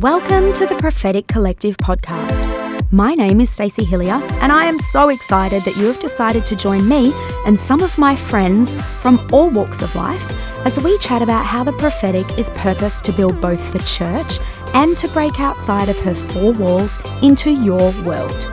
Welcome 0.00 0.54
to 0.54 0.64
the 0.64 0.76
Prophetic 0.76 1.26
Collective 1.26 1.76
podcast. 1.76 2.90
My 2.90 3.14
name 3.14 3.38
is 3.38 3.50
Stacey 3.50 3.84
Hilliar, 3.84 4.18
and 4.40 4.50
I 4.50 4.64
am 4.64 4.78
so 4.78 5.10
excited 5.10 5.62
that 5.64 5.76
you 5.76 5.84
have 5.84 6.00
decided 6.00 6.46
to 6.46 6.56
join 6.56 6.88
me 6.88 7.12
and 7.44 7.54
some 7.54 7.82
of 7.82 7.98
my 7.98 8.16
friends 8.16 8.76
from 9.02 9.28
all 9.30 9.50
walks 9.50 9.82
of 9.82 9.94
life 9.94 10.24
as 10.64 10.80
we 10.80 10.96
chat 11.00 11.20
about 11.20 11.44
how 11.44 11.64
the 11.64 11.72
prophetic 11.72 12.38
is 12.38 12.48
purposed 12.54 13.04
to 13.04 13.12
build 13.12 13.42
both 13.42 13.74
the 13.74 13.78
church 13.80 14.38
and 14.72 14.96
to 14.96 15.08
break 15.08 15.38
outside 15.38 15.90
of 15.90 15.98
her 15.98 16.14
four 16.14 16.52
walls 16.52 16.98
into 17.20 17.50
your 17.50 17.92
world. 18.02 18.48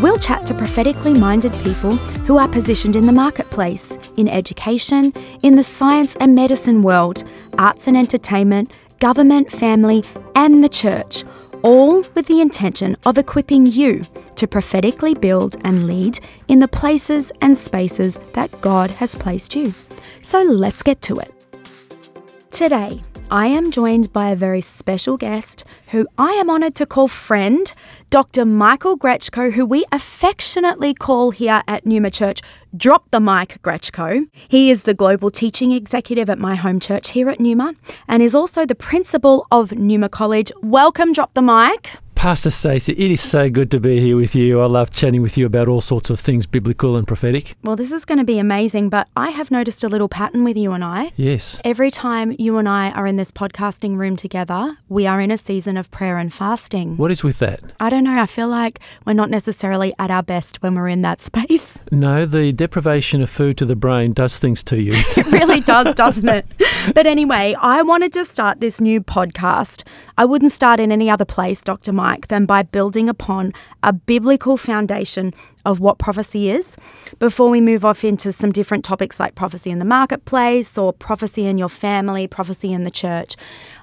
We'll 0.00 0.18
chat 0.18 0.46
to 0.46 0.54
prophetically 0.54 1.14
minded 1.14 1.52
people 1.64 1.96
who 2.26 2.38
are 2.38 2.46
positioned 2.46 2.94
in 2.94 3.06
the 3.06 3.12
marketplace, 3.12 3.98
in 4.16 4.28
education, 4.28 5.12
in 5.42 5.56
the 5.56 5.64
science 5.64 6.14
and 6.16 6.34
medicine 6.34 6.82
world, 6.82 7.24
arts 7.58 7.88
and 7.88 7.96
entertainment, 7.96 8.70
government, 8.98 9.50
family, 9.50 10.04
and 10.34 10.62
the 10.62 10.68
church, 10.68 11.24
all 11.62 12.02
with 12.14 12.26
the 12.26 12.40
intention 12.40 12.96
of 13.04 13.18
equipping 13.18 13.66
you 13.66 14.02
to 14.36 14.46
prophetically 14.46 15.14
build 15.14 15.56
and 15.64 15.86
lead 15.86 16.18
in 16.48 16.60
the 16.60 16.68
places 16.68 17.32
and 17.40 17.56
spaces 17.56 18.18
that 18.34 18.60
God 18.60 18.90
has 18.90 19.14
placed 19.16 19.54
you. 19.54 19.74
So 20.22 20.42
let's 20.42 20.82
get 20.82 21.02
to 21.02 21.18
it. 21.18 21.35
Today, 22.56 23.02
I 23.30 23.48
am 23.48 23.70
joined 23.70 24.14
by 24.14 24.30
a 24.30 24.34
very 24.34 24.62
special 24.62 25.18
guest 25.18 25.66
who 25.88 26.08
I 26.16 26.30
am 26.30 26.48
honoured 26.48 26.74
to 26.76 26.86
call 26.86 27.06
friend, 27.06 27.70
Dr. 28.08 28.46
Michael 28.46 28.96
Grechko, 28.96 29.52
who 29.52 29.66
we 29.66 29.84
affectionately 29.92 30.94
call 30.94 31.32
here 31.32 31.62
at 31.68 31.84
Numa 31.84 32.10
Church 32.10 32.40
Drop 32.74 33.10
the 33.10 33.20
Mic 33.20 33.60
Grechko. 33.62 34.26
He 34.48 34.70
is 34.70 34.84
the 34.84 34.94
global 34.94 35.30
teaching 35.30 35.72
executive 35.72 36.30
at 36.30 36.38
my 36.38 36.54
home 36.54 36.80
church 36.80 37.10
here 37.10 37.28
at 37.28 37.40
Numa 37.40 37.74
and 38.08 38.22
is 38.22 38.34
also 38.34 38.64
the 38.64 38.74
principal 38.74 39.46
of 39.52 39.72
Numa 39.72 40.08
College. 40.08 40.50
Welcome, 40.62 41.12
Drop 41.12 41.34
the 41.34 41.42
Mic. 41.42 41.98
Pastor 42.16 42.50
Stacey, 42.50 42.92
it 42.94 43.10
is 43.10 43.20
so 43.20 43.48
good 43.50 43.70
to 43.70 43.78
be 43.78 44.00
here 44.00 44.16
with 44.16 44.34
you. 44.34 44.60
I 44.60 44.66
love 44.66 44.90
chatting 44.90 45.22
with 45.22 45.36
you 45.36 45.46
about 45.46 45.68
all 45.68 45.80
sorts 45.82 46.10
of 46.10 46.18
things 46.18 46.44
biblical 46.46 46.96
and 46.96 47.06
prophetic. 47.06 47.54
Well, 47.62 47.76
this 47.76 47.92
is 47.92 48.04
going 48.04 48.18
to 48.18 48.24
be 48.24 48.38
amazing, 48.40 48.88
but 48.88 49.06
I 49.14 49.30
have 49.30 49.50
noticed 49.50 49.84
a 49.84 49.88
little 49.88 50.08
pattern 50.08 50.42
with 50.42 50.56
you 50.56 50.72
and 50.72 50.82
I. 50.82 51.12
Yes. 51.16 51.60
Every 51.62 51.90
time 51.90 52.34
you 52.38 52.56
and 52.56 52.68
I 52.68 52.90
are 52.92 53.06
in 53.06 53.16
this 53.16 53.30
podcasting 53.30 53.96
room 53.96 54.16
together, 54.16 54.76
we 54.88 55.06
are 55.06 55.20
in 55.20 55.30
a 55.30 55.38
season 55.38 55.76
of 55.76 55.88
prayer 55.92 56.16
and 56.18 56.32
fasting. 56.34 56.96
What 56.96 57.12
is 57.12 57.22
with 57.22 57.38
that? 57.40 57.60
I 57.78 57.90
don't 57.90 58.02
know. 58.02 58.18
I 58.18 58.26
feel 58.26 58.48
like 58.48 58.80
we're 59.04 59.12
not 59.12 59.30
necessarily 59.30 59.94
at 59.98 60.10
our 60.10 60.22
best 60.22 60.62
when 60.62 60.74
we're 60.74 60.88
in 60.88 61.02
that 61.02 61.20
space. 61.30 61.78
No, 61.92 62.24
the 62.26 62.50
deprivation 62.50 63.20
of 63.22 63.30
food 63.30 63.56
to 63.58 63.66
the 63.66 63.76
brain 63.76 64.14
does 64.14 64.38
things 64.38 64.64
to 64.64 64.80
you. 64.82 64.94
It 65.16 65.26
really 65.26 65.60
does, 65.60 65.94
doesn't 65.94 66.28
it? 66.28 66.46
But 66.94 67.06
anyway, 67.08 67.56
I 67.60 67.82
wanted 67.82 68.12
to 68.12 68.24
start 68.24 68.60
this 68.60 68.80
new 68.80 69.00
podcast. 69.00 69.82
I 70.16 70.24
wouldn't 70.24 70.52
start 70.52 70.78
in 70.78 70.92
any 70.92 71.10
other 71.10 71.24
place, 71.24 71.64
Dr. 71.64 71.92
Mike, 71.92 72.05
than 72.28 72.46
by 72.46 72.62
building 72.62 73.08
upon 73.08 73.52
a 73.82 73.92
biblical 73.92 74.56
foundation 74.56 75.34
of 75.66 75.80
what 75.80 75.98
prophecy 75.98 76.48
is 76.48 76.76
before 77.18 77.50
we 77.50 77.60
move 77.60 77.84
off 77.84 78.04
into 78.04 78.30
some 78.30 78.52
different 78.52 78.84
topics 78.84 79.18
like 79.18 79.34
prophecy 79.34 79.68
in 79.68 79.80
the 79.80 79.84
marketplace 79.84 80.78
or 80.78 80.92
prophecy 80.92 81.44
in 81.44 81.58
your 81.58 81.68
family, 81.68 82.28
prophecy 82.28 82.72
in 82.72 82.84
the 82.84 82.90
church. 82.90 83.34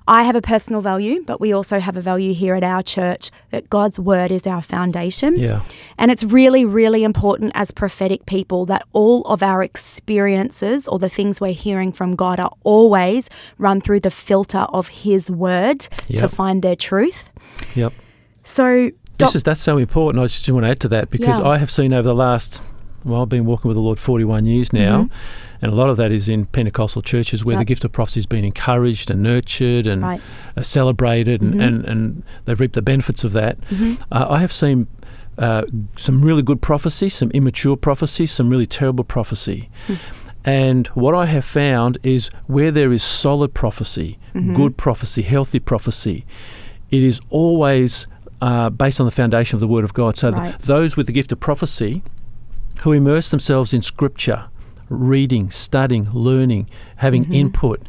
I 0.07 0.23
have 0.23 0.35
a 0.35 0.41
personal 0.41 0.81
value, 0.81 1.23
but 1.25 1.41
we 1.41 1.51
also 1.51 1.79
have 1.79 1.97
a 1.97 2.01
value 2.01 2.33
here 2.33 2.55
at 2.55 2.63
our 2.63 2.83
church 2.83 3.31
that 3.51 3.69
God's 3.69 3.99
word 3.99 4.31
is 4.31 4.47
our 4.47 4.61
foundation. 4.61 5.38
Yeah. 5.38 5.61
And 5.97 6.09
it's 6.09 6.23
really, 6.23 6.63
really 6.63 7.03
important 7.03 7.51
as 7.53 7.71
prophetic 7.71 8.25
people 8.25 8.66
that 8.67 8.83
all 8.94 9.23
of 9.23 9.44
our 9.44 9.61
experiences 9.61 10.88
or 10.88 10.99
the 10.99 11.09
things 11.09 11.41
we're 11.41 11.51
hearing 11.51 11.91
from 11.91 12.16
God 12.16 12.39
are 12.39 12.51
always 12.63 13.29
run 13.57 13.81
through 13.81 14.01
the 14.01 14.11
filter 14.11 14.66
of 14.69 14.88
His 14.88 15.29
word 15.29 15.88
to 16.16 16.29
find 16.29 16.61
their 16.61 16.77
truth. 16.77 17.29
Yep. 17.75 17.94
So, 18.44 18.91
This 19.17 19.36
is 19.36 19.44
that's 19.44 19.61
so 19.61 19.77
important. 19.77 20.22
I 20.23 20.27
just 20.27 20.49
want 20.52 20.66
to 20.66 20.69
add 20.69 20.80
to 20.81 20.88
that 20.89 21.09
because 21.09 21.39
Yeah. 21.39 21.47
I 21.47 21.58
have 21.58 21.72
seen 21.72 21.94
over 21.94 22.08
the 22.08 22.16
last 22.16 22.61
well, 23.06 23.22
I've 23.23 23.28
been 23.29 23.44
walking 23.44 23.68
with 23.68 23.75
the 23.75 23.81
Lord 23.81 24.00
41 24.00 24.45
years 24.45 24.72
now, 24.72 25.09
and 25.62 25.73
a 25.73 25.75
lot 25.75 25.90
of 25.90 25.97
that 25.97 26.09
is 26.13 26.29
in 26.29 26.45
Pentecostal 26.45 27.01
churches 27.01 27.44
where 27.44 27.57
the 27.57 27.63
Mm-hmm. 27.63 27.68
Gift 27.68 27.84
of 27.84 27.91
prophecy 27.91 28.22
has 28.22 28.25
been 28.25 28.45
encouraged 28.45 29.12
and 29.12 29.22
nurtured 29.22 29.88
and 29.88 30.01
Right. 30.03 30.22
uh, 30.56 30.62
celebrated, 30.62 31.41
and, 31.41 31.56
Mhm. 31.56 31.62
and, 31.68 31.85
and 31.85 32.23
they've 32.45 32.57
reaped 32.57 32.75
the 32.75 32.81
benefits 32.81 33.25
of 33.25 33.34
that. 33.34 33.57
Mhm. 33.69 33.97
Uh, 34.09 34.28
I 34.29 34.40
have 34.40 34.53
seen 34.53 34.88
uh, 35.38 35.63
some 35.97 36.22
really 36.22 36.44
good 36.44 36.62
prophecy, 36.62 37.09
some 37.09 37.29
immature 37.31 37.75
prophecy, 37.75 38.25
some 38.28 38.50
really 38.51 38.68
terrible 38.68 39.03
prophecy. 39.03 39.68
Hmm. 39.88 39.94
And 40.45 40.88
what 40.94 41.16
I 41.16 41.25
have 41.25 41.44
found 41.44 41.97
is 42.03 42.29
where 42.45 42.69
there 42.72 42.94
is 42.94 43.01
solid 43.03 43.53
prophecy, 43.56 44.18
Mhm. 44.35 44.56
good 44.56 44.78
prophecy, 44.78 45.23
healthy 45.23 45.57
prophecy, 45.59 46.23
it 46.91 47.01
is 47.03 47.19
always 47.31 48.06
uh, 48.44 48.70
based 48.70 49.00
on 49.00 49.06
the 49.06 49.12
foundation 49.12 49.56
of 49.56 49.62
the 49.62 49.68
Word 49.68 49.86
of 49.86 49.94
God. 49.94 50.18
So 50.18 50.31
Right. 50.31 50.59
those 50.59 50.98
with 50.98 51.06
the 51.08 51.14
gift 51.14 51.31
of 51.31 51.40
prophecy 51.40 52.04
who 52.81 52.92
immerse 52.92 53.31
themselves 53.31 53.74
in 53.74 53.81
Scripture, 53.81 54.46
reading, 54.90 55.50
studying, 55.50 56.09
learning, 56.12 56.68
having 56.98 57.24
Mhm. 57.26 57.34
input, 57.34 57.81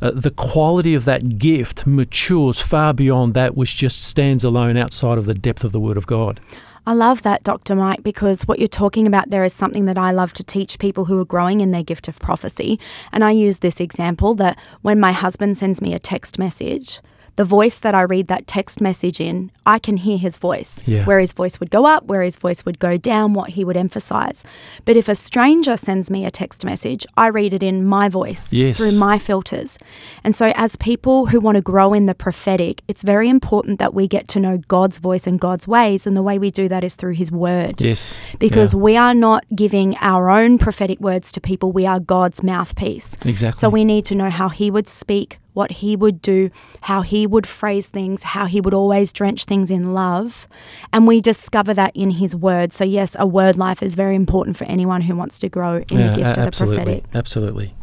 uh, 0.00 0.12
the 0.14 0.30
quality 0.30 0.94
of 0.94 1.06
that 1.06 1.38
gift 1.38 1.86
matures 1.88 2.60
far 2.60 2.94
beyond 2.94 3.34
that 3.34 3.56
which 3.56 3.76
just 3.76 4.00
stands 4.00 4.44
alone 4.44 4.76
outside 4.76 5.18
of 5.18 5.26
the 5.26 5.34
depth 5.34 5.64
of 5.64 5.72
the 5.72 5.80
Word 5.80 5.96
of 5.96 6.06
God. 6.06 6.38
I 6.86 6.92
love 6.92 7.22
that, 7.22 7.42
Dr. 7.42 7.74
Mike, 7.74 8.04
because 8.04 8.42
what 8.46 8.60
you're 8.60 8.68
talking 8.68 9.08
about 9.08 9.30
there 9.30 9.42
is 9.42 9.52
something 9.52 9.86
that 9.86 9.98
I 9.98 10.12
love 10.12 10.32
to 10.34 10.44
teach 10.44 10.78
people 10.78 11.06
who 11.06 11.18
are 11.18 11.24
growing 11.24 11.60
in 11.60 11.72
their 11.72 11.82
gift 11.82 12.06
of 12.06 12.20
prophecy. 12.20 12.78
And 13.12 13.24
I 13.24 13.32
use 13.32 13.56
this 13.58 13.80
example 13.80 14.36
that 14.36 14.56
when 14.82 15.00
my 15.00 15.10
husband 15.10 15.58
sends 15.58 15.82
me 15.82 15.94
a 15.94 15.98
text 15.98 16.38
message, 16.38 17.00
the 17.36 17.44
voice 17.44 17.78
that 17.78 17.94
I 17.94 18.02
read 18.02 18.28
that 18.28 18.46
text 18.46 18.80
message 18.80 19.20
in, 19.20 19.50
I 19.66 19.78
can 19.78 19.98
hear 19.98 20.16
his 20.18 20.36
voice, 20.38 20.76
Yeah. 20.86 21.04
where 21.04 21.18
his 21.20 21.32
voice 21.32 21.60
would 21.60 21.70
go 21.70 21.84
up, 21.86 22.04
where 22.06 22.22
his 22.22 22.36
voice 22.36 22.64
would 22.64 22.78
go 22.78 22.96
down, 22.96 23.34
what 23.34 23.50
he 23.50 23.64
would 23.64 23.76
emphasize. 23.76 24.42
But 24.84 24.96
if 24.96 25.08
a 25.08 25.14
stranger 25.14 25.76
sends 25.76 26.10
me 26.10 26.24
a 26.24 26.30
text 26.30 26.64
message, 26.64 27.06
I 27.16 27.28
read 27.28 27.52
it 27.52 27.62
in 27.62 27.84
my 27.84 28.08
voice 28.08 28.52
Yes. 28.52 28.78
through 28.78 28.92
my 28.92 29.18
filters. 29.18 29.78
And 30.24 30.34
so, 30.34 30.52
as 30.56 30.76
people 30.76 31.26
who 31.26 31.38
want 31.40 31.56
to 31.56 31.62
grow 31.62 31.92
in 31.92 32.06
the 32.06 32.14
prophetic, 32.14 32.82
it's 32.88 33.02
very 33.02 33.28
important 33.28 33.78
that 33.78 33.92
we 33.92 34.08
get 34.08 34.28
to 34.28 34.40
know 34.40 34.58
God's 34.68 34.98
voice 34.98 35.26
and 35.26 35.38
God's 35.38 35.68
ways. 35.68 36.06
And 36.06 36.16
the 36.16 36.22
way 36.22 36.38
we 36.38 36.50
do 36.50 36.68
that 36.68 36.84
is 36.84 36.94
through 36.94 37.14
His 37.14 37.30
Word. 37.30 37.82
Yes. 37.82 38.16
Because 38.38 38.72
Yeah. 38.72 38.80
we 38.80 38.96
are 38.96 39.14
not 39.14 39.44
giving 39.54 39.96
our 40.00 40.30
own 40.30 40.56
prophetic 40.58 41.00
words 41.00 41.30
to 41.32 41.40
people, 41.40 41.70
we 41.72 41.84
are 41.86 42.00
God's 42.00 42.42
mouthpiece. 42.42 43.16
Exactly. 43.26 43.60
So, 43.60 43.68
we 43.68 43.84
need 43.84 44.04
to 44.06 44.14
know 44.14 44.30
how 44.30 44.48
He 44.48 44.70
would 44.70 44.88
speak, 44.88 45.38
what 45.56 45.72
He 45.72 45.96
would 45.96 46.20
do, 46.22 46.50
how 46.82 47.00
He 47.00 47.26
would 47.26 47.46
phrase 47.46 47.86
things, 47.86 48.22
how 48.22 48.46
He 48.46 48.60
would 48.60 48.74
always 48.74 49.12
drench 49.12 49.46
things 49.46 49.70
in 49.70 49.94
love. 49.94 50.46
And 50.92 51.06
we 51.06 51.20
discover 51.20 51.72
that 51.74 51.96
in 51.96 52.10
His 52.10 52.36
Word. 52.36 52.72
So, 52.72 52.84
yes, 52.84 53.16
a 53.18 53.26
word 53.26 53.56
life 53.56 53.82
is 53.82 53.94
very 53.94 54.14
important 54.14 54.56
for 54.56 54.64
anyone 54.64 55.00
who 55.00 55.16
wants 55.16 55.38
to 55.40 55.48
grow 55.48 55.78
in 55.90 55.98
Yeah, 55.98 56.10
the 56.10 56.16
gift 56.16 56.28
of 56.28 56.34
the 56.36 56.40
absolutely. 56.42 56.76
prophetic. 56.76 57.04
Absolutely. 57.14 57.74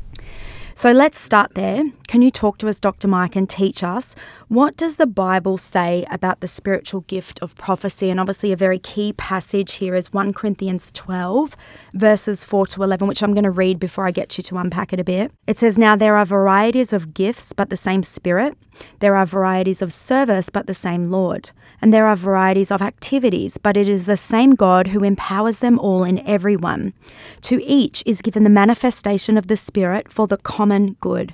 So 0.75 0.91
let's 0.91 1.19
start 1.19 1.53
there. 1.53 1.83
Can 2.07 2.23
you 2.23 2.31
talk 2.31 2.57
to 2.57 2.67
us, 2.67 2.79
Dr. 2.79 3.07
Mike, 3.07 3.35
and 3.35 3.47
teach 3.47 3.83
us 3.83 4.15
what 4.47 4.75
does 4.75 4.97
the 4.97 5.05
Bible 5.05 5.57
say 5.57 6.05
about 6.09 6.39
the 6.39 6.47
spiritual 6.47 7.01
gift 7.01 7.39
of 7.41 7.55
prophecy? 7.55 8.09
And 8.09 8.19
obviously, 8.19 8.51
a 8.51 8.57
very 8.57 8.79
key 8.79 9.13
passage 9.13 9.73
here 9.73 9.93
is 9.93 10.11
1 10.11 10.33
Corinthians 10.33 10.91
12, 10.93 11.55
verses 11.93 12.43
4 12.43 12.67
to 12.67 12.83
11, 12.83 13.07
which 13.07 13.21
I'm 13.21 13.33
going 13.33 13.43
to 13.43 13.51
read 13.51 13.79
before 13.79 14.07
I 14.07 14.11
get 14.11 14.35
you 14.37 14.43
to 14.45 14.57
unpack 14.57 14.93
it 14.93 14.99
a 14.99 15.03
bit. 15.03 15.31
It 15.45 15.59
says, 15.59 15.77
Now 15.77 15.95
there 15.95 16.17
are 16.17 16.25
varieties 16.25 16.91
of 16.91 17.13
gifts, 17.13 17.53
but 17.53 17.69
the 17.69 17.77
same 17.77 18.03
Spirit. 18.03 18.57
There 18.99 19.15
are 19.15 19.25
varieties 19.25 19.81
of 19.81 19.93
service, 19.93 20.49
but 20.49 20.65
the 20.65 20.73
same 20.73 21.11
Lord. 21.11 21.51
And 21.83 21.93
there 21.93 22.07
are 22.07 22.15
varieties 22.15 22.71
of 22.71 22.81
activities, 22.81 23.57
but 23.57 23.75
it 23.75 23.89
is 23.89 24.05
the 24.05 24.15
same 24.15 24.55
God 24.55 24.87
who 24.87 25.03
empowers 25.03 25.59
them 25.59 25.77
all 25.79 26.05
in 26.05 26.25
everyone. 26.25 26.93
To 27.41 27.61
each 27.61 28.01
is 28.05 28.21
given 28.21 28.45
the 28.45 28.49
manifestation 28.49 29.37
of 29.37 29.47
the 29.47 29.57
Spirit 29.57 30.09
for 30.09 30.25
the 30.25 30.37
common 30.37 30.95
good. 31.01 31.33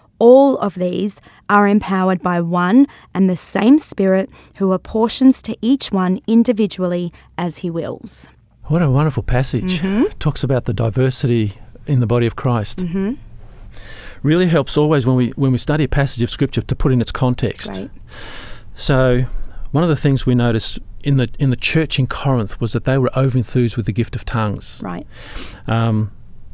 All 0.21 0.57
of 0.59 0.75
these 0.75 1.19
are 1.49 1.67
empowered 1.67 2.21
by 2.21 2.41
one 2.41 2.85
and 3.15 3.27
the 3.27 3.35
same 3.35 3.79
Spirit 3.79 4.29
who 4.57 4.71
apportions 4.71 5.41
to 5.41 5.57
each 5.61 5.91
one 5.91 6.19
individually 6.27 7.11
as 7.39 7.57
he 7.57 7.71
wills. 7.71 8.27
What 8.65 8.83
a 8.83 8.89
wonderful 8.91 9.23
passage. 9.23 9.79
Mm-hmm. 9.79 10.09
Talks 10.19 10.43
about 10.43 10.65
the 10.65 10.73
diversity 10.73 11.53
in 11.87 12.01
the 12.01 12.05
body 12.07 12.27
of 12.27 12.35
Christ. 12.35 12.85
Really 14.21 14.45
helps 14.47 14.77
always 14.77 15.07
when 15.07 15.15
we 15.15 15.29
when 15.31 15.51
we 15.51 15.57
study 15.57 15.83
a 15.85 15.87
passage 15.87 16.21
of 16.21 16.29
scripture 16.29 16.61
to 16.61 16.75
put 16.75 16.91
in 16.91 17.01
its 17.01 17.11
context. 17.11 17.71
Right. 17.71 17.89
So 18.75 19.25
one 19.71 19.83
of 19.83 19.89
the 19.89 19.95
things 19.95 20.27
we 20.27 20.35
noticed 20.35 20.77
in 21.03 21.17
the 21.17 21.29
in 21.39 21.49
the 21.49 21.55
church 21.55 21.97
in 21.97 22.05
Corinth 22.05 22.61
was 22.61 22.73
that 22.73 22.83
they 22.83 22.99
were 22.99 23.09
overenthused 23.15 23.75
with 23.75 23.87
the 23.87 23.93
gift 23.93 24.15
of 24.15 24.23
tongues. 24.23 24.81
Right. 24.83 25.07
Um, 25.65 26.11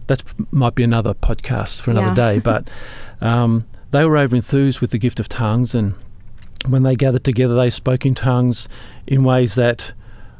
that 0.08 0.24
might 0.52 0.76
be 0.76 0.84
another 0.84 1.14
podcast 1.14 1.82
for 1.82 1.92
another 1.92 2.08
Yeah. 2.16 2.34
day, 2.36 2.40
but 2.52 2.70
um, 3.22 3.66
they 3.92 4.06
were 4.06 4.16
overenthused 4.18 4.82
with 4.82 4.92
the 4.92 4.98
gift 4.98 5.20
of 5.20 5.28
tongues, 5.30 5.74
and 5.76 5.94
when 6.68 6.84
they 6.84 6.96
gathered 6.96 7.24
together, 7.24 7.56
they 7.56 7.70
spoke 7.70 8.06
in 8.06 8.16
tongues 8.16 8.68
in 9.06 9.24
ways 9.24 9.56
that 9.56 9.94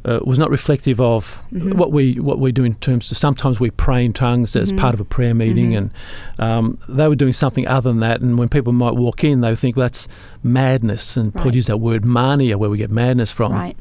uh, 0.06 0.20
was 0.24 0.40
not 0.40 0.50
reflective 0.50 1.02
of 1.02 1.42
Mhm. 1.52 1.74
what 1.74 1.92
we 1.92 2.14
what 2.14 2.40
we 2.40 2.54
do 2.54 2.64
in 2.64 2.76
terms 2.76 3.12
of 3.12 3.18
sometimes 3.18 3.60
we 3.60 3.70
pray 3.72 4.06
in 4.06 4.14
tongues 4.14 4.56
as 4.56 4.72
Mhm. 4.72 4.78
part 4.78 4.94
of 4.94 5.02
a 5.02 5.04
prayer 5.04 5.34
meeting, 5.34 5.72
Mhm. 5.72 5.78
and 5.78 5.92
um, 6.40 6.78
they 6.88 7.08
were 7.10 7.16
doing 7.16 7.34
something 7.34 7.68
other 7.68 7.90
than 7.90 8.00
that. 8.00 8.22
And 8.22 8.38
when 8.38 8.48
people 8.48 8.72
might 8.72 8.96
walk 8.96 9.24
in, 9.26 9.42
they 9.42 9.50
would 9.50 9.60
think 9.60 9.76
well, 9.76 9.84
that's 9.86 10.08
madness, 10.44 11.18
and 11.18 11.34
Paul 11.34 11.54
used 11.54 11.68
that 11.68 11.78
word 11.82 12.06
mania, 12.06 12.58
where 12.58 12.70
we 12.70 12.78
get 12.78 12.90
madness 12.92 13.32
from. 13.32 13.52
Right. 13.52 13.76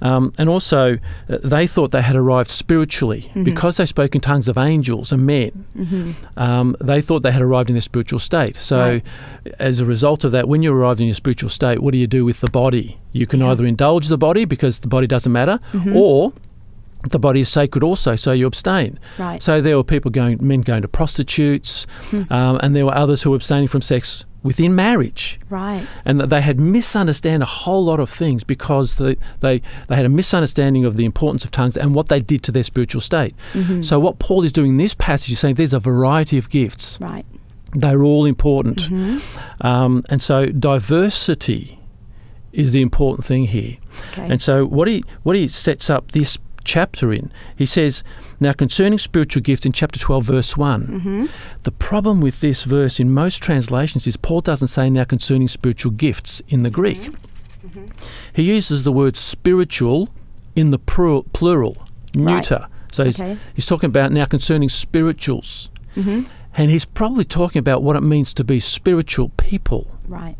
Um, 0.00 0.32
and 0.38 0.48
also, 0.48 0.98
uh, 1.28 1.38
they 1.42 1.66
thought 1.66 1.90
they 1.90 2.02
had 2.02 2.14
arrived 2.16 2.48
spiritually 2.48 3.30
Mhm. 3.34 3.44
because 3.44 3.76
they 3.78 3.86
spoke 3.86 4.14
in 4.14 4.20
tongues 4.20 4.48
of 4.48 4.56
angels 4.56 5.10
and 5.12 5.26
men. 5.26 5.50
hmm 5.76 6.10
Um, 6.36 6.76
they 6.80 7.00
thought 7.00 7.22
they 7.22 7.32
had 7.32 7.42
arrived 7.42 7.68
in 7.70 7.74
their 7.74 7.80
spiritual 7.82 8.18
state. 8.20 8.56
So, 8.56 8.78
Right. 8.78 9.02
as 9.58 9.80
a 9.80 9.84
result 9.84 10.24
of 10.24 10.32
that, 10.32 10.48
when 10.48 10.62
you 10.62 10.72
arrived 10.72 11.00
in 11.00 11.06
your 11.06 11.14
spiritual 11.16 11.50
state, 11.50 11.82
what 11.82 11.92
do 11.92 11.98
you 11.98 12.06
do 12.06 12.24
with 12.24 12.40
the 12.40 12.50
body? 12.50 12.98
You 13.12 13.26
can 13.26 13.40
Yeah. 13.40 13.50
either 13.50 13.66
indulge 13.66 14.08
the 14.08 14.18
body 14.18 14.44
because 14.44 14.80
the 14.80 14.88
body 14.88 15.06
doesn't 15.06 15.32
matter, 15.32 15.58
Mhm. 15.72 15.94
or 15.96 16.32
the 17.10 17.18
body 17.18 17.40
is 17.40 17.48
sacred 17.48 17.82
also, 17.84 18.16
so 18.16 18.32
you 18.32 18.46
abstain. 18.46 18.98
Right. 19.18 19.42
So 19.42 19.60
there 19.60 19.76
were 19.76 19.84
people 19.84 20.10
going, 20.10 20.38
men 20.40 20.62
going 20.62 20.82
to 20.82 20.88
prostitutes, 20.88 21.86
Hmm. 22.10 22.22
um, 22.32 22.58
and 22.62 22.74
there 22.74 22.84
were 22.86 22.94
others 22.96 23.22
who 23.22 23.30
were 23.30 23.36
abstaining 23.36 23.68
from 23.68 23.82
sex 23.82 24.24
within 24.44 24.74
marriage 24.74 25.38
right. 25.50 25.84
and 26.04 26.20
that 26.20 26.28
they 26.30 26.40
had 26.40 26.60
misunderstand 26.60 27.42
a 27.42 27.46
whole 27.46 27.84
lot 27.84 27.98
of 27.98 28.08
things 28.08 28.44
because 28.44 28.96
they, 28.96 29.16
they, 29.40 29.60
they 29.88 29.96
had 29.96 30.06
a 30.06 30.08
misunderstanding 30.08 30.84
of 30.84 30.96
the 30.96 31.04
importance 31.04 31.44
of 31.44 31.50
tongues 31.50 31.76
and 31.76 31.92
what 31.94 32.08
they 32.08 32.20
did 32.20 32.42
to 32.44 32.52
their 32.52 32.62
spiritual 32.62 33.00
state. 33.00 33.34
Mhm. 33.52 33.84
So 33.84 33.98
what 33.98 34.20
Paul 34.20 34.44
is 34.44 34.52
doing 34.52 34.70
in 34.72 34.76
this 34.76 34.94
passage 34.94 35.32
is 35.32 35.40
saying 35.40 35.56
there's 35.56 35.72
a 35.74 35.80
variety 35.80 36.38
of 36.38 36.48
gifts. 36.50 36.98
Right. 37.00 37.26
They're 37.74 38.02
all 38.04 38.24
important. 38.24 38.82
hmm 38.82 39.18
Um, 39.60 40.02
and 40.08 40.22
so 40.22 40.46
diversity 40.46 41.78
is 42.52 42.72
the 42.72 42.80
important 42.80 43.24
thing 43.26 43.44
here. 43.46 43.76
Okay. 44.12 44.26
And 44.30 44.40
so 44.40 44.64
what 44.64 44.88
he 44.88 45.04
what 45.24 45.36
he 45.36 45.48
sets 45.48 45.90
up 45.90 46.12
this 46.12 46.38
chapter 46.68 47.12
in, 47.12 47.32
he 47.56 47.66
says, 47.66 48.02
now 48.40 48.52
concerning 48.52 48.98
spiritual 48.98 49.42
gifts 49.42 49.64
in 49.66 49.72
chapter 49.72 49.98
12 49.98 50.24
verse 50.24 50.56
1, 50.56 50.82
hmm 51.00 51.26
the 51.64 51.72
problem 51.72 52.20
with 52.20 52.40
this 52.40 52.62
verse 52.64 53.00
in 53.00 53.10
most 53.10 53.42
translations 53.42 54.06
is 54.06 54.16
Paul 54.16 54.40
doesn't 54.42 54.68
say 54.68 54.88
now 54.90 55.04
concerning 55.04 55.48
spiritual 55.48 55.92
gifts 55.92 56.42
in 56.48 56.62
the 56.62 56.70
Greek. 56.70 57.02
Mm-hmm. 57.02 57.86
He 58.32 58.42
uses 58.56 58.82
the 58.84 58.92
word 58.92 59.16
spiritual 59.16 60.08
in 60.54 60.70
the 60.70 60.78
plural, 60.78 61.24
plural 61.32 61.76
Right. 62.16 62.36
neuter. 62.36 62.66
So 62.92 63.04
he's, 63.04 63.20
Okay. 63.20 63.36
he's 63.54 63.66
talking 63.66 63.88
about 63.88 64.12
now 64.12 64.24
concerning 64.26 64.68
spirituals. 64.70 65.70
hmm 65.94 66.22
And 66.56 66.70
he's 66.70 66.84
probably 66.86 67.24
talking 67.24 67.60
about 67.60 67.82
what 67.82 67.96
it 67.96 68.02
means 68.02 68.32
to 68.34 68.44
be 68.44 68.58
spiritual 68.60 69.28
people. 69.36 69.82
Right. 70.08 70.36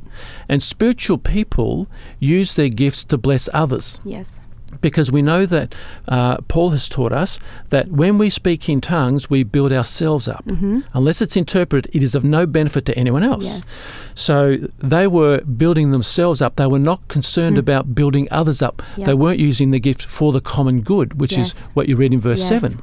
And 0.48 0.62
spiritual 0.62 1.18
people 1.18 1.86
use 2.18 2.54
their 2.54 2.70
gifts 2.70 3.04
to 3.06 3.18
bless 3.18 3.48
others 3.52 4.00
Yes. 4.04 4.40
Because 4.80 5.10
we 5.10 5.22
know 5.22 5.44
that 5.46 5.74
uh, 6.06 6.36
Paul 6.48 6.70
has 6.70 6.88
taught 6.88 7.12
us 7.12 7.38
that 7.70 7.88
when 7.88 8.18
we 8.18 8.30
speak 8.30 8.68
in 8.68 8.80
tongues, 8.80 9.28
we 9.28 9.42
build 9.42 9.72
ourselves 9.72 10.28
up. 10.28 10.44
hmm 10.48 10.80
Unless 10.94 11.22
it's 11.22 11.36
interpreted, 11.36 11.90
it 11.94 12.02
is 12.02 12.14
of 12.14 12.22
no 12.24 12.46
benefit 12.46 12.84
to 12.86 12.96
anyone 12.98 13.22
else. 13.22 13.44
Yes. 13.44 13.78
So 14.14 14.56
they 14.78 15.06
were 15.06 15.40
building 15.42 15.90
themselves 15.92 16.40
up. 16.42 16.56
They 16.56 16.66
were 16.66 16.78
not 16.78 17.06
concerned 17.08 17.56
Hmm. 17.56 17.60
about 17.60 17.94
building 17.94 18.28
others 18.30 18.62
up. 18.62 18.82
Yeah. 18.96 19.06
They 19.06 19.14
weren't 19.14 19.40
using 19.40 19.70
the 19.70 19.80
gift 19.80 20.02
for 20.02 20.32
the 20.32 20.40
common 20.40 20.82
good, 20.82 21.20
which 21.20 21.36
is 21.38 21.52
what 21.74 21.88
you 21.88 21.96
read 21.96 22.12
in 22.12 22.20
verse 22.20 22.40
Yes. 22.40 22.48
7. 22.48 22.80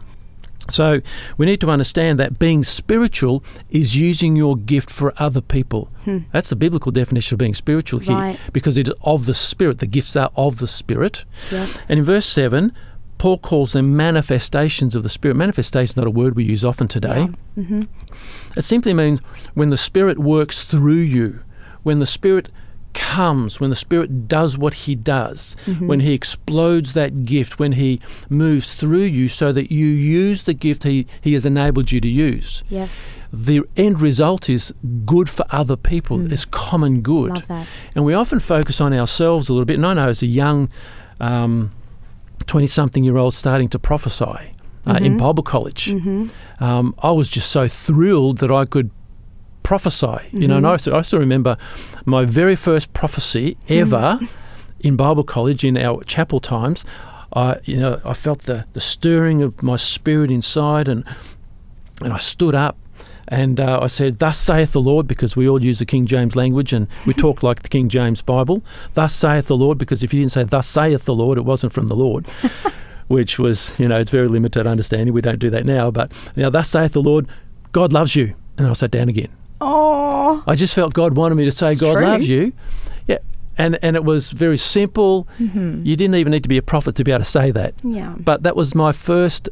So 0.69 1.01
we 1.37 1.45
need 1.45 1.61
to 1.61 1.69
understand 1.69 2.19
that 2.19 2.39
being 2.39 2.63
spiritual 2.63 3.43
is 3.69 3.95
using 3.95 4.35
your 4.35 4.55
gift 4.57 4.89
for 4.89 5.13
other 5.17 5.41
people. 5.41 5.89
Hmm. 6.05 6.19
That's 6.31 6.49
the 6.49 6.55
biblical 6.55 6.91
definition 6.91 7.35
of 7.35 7.39
being 7.39 7.53
spiritual 7.53 7.99
here 7.99 8.15
Right. 8.15 8.39
because 8.53 8.77
it 8.77 8.87
is 8.87 8.93
of 9.01 9.25
the 9.25 9.33
Spirit. 9.33 9.79
The 9.79 9.87
gifts 9.87 10.15
are 10.15 10.31
of 10.35 10.57
the 10.57 10.67
Spirit. 10.67 11.25
Yes. 11.51 11.79
And 11.87 11.99
in 11.99 12.05
verse 12.05 12.25
7, 12.25 12.71
Paul 13.17 13.37
calls 13.37 13.71
them 13.73 13.95
manifestations 13.95 14.95
of 14.95 15.03
the 15.03 15.09
Spirit. 15.09 15.37
Manifestation 15.37 15.91
is 15.93 15.97
not 15.97 16.07
a 16.07 16.11
word 16.11 16.35
we 16.35 16.43
use 16.43 16.65
often 16.65 16.87
today. 16.87 17.29
hmm 17.55 17.83
It 18.57 18.63
simply 18.63 18.93
means 18.93 19.21
when 19.53 19.69
the 19.69 19.77
Spirit 19.77 20.17
works 20.19 20.63
through 20.63 20.93
you, 20.95 21.41
when 21.83 21.99
the 21.99 22.05
Spirit 22.07 22.49
comes, 22.95 23.59
when 23.59 23.69
the 23.69 23.75
Spirit 23.75 24.27
does 24.27 24.57
what 24.57 24.73
He 24.85 24.95
does, 24.95 25.55
Mm-hmm. 25.65 25.87
when 25.87 25.99
He 25.99 26.13
explodes 26.13 26.93
that 26.93 27.25
gift, 27.25 27.59
when 27.59 27.73
He 27.73 27.99
moves 28.29 28.73
through 28.73 29.03
you 29.19 29.27
so 29.29 29.51
that 29.51 29.71
you 29.71 29.85
use 29.85 30.43
the 30.43 30.53
gift 30.55 30.83
He, 30.83 31.05
he 31.21 31.33
has 31.33 31.45
enabled 31.45 31.91
you 31.91 32.01
to 32.01 32.07
use. 32.07 32.63
Yes. 32.69 33.03
The 33.33 33.61
end 33.75 34.01
result 34.01 34.49
is 34.49 34.73
good 35.05 35.29
for 35.29 35.45
other 35.51 35.75
people, 35.75 36.17
Mm. 36.19 36.31
it's 36.31 36.45
common 36.45 37.01
good. 37.01 37.31
Love 37.31 37.47
that. 37.49 37.67
And 37.93 38.05
we 38.05 38.13
often 38.13 38.39
focus 38.39 38.79
on 38.81 38.93
ourselves 38.93 39.49
a 39.49 39.53
little 39.53 39.65
bit. 39.65 39.75
And 39.75 39.85
I 39.85 39.93
know 39.93 40.09
as 40.09 40.23
a 40.23 40.27
young 40.27 40.69
20 42.47 42.67
something 42.67 43.03
year 43.03 43.17
old 43.17 43.33
starting 43.33 43.67
to 43.69 43.79
prophesy 43.79 44.51
uh, 44.87 44.99
in 45.01 45.13
Mhm. 45.15 45.17
Bible 45.17 45.43
college, 45.43 45.91
hmm 45.91 46.27
um, 46.59 46.93
I 46.99 47.11
was 47.11 47.27
just 47.27 47.51
so 47.51 47.67
thrilled 47.67 48.37
that 48.37 48.51
I 48.51 48.63
could 48.65 48.89
prophesy. 49.69 50.17
You 50.31 50.47
know, 50.47 50.57
and 50.57 50.67
I, 50.67 50.75
Mhm. 50.75 50.81
still- 50.81 50.95
I 50.95 51.01
still 51.01 51.19
remember 51.19 51.57
my 52.05 52.23
very 52.23 52.55
first 52.55 52.93
prophecy 52.93 53.57
ever 53.67 54.19
in 54.83 54.95
Bible 54.95 55.23
college 55.23 55.63
in 55.65 55.75
our 55.77 56.03
chapel 56.03 56.39
times. 56.39 56.85
I, 57.33 57.57
you 57.65 57.77
know, 57.77 57.99
I 58.05 58.13
felt 58.13 58.43
the, 58.43 58.65
the 58.73 58.79
stirring 58.79 59.41
of 59.41 59.51
my 59.63 59.75
spirit 59.75 60.29
inside, 60.31 60.87
and 60.87 61.03
and 62.03 62.11
I 62.13 62.17
stood 62.19 62.53
up 62.55 62.75
and 63.27 63.59
uh, 63.59 63.79
I 63.81 63.87
said, 63.87 64.19
"Thus 64.19 64.37
saith 64.37 64.71
the 64.73 64.81
Lord," 64.91 65.07
because 65.07 65.35
we 65.35 65.47
all 65.49 65.61
use 65.63 65.79
the 65.79 65.85
King 65.85 66.05
James 66.05 66.35
language 66.35 66.71
and 66.71 66.87
we 67.07 67.13
talk 67.25 67.41
like 67.41 67.61
the 67.63 67.69
King 67.69 67.89
James 67.89 68.21
Bible. 68.21 68.61
Thus 68.93 69.13
saith 69.15 69.47
the 69.47 69.57
Lord, 69.57 69.77
because 69.79 70.03
if 70.03 70.13
you 70.13 70.19
didn't 70.21 70.33
say 70.33 70.43
"Thus 70.43 70.67
saith 70.67 71.05
the 71.05 71.15
Lord," 71.15 71.37
it 71.39 71.45
wasn't 71.45 71.73
from 71.73 71.87
the 71.87 71.95
Lord. 71.95 72.27
Which 73.07 73.37
was, 73.39 73.71
you 73.77 73.87
know, 73.87 73.97
it's 73.99 74.09
very 74.11 74.27
limited 74.27 74.65
understanding. 74.67 75.13
We 75.13 75.21
don't 75.21 75.39
do 75.39 75.49
that 75.51 75.65
now. 75.65 75.91
But 75.91 76.11
now, 76.35 76.49
thus 76.49 76.69
saith 76.69 76.93
the 76.93 77.01
Lord, 77.01 77.27
God 77.71 77.91
loves 77.93 78.15
you. 78.15 78.33
And 78.57 78.67
I 78.67 78.73
sat 78.73 78.91
down 78.91 79.09
again. 79.09 79.29
Oh. 79.61 80.43
I 80.47 80.55
just 80.55 80.73
felt 80.73 80.93
God 80.93 81.15
wanted 81.15 81.35
me 81.35 81.45
to 81.45 81.51
say, 81.51 81.71
It's 81.73 81.81
God 81.81 81.95
true. 81.95 82.05
loves 82.05 82.27
you. 82.29 82.53
Yeah. 83.07 83.19
And, 83.57 83.79
and 83.81 83.95
it 83.95 84.03
was 84.03 84.31
very 84.31 84.57
simple. 84.57 85.27
hmm 85.37 85.81
You 85.83 85.95
didn't 85.95 86.15
even 86.15 86.31
need 86.31 86.43
to 86.43 86.49
be 86.49 86.57
a 86.57 86.61
prophet 86.61 86.95
to 86.95 87.03
be 87.03 87.11
able 87.11 87.23
to 87.23 87.29
say 87.29 87.51
that. 87.51 87.73
Yeah. 87.83 88.15
But 88.17 88.43
that 88.43 88.55
was 88.55 88.75
my 88.75 88.91
first 88.91 89.49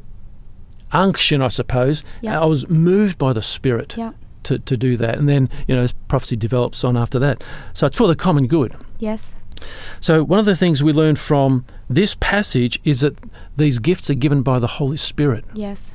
unction, 0.91 1.41
I 1.41 1.47
suppose. 1.47 2.03
Yeah. 2.21 2.41
I 2.41 2.45
was 2.45 2.67
moved 2.69 3.17
by 3.17 3.33
the 3.33 3.41
Spirit 3.41 3.95
Yeah. 3.97 4.11
to, 4.43 4.59
to 4.59 4.77
do 4.77 4.97
that. 4.97 5.17
And 5.17 5.27
then, 5.29 5.49
you 5.67 5.75
know, 5.75 5.87
prophecy 6.07 6.35
develops 6.35 6.83
on 6.83 6.97
after 6.97 7.17
that. 7.19 7.43
So 7.73 7.87
it's 7.87 7.97
for 7.97 8.07
the 8.07 8.15
common 8.15 8.47
good. 8.47 8.75
Yes. 8.99 9.33
So 10.01 10.23
one 10.23 10.39
of 10.39 10.45
the 10.45 10.55
things 10.57 10.83
we 10.83 10.91
learn 10.91 11.15
from 11.15 11.65
this 11.89 12.15
passage 12.19 12.79
is 12.83 12.99
that 12.99 13.17
these 13.55 13.79
gifts 13.79 14.09
are 14.09 14.13
given 14.15 14.41
by 14.41 14.59
the 14.59 14.67
Holy 14.67 14.97
Spirit. 14.97 15.45
Yes. 15.53 15.93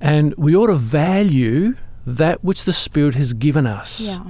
And 0.00 0.34
we 0.36 0.54
ought 0.56 0.66
to 0.66 0.74
value 0.74 1.76
that 2.16 2.42
which 2.44 2.64
the 2.64 2.72
Spirit 2.72 3.14
has 3.14 3.32
given 3.34 3.66
us. 3.66 4.00
Yeah. 4.00 4.20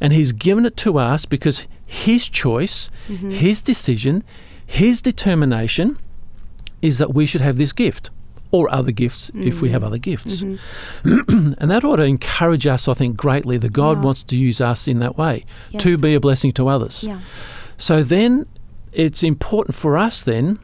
And 0.00 0.12
He's 0.12 0.32
given 0.32 0.64
it 0.66 0.76
to 0.78 0.98
us 0.98 1.24
because 1.24 1.66
His 1.84 2.28
choice, 2.28 2.90
Mhm. 3.08 3.32
His 3.32 3.62
decision, 3.62 4.24
His 4.66 5.02
determination 5.02 5.98
is 6.82 6.98
that 6.98 7.14
we 7.14 7.26
should 7.26 7.40
have 7.42 7.56
this 7.56 7.72
gift 7.72 8.10
or 8.50 8.72
other 8.72 8.92
gifts 8.92 9.30
if 9.34 9.60
we 9.60 9.70
have 9.70 9.82
Mm. 9.82 9.86
other 9.86 9.98
gifts. 9.98 10.42
Mhm. 10.42 10.58
and 11.58 11.70
that 11.70 11.84
ought 11.84 11.96
to 11.96 12.02
encourage 12.04 12.66
us, 12.66 12.86
I 12.88 12.94
think, 12.94 13.16
greatly 13.16 13.56
that 13.58 13.72
God 13.72 13.98
Yeah. 13.98 14.04
wants 14.04 14.22
to 14.24 14.36
use 14.36 14.60
us 14.60 14.86
in 14.88 15.00
that 15.00 15.18
way 15.18 15.44
to 15.78 15.98
be 15.98 16.14
a 16.14 16.20
blessing 16.20 16.52
to 16.52 16.68
others. 16.68 17.04
Yeah. 17.06 17.18
So 17.76 18.02
then 18.02 18.46
it's 18.92 19.22
important 19.24 19.74
for 19.74 19.98
us 19.98 20.22
then 20.22 20.58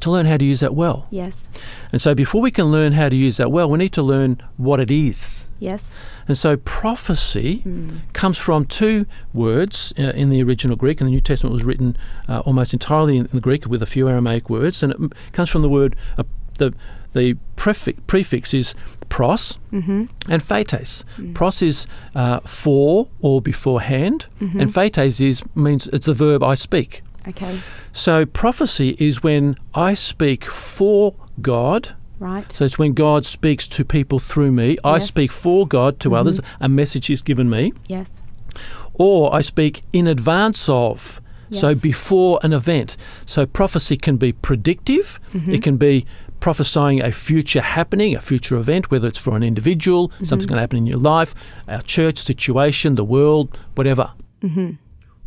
to 0.00 0.10
learn 0.10 0.26
how 0.26 0.36
to 0.36 0.44
use 0.44 0.60
that 0.60 0.74
well. 0.74 1.06
Yes. 1.10 1.48
And 1.92 2.00
so 2.00 2.14
before 2.14 2.40
we 2.40 2.50
can 2.50 2.66
learn 2.66 2.92
how 2.94 3.08
to 3.08 3.16
use 3.16 3.36
that 3.38 3.50
well, 3.52 3.68
we 3.70 3.78
need 3.78 3.92
to 3.92 4.02
learn 4.02 4.42
what 4.56 4.80
it 4.80 4.90
is. 4.90 5.48
Yes. 5.58 5.94
And 6.28 6.36
so 6.38 6.56
prophecy 6.56 7.62
Mm. 7.66 8.00
comes 8.12 8.38
from 8.38 8.64
two 8.66 9.06
words 9.32 9.92
uh, 9.98 10.02
in 10.14 10.30
the 10.30 10.42
original 10.42 10.76
Greek, 10.76 11.00
and 11.00 11.08
the 11.08 11.12
New 11.12 11.20
Testament 11.20 11.52
was 11.52 11.64
written 11.64 11.96
uh, 12.28 12.40
almost 12.40 12.72
entirely 12.72 13.16
in 13.16 13.28
the 13.32 13.40
Greek 13.40 13.66
with 13.66 13.82
a 13.82 13.86
few 13.86 14.08
Aramaic 14.08 14.48
words, 14.50 14.82
and 14.82 14.92
it 14.92 15.12
comes 15.32 15.48
from 15.50 15.62
the 15.62 15.68
word 15.68 15.96
uh, 16.18 16.24
the 16.58 16.72
the 17.12 17.34
prefix, 17.56 17.98
prefix 18.06 18.54
is 18.54 18.74
pros 19.08 19.58
hmm 19.70 20.04
and 20.28 20.40
phates. 20.42 21.04
Mm. 21.18 21.34
Pros 21.34 21.60
is 21.62 21.86
uh, 22.14 22.38
for 22.46 23.08
or 23.20 23.42
beforehand, 23.42 24.26
Mhm. 24.40 24.60
and 24.60 24.72
phates 24.72 25.20
is 25.20 25.42
means 25.56 25.88
it's 25.88 26.06
the 26.06 26.14
verb 26.14 26.42
I 26.44 26.54
speak. 26.54 27.02
Okay. 27.28 27.60
So 27.92 28.24
prophecy 28.26 28.96
is 28.98 29.22
when 29.22 29.56
I 29.74 29.94
speak 29.94 30.44
for 30.44 31.14
God. 31.40 31.94
Right. 32.18 32.50
So 32.52 32.64
it's 32.64 32.78
when 32.78 32.92
God 32.92 33.24
speaks 33.24 33.66
to 33.68 33.84
people 33.84 34.18
through 34.18 34.52
me. 34.52 34.76
I 34.84 34.98
speak 34.98 35.32
for 35.32 35.66
God 35.66 36.00
to 36.00 36.10
Mhm. 36.10 36.16
others. 36.18 36.40
A 36.60 36.68
message 36.68 37.08
is 37.10 37.22
given 37.22 37.48
me. 37.48 37.72
Yes. 37.88 38.10
Or 38.94 39.34
I 39.34 39.40
speak 39.40 39.82
in 39.92 40.06
advance 40.06 40.68
of 40.68 41.20
Yes. 41.52 41.62
So 41.62 41.74
before 41.74 42.38
an 42.44 42.52
event. 42.52 42.96
So 43.26 43.44
prophecy 43.44 43.96
can 43.96 44.16
be 44.18 44.30
predictive. 44.32 45.18
Mm-hmm. 45.34 45.54
It 45.54 45.62
can 45.64 45.76
be 45.78 46.06
prophesying 46.38 47.02
a 47.02 47.10
future 47.10 47.60
happening, 47.60 48.14
a 48.14 48.20
future 48.20 48.56
event, 48.56 48.90
whether 48.92 49.08
it's 49.08 49.18
for 49.18 49.34
an 49.36 49.42
individual, 49.42 50.08
Mm-hmm. 50.10 50.24
something's 50.26 50.46
going 50.46 50.58
to 50.58 50.60
happen 50.60 50.78
in 50.78 50.86
your 50.86 51.00
life, 51.00 51.34
our 51.66 51.82
church 51.82 52.18
situation, 52.18 52.94
the 52.94 53.04
world, 53.04 53.58
whatever. 53.74 54.12
Mm-hmm. 54.44 54.70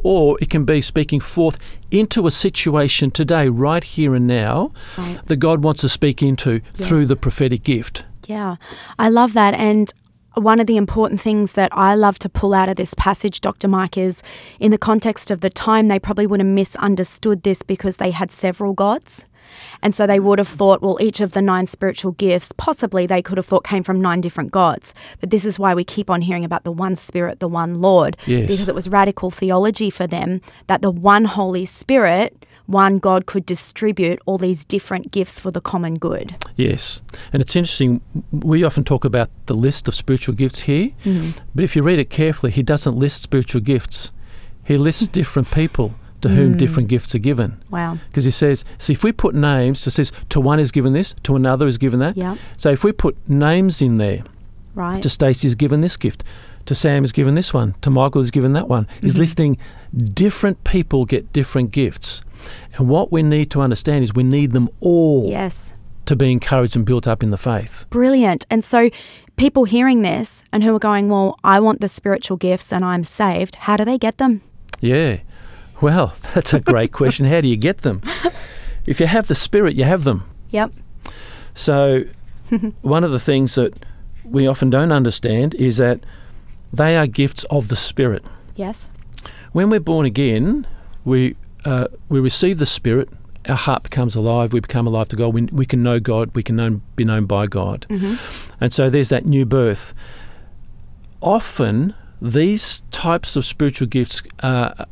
Or 0.03 0.37
it 0.41 0.49
can 0.49 0.65
be 0.65 0.81
speaking 0.81 1.19
forth 1.21 1.57
into 1.89 2.27
a 2.27 2.31
situation 2.31 3.09
today, 3.11 3.47
right 3.47 3.83
here 3.83 4.13
and 4.13 4.27
now, 4.27 4.71
Right. 4.97 5.19
that 5.25 5.37
God 5.37 5.63
wants 5.63 5.81
to 5.81 5.89
speak 5.89 6.21
into 6.21 6.59
through 6.73 7.05
the 7.05 7.15
prophetic 7.15 7.63
gift. 7.63 8.05
Yeah, 8.27 8.55
I 8.99 9.09
love 9.09 9.33
that. 9.33 9.53
And 9.53 9.93
one 10.35 10.59
of 10.59 10.67
the 10.67 10.77
important 10.77 11.21
things 11.21 11.51
that 11.53 11.69
I 11.73 11.95
love 11.95 12.17
to 12.19 12.29
pull 12.29 12.53
out 12.53 12.67
of 12.69 12.75
this 12.75 12.93
passage, 12.95 13.39
Dr. 13.39 13.67
Mike, 13.67 13.97
is 13.97 14.23
in 14.59 14.71
the 14.71 14.77
context 14.77 15.29
of 15.31 15.41
the 15.41 15.49
time, 15.49 15.87
they 15.87 15.99
probably 15.99 16.25
would 16.27 16.39
have 16.39 16.47
misunderstood 16.47 17.43
this 17.43 17.61
because 17.61 17.97
they 17.97 18.11
had 18.11 18.31
several 18.31 18.73
gods. 18.73 19.25
And 19.81 19.93
so 19.93 20.07
they 20.07 20.19
would 20.19 20.39
have 20.39 20.47
thought, 20.47 20.81
well, 20.81 20.97
each 21.01 21.19
of 21.21 21.33
the 21.33 21.41
nine 21.41 21.67
spiritual 21.67 22.11
gifts, 22.13 22.51
possibly 22.57 23.05
they 23.05 23.21
could 23.21 23.37
have 23.37 23.45
thought 23.45 23.63
came 23.63 23.83
from 23.83 24.01
nine 24.01 24.21
different 24.21 24.51
gods. 24.51 24.93
But 25.19 25.29
this 25.29 25.45
is 25.45 25.59
why 25.59 25.73
we 25.73 25.83
keep 25.83 26.09
on 26.09 26.21
hearing 26.21 26.45
about 26.45 26.63
the 26.63 26.71
one 26.71 26.95
Spirit, 26.95 27.39
the 27.39 27.47
one 27.47 27.81
Lord, 27.81 28.17
Yes. 28.25 28.49
because 28.49 28.69
it 28.69 28.75
was 28.75 28.87
radical 28.89 29.31
theology 29.31 29.89
for 29.89 30.07
them 30.07 30.41
that 30.67 30.81
the 30.81 30.91
one 30.91 31.25
Holy 31.25 31.65
Spirit, 31.65 32.45
one 32.65 32.99
God 32.99 33.25
could 33.25 33.45
distribute 33.45 34.19
all 34.25 34.37
these 34.37 34.63
different 34.65 35.11
gifts 35.11 35.39
for 35.39 35.51
the 35.51 35.61
common 35.61 35.95
good. 35.95 36.35
Yes. 36.55 37.01
And 37.33 37.41
it's 37.41 37.55
interesting, 37.55 38.01
we 38.31 38.63
often 38.63 38.83
talk 38.83 39.03
about 39.03 39.29
the 39.47 39.55
list 39.55 39.87
of 39.87 39.95
spiritual 39.95 40.35
gifts 40.35 40.61
here, 40.61 40.91
mm-hmm. 41.03 41.31
but 41.53 41.63
if 41.63 41.75
you 41.75 41.83
read 41.83 41.99
it 41.99 42.09
carefully, 42.09 42.51
he 42.51 42.63
doesn't 42.63 42.95
list 42.95 43.21
spiritual 43.21 43.61
gifts. 43.61 44.11
He 44.63 44.77
lists 44.77 45.07
different 45.19 45.51
people 45.51 45.95
to 46.23 46.29
whom 46.29 46.53
hmm. 46.53 46.57
different 46.57 46.89
gifts 46.89 47.13
are 47.13 47.19
given. 47.19 47.61
Wow. 47.69 47.99
Because 48.07 48.23
he 48.23 48.31
says, 48.31 48.63
see, 48.77 48.93
if 48.93 49.03
we 49.03 49.11
put 49.11 49.35
names, 49.35 49.85
it 49.85 49.91
says 49.91 50.11
to 50.29 50.39
one 50.39 50.59
is 50.59 50.71
given 50.71 50.93
this, 50.93 51.13
to 51.23 51.35
another 51.35 51.67
is 51.67 51.77
given 51.77 51.99
that. 51.99 52.15
Yeah. 52.17 52.37
So 52.57 52.71
if 52.71 52.83
we 52.83 52.93
put 52.93 53.17
names 53.29 53.81
in 53.81 53.97
there, 53.97 54.23
Right. 54.73 55.03
to 55.03 55.09
Stacey 55.09 55.47
is 55.47 55.53
given 55.53 55.81
this 55.81 55.97
gift, 55.97 56.23
to 56.65 56.73
Sam 56.73 57.03
is 57.03 57.11
given 57.11 57.35
this 57.35 57.53
one, 57.53 57.75
to 57.81 57.89
Michael 57.89 58.21
is 58.21 58.31
given 58.31 58.53
that 58.53 58.69
one. 58.69 58.87
He's 59.01 59.13
hmm. 59.13 59.19
listing 59.19 59.57
different 59.93 60.63
people 60.63 61.05
get 61.05 61.31
different 61.33 61.71
gifts. 61.71 62.21
And 62.77 62.87
what 62.87 63.11
we 63.11 63.21
need 63.21 63.51
to 63.51 63.61
understand 63.61 64.03
is 64.03 64.13
we 64.13 64.23
need 64.23 64.53
them 64.53 64.69
all 64.79 65.29
yes. 65.29 65.73
to 66.05 66.15
be 66.15 66.31
encouraged 66.31 66.75
and 66.75 66.85
built 66.85 67.05
up 67.05 67.21
in 67.21 67.31
the 67.31 67.37
faith. 67.37 67.85
Brilliant. 67.89 68.45
And 68.49 68.63
so 68.63 68.89
people 69.35 69.65
hearing 69.65 70.01
this 70.01 70.43
and 70.53 70.63
who 70.63 70.73
are 70.73 70.79
going, 70.79 71.09
well, 71.09 71.37
I 71.43 71.59
want 71.59 71.81
the 71.81 71.89
spiritual 71.89 72.37
gifts 72.37 72.71
and 72.71 72.83
I'm 72.83 73.03
saved, 73.03 73.55
how 73.55 73.75
do 73.75 73.83
they 73.83 73.97
get 73.97 74.17
them? 74.17 74.41
Yeah. 74.79 75.19
Well, 75.81 76.15
that's 76.33 76.53
a 76.53 76.59
great 76.59 76.91
question. 76.91 77.25
How 77.25 77.41
do 77.41 77.47
you 77.47 77.57
get 77.57 77.79
them? 77.79 78.01
If 78.85 78.99
you 78.99 79.05
have 79.05 79.27
the 79.27 79.35
Spirit, 79.35 79.75
you 79.75 79.85
have 79.85 80.03
them. 80.03 80.29
Yep. 80.51 80.71
So, 81.55 82.03
one 82.81 83.03
of 83.03 83.11
the 83.11 83.19
things 83.19 83.55
that 83.55 83.73
we 84.23 84.47
often 84.47 84.69
don't 84.69 84.91
understand 84.91 85.55
is 85.55 85.77
that 85.77 86.01
they 86.71 86.97
are 86.97 87.07
gifts 87.07 87.43
of 87.45 87.67
the 87.67 87.75
Spirit. 87.75 88.23
Yes. 88.55 88.89
When 89.51 89.69
we're 89.69 89.79
born 89.79 90.05
again, 90.05 90.67
we 91.05 91.35
uh, 91.65 91.87
we 92.09 92.19
receive 92.19 92.57
the 92.57 92.65
Spirit. 92.65 93.09
Our 93.47 93.55
heart 93.55 93.83
becomes 93.83 94.15
alive. 94.15 94.53
We 94.53 94.59
become 94.61 94.87
alive 94.87 95.09
to 95.09 95.15
God. 95.15 95.33
We, 95.33 95.43
we 95.43 95.65
can 95.65 95.83
know 95.83 95.99
God. 95.99 96.33
We 96.33 96.43
can 96.43 96.55
know, 96.55 96.81
be 96.95 97.03
known 97.03 97.25
by 97.25 97.45
God. 97.45 97.85
And 98.61 98.71
so 98.71 98.89
there's 98.89 99.09
that 99.09 99.25
new 99.25 99.45
birth. 99.45 99.93
Often, 101.21 101.93
these 102.21 102.83
types 102.91 103.35
of 103.35 103.45
spiritual 103.45 103.87
gifts 103.87 104.23
uh, 104.41 104.85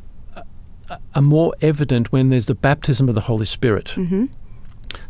are 1.15 1.21
more 1.21 1.53
evident 1.61 2.11
when 2.11 2.27
there's 2.29 2.47
the 2.47 2.55
baptism 2.55 3.09
of 3.09 3.15
the 3.15 3.21
Holy 3.21 3.45
Spirit. 3.45 3.93
Mm-hmm. 3.95 4.25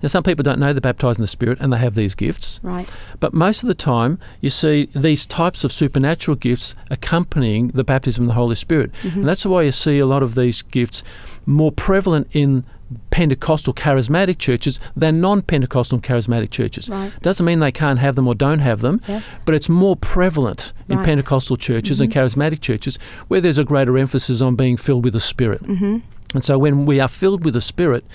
Now, 0.02 0.08
some 0.10 0.24
people 0.24 0.44
don't 0.44 0.60
know 0.60 0.74
they're 0.74 0.82
baptized 0.82 1.20
in 1.20 1.24
the 1.24 1.28
Spirit 1.28 1.60
and 1.60 1.74
they 1.74 1.78
have 1.78 1.96
these 1.96 2.16
gifts. 2.16 2.60
Right. 2.64 2.88
But 3.20 3.34
most 3.34 3.64
of 3.64 3.68
the 3.68 3.74
time, 3.74 4.20
you 4.40 4.50
see 4.50 4.90
these 4.96 5.26
types 5.26 5.64
of 5.64 5.72
supernatural 5.72 6.36
gifts 6.36 6.76
accompanying 6.90 7.70
the 7.70 7.84
baptism 7.84 8.26
of 8.26 8.28
the 8.30 8.36
Holy 8.36 8.56
Spirit. 8.56 8.92
And 9.04 9.28
that's 9.28 9.46
why 9.46 9.64
you 9.64 9.72
see 9.72 10.00
a 10.00 10.06
lot 10.06 10.24
of 10.24 10.36
these 10.36 10.62
gifts 10.62 11.04
more 11.46 11.72
prevalent 11.72 12.28
in 12.32 12.64
Pentecostal 13.10 13.74
charismatic 13.74 14.38
churches 14.38 14.80
than 14.96 15.22
non 15.22 15.42
Pentecostal 15.42 16.00
charismatic 16.00 16.50
churches. 16.50 16.90
Right. 16.90 17.12
Doesn't 17.22 17.46
mean 17.46 17.60
they 17.60 17.72
can't 17.72 18.00
have 18.00 18.16
them 18.16 18.28
or 18.28 18.36
don't 18.36 18.60
have 18.60 18.82
them, 18.82 19.02
Yes. 19.08 19.24
but 19.46 19.56
it's 19.56 19.70
more 19.70 19.96
prevalent 19.96 20.74
in 20.90 20.98
Right. 20.98 21.06
Pentecostal 21.06 21.58
churches 21.58 22.00
and 22.02 22.12
charismatic 22.12 22.62
churches 22.62 22.98
where 23.28 23.42
there's 23.42 23.58
a 23.58 23.64
greater 23.64 23.98
emphasis 23.98 24.42
on 24.42 24.56
being 24.56 24.78
filled 24.78 25.04
with 25.04 25.14
the 25.14 25.20
Spirit. 25.20 25.64
Mm-hmm. 25.64 25.98
And 26.34 26.44
so 26.44 26.58
when 26.58 26.86
we 26.86 27.00
are 27.00 27.08
filled 27.10 27.44
with 27.44 27.54
the 27.54 27.62
Spirit, 27.62 28.06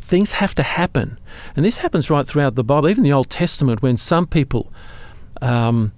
things 0.00 0.32
have 0.32 0.54
to 0.54 0.62
happen. 0.62 1.18
And 1.54 1.64
this 1.64 1.78
happens 1.78 2.08
right 2.10 2.26
throughout 2.26 2.54
the 2.54 2.64
Bible, 2.64 2.88
even 2.88 3.04
the 3.04 3.12
Old 3.12 3.28
Testament, 3.28 3.82
when 3.82 3.96
some 3.98 4.26
people, 4.26 4.72
um, 5.42 5.92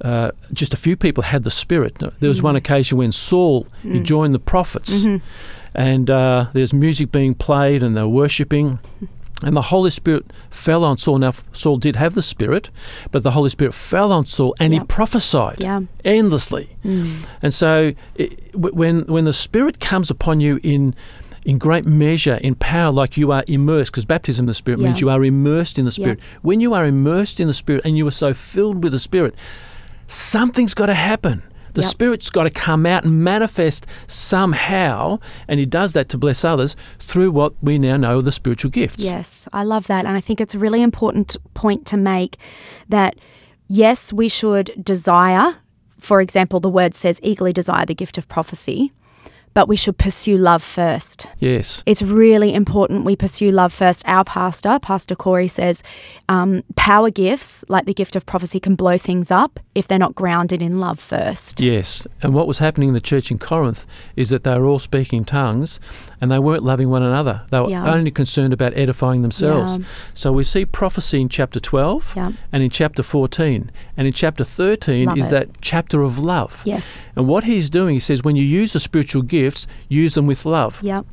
uh, 0.00 0.32
just 0.52 0.74
a 0.74 0.76
few 0.76 0.96
people 0.96 1.22
had 1.22 1.44
the 1.44 1.50
Spirit. 1.50 1.96
There 2.18 2.28
was 2.28 2.42
one 2.42 2.56
occasion 2.56 2.98
when 2.98 3.12
Saul 3.12 3.68
he 3.82 4.00
joined 4.00 4.34
the 4.34 4.40
prophets, 4.40 5.06
and 5.74 6.10
uh, 6.10 6.46
there's 6.52 6.72
music 6.72 7.10
being 7.12 7.34
played 7.34 7.82
and 7.82 7.96
they're 7.96 8.08
worshipping. 8.08 8.78
And 9.44 9.56
the 9.56 9.62
Holy 9.62 9.90
Spirit 9.90 10.26
fell 10.50 10.84
on 10.84 10.98
Saul. 10.98 11.18
Now, 11.18 11.32
Saul 11.52 11.76
did 11.78 11.96
have 11.96 12.14
the 12.14 12.22
Spirit, 12.22 12.70
but 13.10 13.24
the 13.24 13.32
Holy 13.32 13.50
Spirit 13.50 13.74
fell 13.74 14.12
on 14.12 14.24
Saul 14.26 14.54
and 14.60 14.72
Yep. 14.72 14.82
he 14.82 14.86
prophesied 14.86 15.56
Yeah. 15.60 15.80
endlessly. 16.04 16.70
And 16.84 17.52
so, 17.52 17.92
it, 18.14 18.54
when 18.54 19.00
when 19.06 19.24
the 19.24 19.32
Spirit 19.32 19.80
comes 19.80 20.10
upon 20.10 20.38
you 20.40 20.60
in 20.62 20.94
in 21.44 21.58
great 21.58 21.84
measure, 21.84 22.34
in 22.34 22.54
power, 22.54 22.92
like 22.92 23.16
you 23.16 23.32
are 23.32 23.42
immersed, 23.48 23.90
because 23.90 24.04
baptism 24.04 24.44
in 24.44 24.46
the 24.46 24.54
Spirit 24.54 24.78
means 24.78 25.00
you 25.00 25.10
are 25.10 25.24
immersed 25.24 25.76
in 25.76 25.86
the 25.86 25.90
Yeah. 25.90 26.04
Spirit. 26.04 26.20
When 26.42 26.60
you 26.60 26.72
are 26.72 26.86
immersed 26.86 27.40
in 27.40 27.48
the 27.48 27.54
Spirit 27.54 27.82
and 27.84 27.98
you 27.98 28.06
are 28.06 28.12
so 28.12 28.32
filled 28.32 28.84
with 28.84 28.92
the 28.92 29.00
Spirit, 29.00 29.34
something's 30.06 30.72
got 30.74 30.86
to 30.86 30.94
happen. 30.94 31.42
The 31.74 31.82
Yep. 31.82 31.90
Spirit's 31.90 32.30
got 32.30 32.44
to 32.44 32.50
come 32.50 32.84
out 32.86 33.04
and 33.04 33.24
manifest 33.24 33.86
somehow, 34.06 35.18
and 35.48 35.58
He 35.58 35.66
does 35.66 35.92
that 35.94 36.08
to 36.10 36.18
bless 36.18 36.44
others 36.44 36.76
through 36.98 37.30
what 37.30 37.54
we 37.62 37.78
now 37.78 37.96
know 37.96 38.18
are 38.18 38.22
the 38.22 38.32
spiritual 38.32 38.70
gifts. 38.70 39.02
Yes, 39.02 39.48
I 39.52 39.64
love 39.64 39.86
that. 39.86 40.04
And 40.04 40.16
I 40.16 40.20
think 40.20 40.40
it's 40.40 40.54
a 40.54 40.58
really 40.58 40.82
important 40.82 41.36
point 41.54 41.86
to 41.86 41.96
make 41.96 42.36
that 42.88 43.16
yes, 43.68 44.12
we 44.12 44.28
should 44.28 44.72
desire, 44.82 45.56
for 45.98 46.20
example, 46.20 46.60
the 46.60 46.68
word 46.68 46.94
says 46.94 47.18
eagerly 47.22 47.52
desire 47.52 47.86
the 47.86 47.94
gift 47.94 48.18
of 48.18 48.28
prophecy, 48.28 48.92
but 49.54 49.68
we 49.68 49.76
should 49.76 49.98
pursue 49.98 50.36
love 50.38 50.62
first. 50.62 51.26
Yes. 51.38 51.82
It's 51.86 52.02
really 52.02 52.54
important 52.54 53.04
we 53.04 53.16
pursue 53.16 53.50
love 53.50 53.72
first. 53.72 54.02
Our 54.06 54.24
pastor, 54.24 54.78
Pastor 54.80 55.14
Corey, 55.14 55.48
says 55.48 55.82
um, 56.28 56.62
power 56.76 57.10
gifts, 57.10 57.64
like 57.68 57.84
the 57.84 57.94
gift 57.94 58.16
of 58.16 58.24
prophecy, 58.26 58.58
can 58.60 58.74
blow 58.74 58.96
things 58.98 59.30
up 59.30 59.60
if 59.74 59.86
they're 59.88 59.98
not 59.98 60.14
grounded 60.14 60.62
in 60.62 60.78
love 60.80 60.98
first. 60.98 61.60
Yes, 61.60 62.06
and 62.22 62.34
what 62.34 62.46
was 62.46 62.58
happening 62.58 62.88
in 62.88 62.94
the 62.94 63.00
church 63.00 63.30
in 63.30 63.38
Corinth 63.38 63.86
is 64.16 64.30
that 64.30 64.44
they 64.44 64.58
were 64.58 64.66
all 64.66 64.78
speaking 64.78 65.24
tongues 65.24 65.80
and 66.20 66.30
they 66.30 66.38
weren't 66.38 66.62
loving 66.62 66.88
one 66.88 67.02
another. 67.02 67.42
They 67.50 67.60
were 67.60 67.68
Yeah. 67.70 67.92
only 67.92 68.10
concerned 68.10 68.52
about 68.52 68.76
edifying 68.76 69.22
themselves. 69.22 69.78
Yeah. 69.78 69.84
So 70.14 70.32
we 70.32 70.44
see 70.44 70.64
prophecy 70.64 71.20
in 71.20 71.28
chapter 71.28 71.58
12 71.58 72.12
Yeah. 72.14 72.32
and 72.52 72.62
in 72.62 72.70
chapter 72.70 73.02
14. 73.02 73.70
And 73.96 74.06
in 74.06 74.12
chapter 74.12 74.44
13 74.44 75.06
Love 75.08 75.18
is 75.18 75.26
it. 75.28 75.30
that 75.30 75.48
chapter 75.60 76.02
of 76.02 76.18
love. 76.18 76.62
Yes. 76.64 77.00
And 77.16 77.26
what 77.26 77.44
he's 77.44 77.68
doing, 77.70 77.94
he 77.94 78.00
says, 78.00 78.22
when 78.22 78.36
you 78.36 78.44
use 78.44 78.74
a 78.74 78.80
spiritual 78.80 79.22
gifts, 79.42 79.66
use 79.88 80.12
them 80.14 80.26
with 80.26 80.44
love. 80.46 80.80
Yep. 80.82 81.04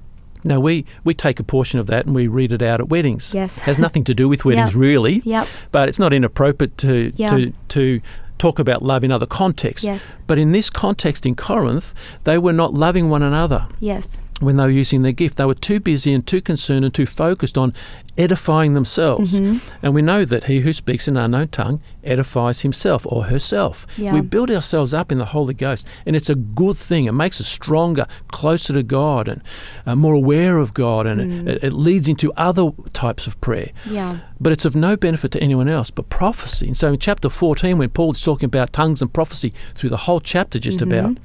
Now, 0.43 0.59
we, 0.67 0.85
we 1.03 1.13
take 1.13 1.37
a 1.39 1.43
portion 1.43 1.79
of 1.81 1.87
that 1.87 2.05
and 2.05 2.15
we 2.15 2.27
read 2.27 2.53
it 2.53 2.61
out 2.61 2.79
at 2.79 2.87
weddings. 2.89 3.33
Yes. 3.33 3.59
has 3.59 3.77
nothing 3.77 4.03
to 4.05 4.13
do 4.13 4.29
with 4.29 4.45
weddings, 4.47 4.73
Yep. 4.73 4.79
really 4.87 5.15
Yep. 5.25 5.47
but 5.71 5.89
it's 5.89 5.99
not 5.99 6.13
inappropriate 6.13 6.77
to 6.77 7.11
Yeah. 7.15 7.27
to 7.27 7.53
to 7.75 8.01
talk 8.37 8.57
about 8.57 8.81
love 8.81 9.03
in 9.03 9.11
other 9.11 9.25
contexts. 9.25 9.83
Yes. 9.85 10.15
But 10.27 10.37
in 10.39 10.53
this 10.53 10.69
context 10.69 11.25
in 11.25 11.35
Corinth, 11.35 11.93
they 12.23 12.37
were 12.37 12.53
not 12.53 12.73
loving 12.73 13.09
one 13.09 13.21
another 13.21 13.67
Yes. 13.81 14.21
When 14.39 14.57
they 14.57 14.63
were 14.63 14.69
using 14.69 15.01
their 15.01 15.11
gift. 15.11 15.37
They 15.37 15.45
were 15.45 15.53
too 15.53 15.79
busy 15.79 16.13
and 16.13 16.25
too 16.25 16.41
concerned 16.41 16.85
and 16.85 16.93
too 16.93 17.05
focused 17.05 17.57
on 17.57 17.73
edifying 18.17 18.73
themselves. 18.73 19.39
Mm-hmm. 19.39 19.57
And 19.81 19.93
we 19.93 20.01
know 20.01 20.25
that 20.25 20.45
he 20.45 20.59
who 20.61 20.73
speaks 20.73 21.07
in 21.07 21.15
an 21.17 21.23
unknown 21.25 21.49
tongue 21.49 21.81
edifies 22.03 22.61
himself 22.61 23.05
or 23.07 23.25
herself. 23.25 23.85
Yeah. 23.97 24.13
We 24.13 24.21
build 24.21 24.49
ourselves 24.51 24.93
up 24.93 25.11
in 25.11 25.17
the 25.17 25.25
Holy 25.25 25.53
Ghost, 25.53 25.87
and 26.05 26.15
it's 26.15 26.29
a 26.29 26.35
good 26.35 26.77
thing. 26.77 27.05
It 27.05 27.13
makes 27.13 27.39
us 27.39 27.47
stronger, 27.47 28.07
closer 28.29 28.73
to 28.73 28.83
God, 28.83 29.27
and 29.27 29.41
uh, 29.85 29.95
more 29.95 30.13
aware 30.13 30.57
of 30.57 30.73
God, 30.73 31.05
and 31.07 31.19
Mm. 31.19 31.47
it, 31.49 31.63
it 31.63 31.73
leads 31.73 32.07
into 32.07 32.31
other 32.37 32.71
types 32.93 33.27
of 33.27 33.39
prayer 33.41 33.71
Yeah. 33.89 34.19
but 34.39 34.51
it's 34.53 34.63
of 34.65 34.75
no 34.75 34.95
benefit 34.97 35.31
to 35.33 35.41
anyone 35.43 35.67
else 35.67 35.89
but 35.91 36.09
prophecy. 36.09 36.67
And 36.67 36.77
so 36.77 36.93
in 36.93 36.99
chapter 36.99 37.29
14, 37.29 37.77
when 37.77 37.89
Paul's 37.89 38.21
talking 38.23 38.45
about 38.47 38.71
tongues 38.73 39.01
and 39.01 39.11
prophecy 39.13 39.53
through 39.75 39.89
the 39.91 39.97
whole 39.97 40.19
chapter, 40.21 40.59
just 40.59 40.81
about, 40.81 41.17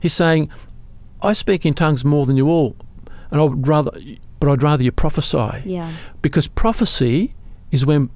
he's 0.00 0.14
saying, 0.14 0.50
I 1.22 1.32
speak 1.32 1.66
in 1.66 1.74
tongues 1.74 2.04
more 2.04 2.26
than 2.26 2.36
you 2.36 2.48
all, 2.48 2.76
and 3.30 3.40
I'd 3.40 3.66
rather, 3.66 3.92
but 4.40 4.50
I'd 4.50 4.62
rather 4.62 4.82
you 4.82 4.92
prophesy. 4.92 5.62
Yeah. 5.64 5.92
Because 6.22 6.46
prophecy 6.46 7.34
is 7.70 7.84
when 7.84 8.10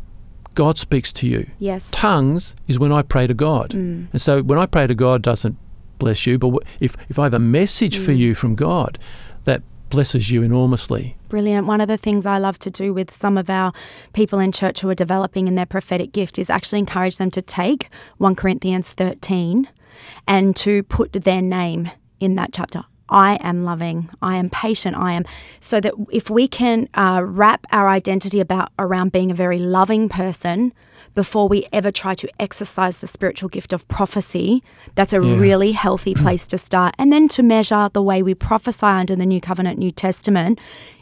God 0.55 0.79
speaks 0.79 1.13
to 1.15 1.27
you. 1.27 1.51
Yes. 1.59 1.87
Tongues 1.91 2.55
is 2.69 2.79
when 2.79 2.93
I 2.93 3.03
pray 3.03 3.27
to 3.27 3.35
God. 3.35 3.71
Mm. 3.71 4.09
And 4.13 4.21
so 4.21 4.43
when 4.43 4.59
I 4.59 4.67
pray 4.67 4.87
to 4.87 4.95
God, 4.95 5.23
doesn't 5.23 5.57
bless 5.99 6.27
you, 6.27 6.39
but 6.39 6.55
if, 6.81 6.97
if 7.09 7.19
I 7.19 7.25
have 7.25 7.35
a 7.35 7.39
message 7.39 7.97
for 7.97 8.13
mm. 8.13 8.19
you 8.19 8.35
from 8.35 8.55
God, 8.55 8.99
that 9.45 9.63
blesses 9.89 10.31
you 10.31 10.43
enormously. 10.43 11.17
Brilliant. 11.29 11.67
One 11.67 11.81
of 11.81 11.89
the 11.89 11.97
things 11.97 12.25
I 12.25 12.39
love 12.39 12.59
to 12.61 12.71
do 12.71 12.95
with 12.95 13.11
some 13.11 13.37
of 13.37 13.51
our 13.51 13.73
people 14.13 14.39
in 14.39 14.53
church 14.53 14.81
who 14.81 14.89
are 14.89 14.95
developing 14.95 15.49
in 15.49 15.55
their 15.55 15.67
prophetic 15.67 16.13
gift 16.13 16.39
is 16.39 16.49
actually 16.49 16.79
encourage 16.79 17.19
them 17.19 17.31
to 17.33 17.43
take 17.43 17.89
1 18.19 18.35
Corinthians 18.35 18.93
13 18.93 19.69
and 20.27 20.57
to 20.57 20.83
put 20.85 21.13
their 21.13 21.43
name 21.43 21.91
in 22.21 22.37
that 22.37 22.53
chapter. 22.53 22.81
I 23.12 23.37
am 23.37 23.64
loving. 23.64 24.09
I 24.23 24.37
am 24.37 24.49
patient. 24.50 24.97
I 24.97 25.12
am 25.12 25.25
so 25.61 25.81
that 25.81 25.95
if 26.11 26.31
we 26.31 26.49
can 26.49 26.88
uh, 26.95 27.21
wrap 27.25 27.66
our 27.71 27.88
identity 27.88 28.40
about 28.40 28.73
around 28.78 29.12
being 29.12 29.31
a 29.31 29.35
very 29.35 29.59
loving 29.59 30.09
person 30.09 30.73
before 31.14 31.47
we 31.47 31.66
ever 31.75 31.90
try 31.92 32.14
to 32.14 32.28
exercise 32.40 32.99
the 32.99 33.07
spiritual 33.07 33.50
gift 33.50 33.73
of 33.75 33.87
prophecy, 33.88 34.62
that's 34.95 35.12
a 35.12 35.21
Yeah. 35.23 35.37
really 35.37 35.73
healthy 35.73 36.14
place 36.25 36.47
to 36.49 36.57
start. 36.59 36.95
And 36.99 37.12
then 37.12 37.28
to 37.28 37.42
measure 37.42 37.90
the 37.92 38.02
way 38.02 38.23
we 38.23 38.35
prophesy 38.35 38.87
under 38.87 39.14
the 39.14 39.26
New 39.26 39.40
Covenant, 39.40 39.78
New 39.78 39.90
Testament, 39.92 40.59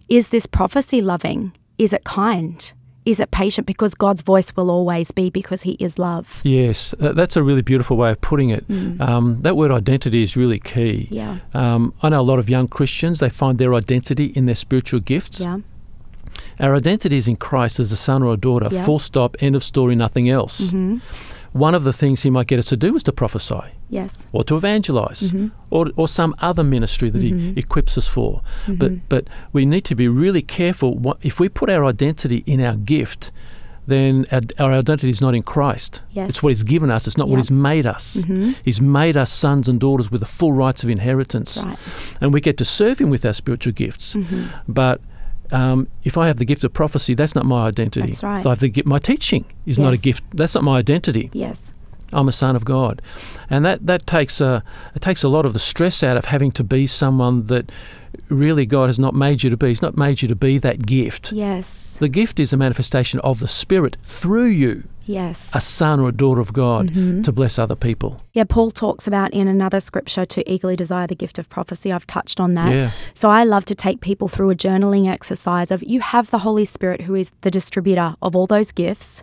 is 0.09 0.29
this 0.29 0.47
prophecy 0.47 1.01
loving? 1.01 1.53
Is 1.79 1.93
it 1.93 2.03
kind? 2.05 2.73
Is 3.07 3.19
it 3.19 3.31
patient? 3.31 3.67
Because 3.67 3.95
God's 3.95 4.21
voice 4.23 4.55
will 4.57 4.71
always 4.71 5.11
be 5.11 5.31
because 5.31 5.63
He 5.63 5.73
is 5.73 5.99
love. 5.99 6.41
Yes, 6.45 6.95
that's 6.99 7.37
a 7.37 7.43
really 7.43 7.63
beautiful 7.63 7.97
way 7.97 8.11
of 8.11 8.21
putting 8.21 8.51
it. 8.51 8.69
Mm. 8.69 9.01
Um, 9.01 9.43
that 9.43 9.57
word 9.57 9.71
identity 9.73 10.23
is 10.23 10.37
really 10.37 10.59
key. 10.59 11.09
Yeah. 11.11 11.39
Um, 11.55 11.95
I 12.03 12.11
know 12.11 12.21
a 12.21 12.23
lot 12.23 12.39
of 12.39 12.51
young 12.51 12.69
Christians, 12.69 13.21
they 13.21 13.31
find 13.31 13.59
their 13.59 13.75
identity 13.75 14.27
in 14.27 14.45
their 14.47 14.55
spiritual 14.55 15.01
gifts. 15.01 15.41
Yeah. 15.41 15.59
Our 16.61 16.75
identity 16.77 17.17
is 17.17 17.27
in 17.27 17.37
Christ 17.37 17.81
as 17.81 17.91
a 17.91 17.97
son 17.97 18.23
or 18.23 18.35
a 18.35 18.37
daughter, 18.37 18.69
Yeah. 18.71 18.85
full 18.85 18.99
stop, 18.99 19.37
end 19.41 19.57
of 19.57 19.65
story, 19.65 19.95
nothing 19.97 20.29
else. 20.29 20.71
hmm 20.71 20.99
One 21.53 21.75
of 21.75 21.85
the 21.85 21.93
things 21.93 22.23
he 22.23 22.31
might 22.31 22.47
get 22.47 22.59
us 22.59 22.67
to 22.67 22.77
do 22.77 22.95
is 22.97 23.03
to 23.05 23.13
prophesy 23.13 23.73
Yes. 23.91 24.27
or 24.33 24.45
to 24.45 24.57
evangelize 24.57 25.33
Mhm. 25.33 25.51
or, 25.71 25.91
or 25.97 26.07
some 26.09 26.33
other 26.41 26.63
ministry 26.65 27.11
that 27.11 27.21
Mhm. 27.23 27.55
he 27.55 27.61
equips 27.61 27.99
us 27.99 28.07
for. 28.07 28.41
Mhm. 28.67 28.79
But, 28.79 28.93
but 29.09 29.25
we 29.53 29.67
need 29.67 29.85
to 29.87 29.95
be 29.95 30.07
really 30.09 30.43
careful. 30.43 30.97
What, 30.97 31.17
if 31.23 31.41
we 31.41 31.49
put 31.49 31.69
our 31.69 31.85
identity 31.85 32.43
in 32.47 32.61
our 32.61 32.77
gift, 32.77 33.33
then 33.87 34.27
our, 34.31 34.43
our 34.61 34.73
identity 34.75 35.09
is 35.11 35.21
not 35.21 35.35
in 35.35 35.43
Christ. 35.43 36.03
Yes. 36.13 36.29
It's 36.31 36.43
what 36.43 36.51
He's 36.51 36.63
given 36.63 36.91
us, 36.91 37.07
it's 37.09 37.19
not 37.19 37.27
Yeah. 37.27 37.33
what 37.33 37.37
He's 37.39 37.51
made 37.51 37.87
us. 37.87 38.19
Mhm. 38.29 38.55
He's 38.65 38.81
made 38.81 39.17
us 39.17 39.31
sons 39.33 39.69
and 39.69 39.81
daughters 39.81 40.11
with 40.13 40.21
the 40.21 40.27
full 40.39 40.53
rights 40.53 40.85
of 40.85 40.89
inheritance. 40.91 41.61
Right. 41.65 41.77
And 42.21 42.33
we 42.33 42.41
get 42.41 42.57
to 42.59 42.65
serve 42.65 43.01
Him 43.01 43.11
with 43.11 43.25
our 43.25 43.33
spiritual 43.33 43.73
gifts. 43.73 44.15
Mhm. 44.15 44.45
But 44.69 45.01
um, 45.53 45.89
if 46.05 46.17
I 46.17 46.29
have 46.29 46.37
the 46.37 46.45
gift 46.45 46.63
of 46.63 46.73
prophecy, 46.73 47.15
that's 47.15 47.35
not 47.35 47.45
my 47.45 47.67
identity. 47.67 48.07
That's 48.13 48.23
right. 48.23 48.39
If 48.39 48.47
I 48.47 48.51
have 48.51 48.61
the 48.61 48.73
my 48.87 48.99
teaching 48.99 49.45
is 49.67 49.79
not 49.81 49.93
a 49.93 49.97
gift. 49.97 50.23
That's 50.33 50.55
not 50.55 50.63
my 50.63 50.79
identity. 50.79 51.29
Yes. 51.33 51.73
I'm 52.13 52.29
a 52.29 52.33
son 52.33 52.57
of 52.57 52.65
God, 52.65 53.01
and 53.49 53.65
that 53.65 53.87
that 53.87 54.07
takes 54.07 54.41
a 54.41 54.63
it 54.95 55.03
takes 55.03 55.23
a 55.23 55.29
lot 55.29 55.47
of 55.47 55.53
the 55.53 55.59
stress 55.59 56.03
out 56.03 56.17
of 56.17 56.27
having 56.27 56.51
to 56.53 56.65
be 56.65 56.87
someone 56.87 57.47
that 57.47 57.71
really 58.29 58.67
God 58.67 58.89
has 58.89 58.99
not 58.99 59.15
made 59.15 59.43
you 59.43 59.51
to 59.51 59.57
be. 59.57 59.69
He's 59.69 59.83
not 59.83 59.97
made 59.97 60.23
you 60.23 60.29
to 60.29 60.35
be 60.37 60.59
that 60.59 60.87
gift. 60.87 61.33
Yes. 61.33 61.97
The 62.01 62.09
gift 62.09 62.41
is 62.41 62.53
a 62.53 62.57
manifestation 62.57 63.21
of 63.21 63.41
the 63.41 63.47
Spirit 63.49 63.97
through 64.05 64.47
you, 64.47 64.85
Yes. 65.05 65.51
a 65.55 65.61
son 65.61 66.01
or 66.01 66.09
a 66.09 66.13
daughter 66.13 66.41
of 66.41 66.53
God, 66.53 66.91
Mhm. 66.91 67.23
to 67.25 67.31
bless 67.33 67.59
other 67.59 67.77
people. 67.77 68.21
Yeah, 68.33 68.45
Paul 68.49 68.71
talks 68.71 69.07
about 69.07 69.33
in 69.33 69.47
another 69.49 69.81
scripture 69.81 70.25
to 70.27 70.51
eagerly 70.51 70.77
desire 70.77 71.07
the 71.07 71.15
gift 71.15 71.39
of 71.39 71.49
prophecy. 71.51 71.93
I've 71.93 72.07
touched 72.07 72.41
on 72.41 72.55
that. 72.55 72.73
Yeah. 72.73 72.91
So 73.15 73.31
I 73.31 73.45
love 73.45 73.65
to 73.67 73.75
take 73.75 74.01
people 74.01 74.29
through 74.29 74.51
a 74.51 74.57
journaling 74.57 75.07
exercise 75.09 75.71
of 75.71 75.83
you 75.85 76.01
have 76.01 76.31
the 76.31 76.39
Holy 76.39 76.65
Spirit 76.65 77.03
who 77.03 77.15
is 77.15 77.31
the 77.43 77.51
distributor 77.51 78.15
of 78.23 78.35
all 78.35 78.47
those 78.47 78.73
gifts. 78.73 79.23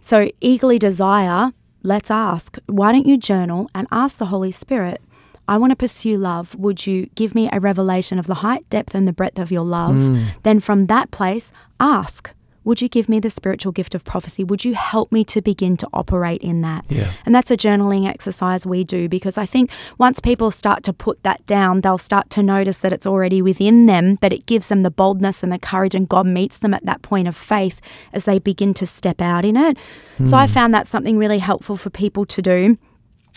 So 0.00 0.30
eagerly 0.40 0.78
desire, 0.78 1.52
let's 1.82 2.10
ask, 2.10 2.58
why 2.66 2.92
don't 2.92 3.06
you 3.06 3.16
journal 3.16 3.70
and 3.74 3.86
ask 3.90 4.18
the 4.18 4.26
Holy 4.26 4.52
Spirit, 4.52 5.00
I 5.46 5.56
want 5.56 5.70
to 5.70 5.76
pursue 5.76 6.18
love. 6.18 6.54
Would 6.56 6.86
you 6.86 7.06
give 7.14 7.34
me 7.34 7.48
a 7.50 7.60
revelation 7.60 8.18
of 8.18 8.26
the 8.26 8.34
height, 8.34 8.68
depth, 8.68 8.94
and 8.94 9.08
the 9.08 9.12
breadth 9.12 9.38
of 9.38 9.50
your 9.50 9.64
love? 9.64 9.96
Mm. 9.96 10.26
Then 10.42 10.60
from 10.60 10.86
that 10.86 11.10
place, 11.10 11.52
ask, 11.80 12.30
would 12.68 12.82
you 12.82 12.88
give 12.88 13.08
me 13.08 13.18
the 13.18 13.30
spiritual 13.30 13.72
gift 13.72 13.94
of 13.94 14.04
prophecy? 14.04 14.44
Would 14.44 14.62
you 14.62 14.74
help 14.74 15.10
me 15.10 15.24
to 15.24 15.40
begin 15.40 15.78
to 15.78 15.88
operate 15.94 16.42
in 16.42 16.60
that? 16.60 16.84
Yeah. 16.90 17.12
And 17.24 17.34
that's 17.34 17.50
a 17.50 17.56
journaling 17.56 18.06
exercise 18.06 18.66
we 18.66 18.84
do 18.84 19.08
because 19.08 19.38
I 19.38 19.46
think 19.46 19.70
once 19.96 20.20
people 20.20 20.50
start 20.50 20.82
to 20.84 20.92
put 20.92 21.22
that 21.22 21.46
down, 21.46 21.80
they'll 21.80 21.96
start 21.96 22.28
to 22.28 22.42
notice 22.42 22.76
that 22.78 22.92
it's 22.92 23.06
already 23.06 23.40
within 23.40 23.86
them, 23.86 24.18
but 24.20 24.34
it 24.34 24.44
gives 24.44 24.68
them 24.68 24.82
the 24.82 24.90
boldness 24.90 25.42
and 25.42 25.50
the 25.50 25.58
courage, 25.58 25.94
and 25.94 26.06
God 26.06 26.26
meets 26.26 26.58
them 26.58 26.74
at 26.74 26.84
that 26.84 27.00
point 27.00 27.26
of 27.26 27.34
faith 27.34 27.80
as 28.12 28.26
they 28.26 28.38
begin 28.38 28.74
to 28.74 28.86
step 28.86 29.22
out 29.22 29.46
in 29.46 29.56
it. 29.56 29.78
So 30.26 30.36
I 30.36 30.46
hmm. 30.46 30.52
found 30.52 30.74
that 30.74 30.86
something 30.86 31.16
really 31.16 31.38
helpful 31.38 31.78
for 31.78 31.88
people 31.88 32.26
to 32.26 32.42
do. 32.42 32.76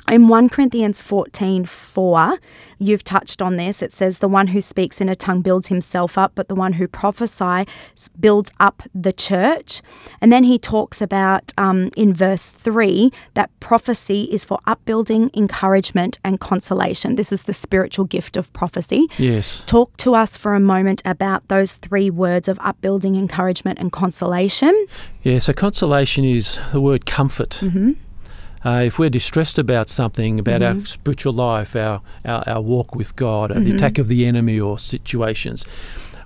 In 0.08 0.28
1 0.28 0.50
Corinthians 0.50 1.02
14 1.02 1.66
4, 1.66 2.40
you've 2.80 3.04
touched 3.04 3.42
on 3.42 3.58
this. 3.58 3.82
It 3.82 3.94
says, 3.94 4.18
The 4.18 4.28
one 4.28 4.48
who 4.48 4.60
speaks 4.60 5.00
in 5.00 5.08
a 5.08 5.16
tongue 5.16 5.42
builds 5.42 5.68
himself 5.68 6.18
up, 6.18 6.34
but 6.36 6.48
the 6.48 6.56
one 6.56 6.74
who 6.74 6.88
prophesies 6.88 7.68
builds 8.20 8.52
up 8.60 8.84
the 8.94 9.14
church. 9.14 9.82
And 10.20 10.32
then 10.32 10.44
he 10.44 10.58
talks 10.60 11.02
about 11.02 11.54
um, 11.58 11.92
in 11.96 12.14
verse 12.14 12.50
3 12.50 13.12
that 13.36 13.50
prophecy 13.60 14.24
is 14.32 14.44
for 14.44 14.60
upbuilding, 14.66 15.32
encouragement, 15.34 16.20
and 16.24 16.40
consolation. 16.40 17.16
This 17.16 17.32
is 17.32 17.44
the 17.44 17.54
spiritual 17.54 18.06
gift 18.06 18.36
of 18.36 18.52
prophecy. 18.54 19.08
Yes. 19.18 19.64
Talk 19.66 19.96
to 19.98 20.16
us 20.16 20.36
for 20.36 20.56
a 20.56 20.60
moment 20.60 21.02
about 21.06 21.48
those 21.48 21.76
three 21.76 22.10
words 22.10 22.48
of 22.48 22.60
upbuilding, 22.62 23.16
encouragement, 23.16 23.80
and 23.80 23.92
consolation. 23.92 24.88
Yeah. 25.24 25.40
So 25.40 25.54
consolation 25.54 26.26
is 26.26 26.60
the 26.72 26.82
word 26.82 27.06
comfort. 27.06 27.60
Mm-hmm. 27.62 27.94
Uh, 28.64 28.84
if 28.86 29.00
we're 29.00 29.10
distressed 29.10 29.58
about 29.58 29.90
something, 29.90 30.38
about 30.40 30.62
Mm-hmm. 30.62 30.80
our 30.82 30.86
spiritual 30.86 31.34
life, 31.34 31.76
our, 31.76 32.02
our, 32.26 32.44
our 32.48 32.62
walk 32.62 32.96
with 32.96 33.16
God, 33.16 33.52
uh, 33.52 33.56
the 33.56 33.60
Mm-hmm. 33.62 33.76
attack 33.76 33.98
of 33.98 34.08
the 34.08 34.26
enemy 34.26 34.60
or 34.60 34.78
situations, 34.80 35.64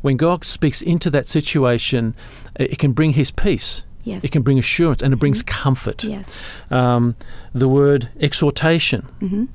when 0.01 0.17
God 0.17 0.43
speaks 0.43 0.81
into 0.81 1.09
that 1.11 1.25
situation, 1.27 2.13
it 2.59 2.77
can 2.77 2.91
bring 2.91 3.13
His 3.13 3.31
peace. 3.31 3.83
Yes. 4.03 4.23
It 4.23 4.31
can 4.31 4.43
bring 4.43 4.59
assurance 4.59 5.01
and 5.01 5.13
it 5.13 5.17
brings 5.17 5.41
comfort. 5.41 6.03
Yes. 6.03 6.29
Um, 6.69 7.15
the 7.53 7.67
word 7.67 8.09
exhortation 8.19 9.07
Mm-hmm. 9.21 9.45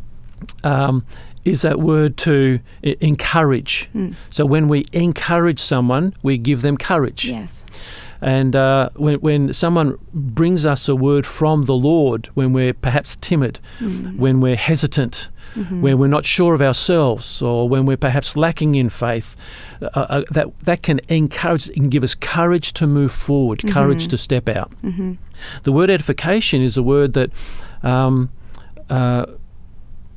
um, 0.66 1.04
is 1.44 1.62
that 1.62 1.78
word 1.80 2.16
to 2.18 2.58
e- 2.82 2.96
encourage. 3.00 3.88
Mm. 3.94 4.14
So 4.30 4.44
when 4.44 4.68
we 4.68 4.84
encourage 4.92 5.60
someone, 5.60 6.14
we 6.22 6.36
give 6.36 6.62
them 6.62 6.76
courage. 6.76 7.26
Yes. 7.26 7.64
And 8.22 8.54
uh, 8.54 8.90
when, 8.96 9.16
when 9.20 9.52
someone 9.52 9.96
brings 10.12 10.66
us 10.66 10.88
a 10.88 10.94
word 10.94 11.24
from 11.26 11.64
the 11.64 11.74
Lord, 11.74 12.26
when 12.34 12.52
we're 12.52 12.74
perhaps 12.74 13.16
timid, 13.16 13.58
Mm. 13.80 14.16
when 14.18 14.40
we're 14.40 14.56
hesitant, 14.56 15.28
Mm-hmm. 15.56 15.80
when 15.82 15.98
we're 15.98 16.06
not 16.06 16.24
sure 16.24 16.54
of 16.54 16.62
ourselves, 16.62 17.42
or 17.42 17.68
when 17.68 17.84
we're 17.84 17.96
perhaps 17.96 18.36
lacking 18.36 18.76
in 18.76 18.88
faith, 18.88 19.34
uh, 19.82 19.86
uh, 19.94 20.22
that 20.30 20.46
that 20.60 20.82
can 20.82 21.00
encourage 21.08 21.68
and 21.76 21.90
give 21.90 22.04
us 22.04 22.14
courage 22.14 22.72
to 22.74 22.86
move 22.86 23.10
forward, 23.10 23.64
courage 23.72 24.06
to 24.08 24.16
step 24.16 24.48
out. 24.48 24.70
Mm-hmm. 24.84 25.14
The 25.64 25.72
word 25.72 25.90
edification 25.90 26.62
is 26.62 26.76
a 26.76 26.82
word 26.84 27.14
that 27.14 27.30
um, 27.82 28.30
uh, 28.88 29.26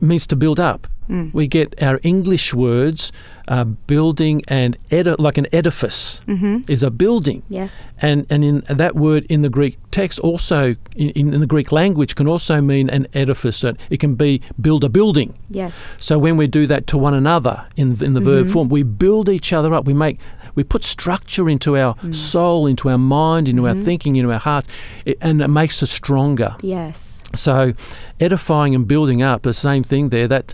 means 0.01 0.27
to 0.27 0.35
build 0.35 0.59
up. 0.59 0.87
Mm. 1.09 1.33
We 1.33 1.47
get 1.47 1.81
our 1.83 1.99
English 2.03 2.53
words, 2.53 3.11
uh, 3.47 3.65
building 3.87 4.41
and 4.47 4.77
edi- 4.89 5.15
like 5.19 5.37
an 5.37 5.47
edifice 5.51 6.21
Mm-hmm. 6.27 6.61
is 6.71 6.81
a 6.83 6.89
building. 6.89 7.43
Yes. 7.49 7.71
And 8.01 8.25
and 8.29 8.43
in 8.43 8.63
that 8.69 8.95
word 8.95 9.25
in 9.29 9.41
the 9.41 9.49
Greek 9.49 9.77
text 9.91 10.17
also 10.19 10.75
in, 10.95 11.33
in 11.33 11.39
the 11.41 11.47
Greek 11.47 11.71
language 11.71 12.15
can 12.15 12.27
also 12.27 12.61
mean 12.61 12.89
an 12.89 13.05
edifice. 13.13 13.57
So 13.57 13.73
it 13.89 13.99
can 13.99 14.15
be 14.15 14.41
build 14.61 14.83
a 14.83 14.89
building. 14.89 15.33
Yes. 15.49 15.73
So 15.99 16.17
when 16.17 16.37
we 16.37 16.47
do 16.47 16.65
that 16.67 16.87
to 16.87 16.97
one 16.97 17.13
another 17.13 17.65
in 17.75 18.01
in 18.03 18.13
the 18.13 18.21
verb 18.21 18.45
Mhm. 18.47 18.51
form, 18.53 18.69
we 18.69 18.83
build 18.83 19.27
each 19.29 19.51
other 19.53 19.73
up. 19.73 19.85
We 19.85 19.93
make 19.93 20.19
we 20.55 20.63
put 20.63 20.83
structure 20.83 21.49
into 21.49 21.75
our 21.77 21.95
Mm. 21.95 22.13
soul, 22.13 22.67
into 22.67 22.87
our 22.89 22.97
mind, 22.97 23.49
into 23.49 23.67
our 23.67 23.75
Mhm. 23.75 23.83
thinking, 23.85 24.15
into 24.15 24.31
our 24.31 24.39
hearts, 24.39 24.67
it, 25.05 25.17
and 25.21 25.41
it 25.41 25.49
makes 25.49 25.81
us 25.83 25.89
stronger. 25.91 26.55
Yes. 26.61 27.12
So, 27.35 27.73
edifying 28.19 28.75
and 28.75 28.87
building 28.87 29.23
up, 29.23 29.41
the 29.41 29.53
same 29.53 29.81
thing 29.83 30.09
there. 30.09 30.27
That 30.27 30.53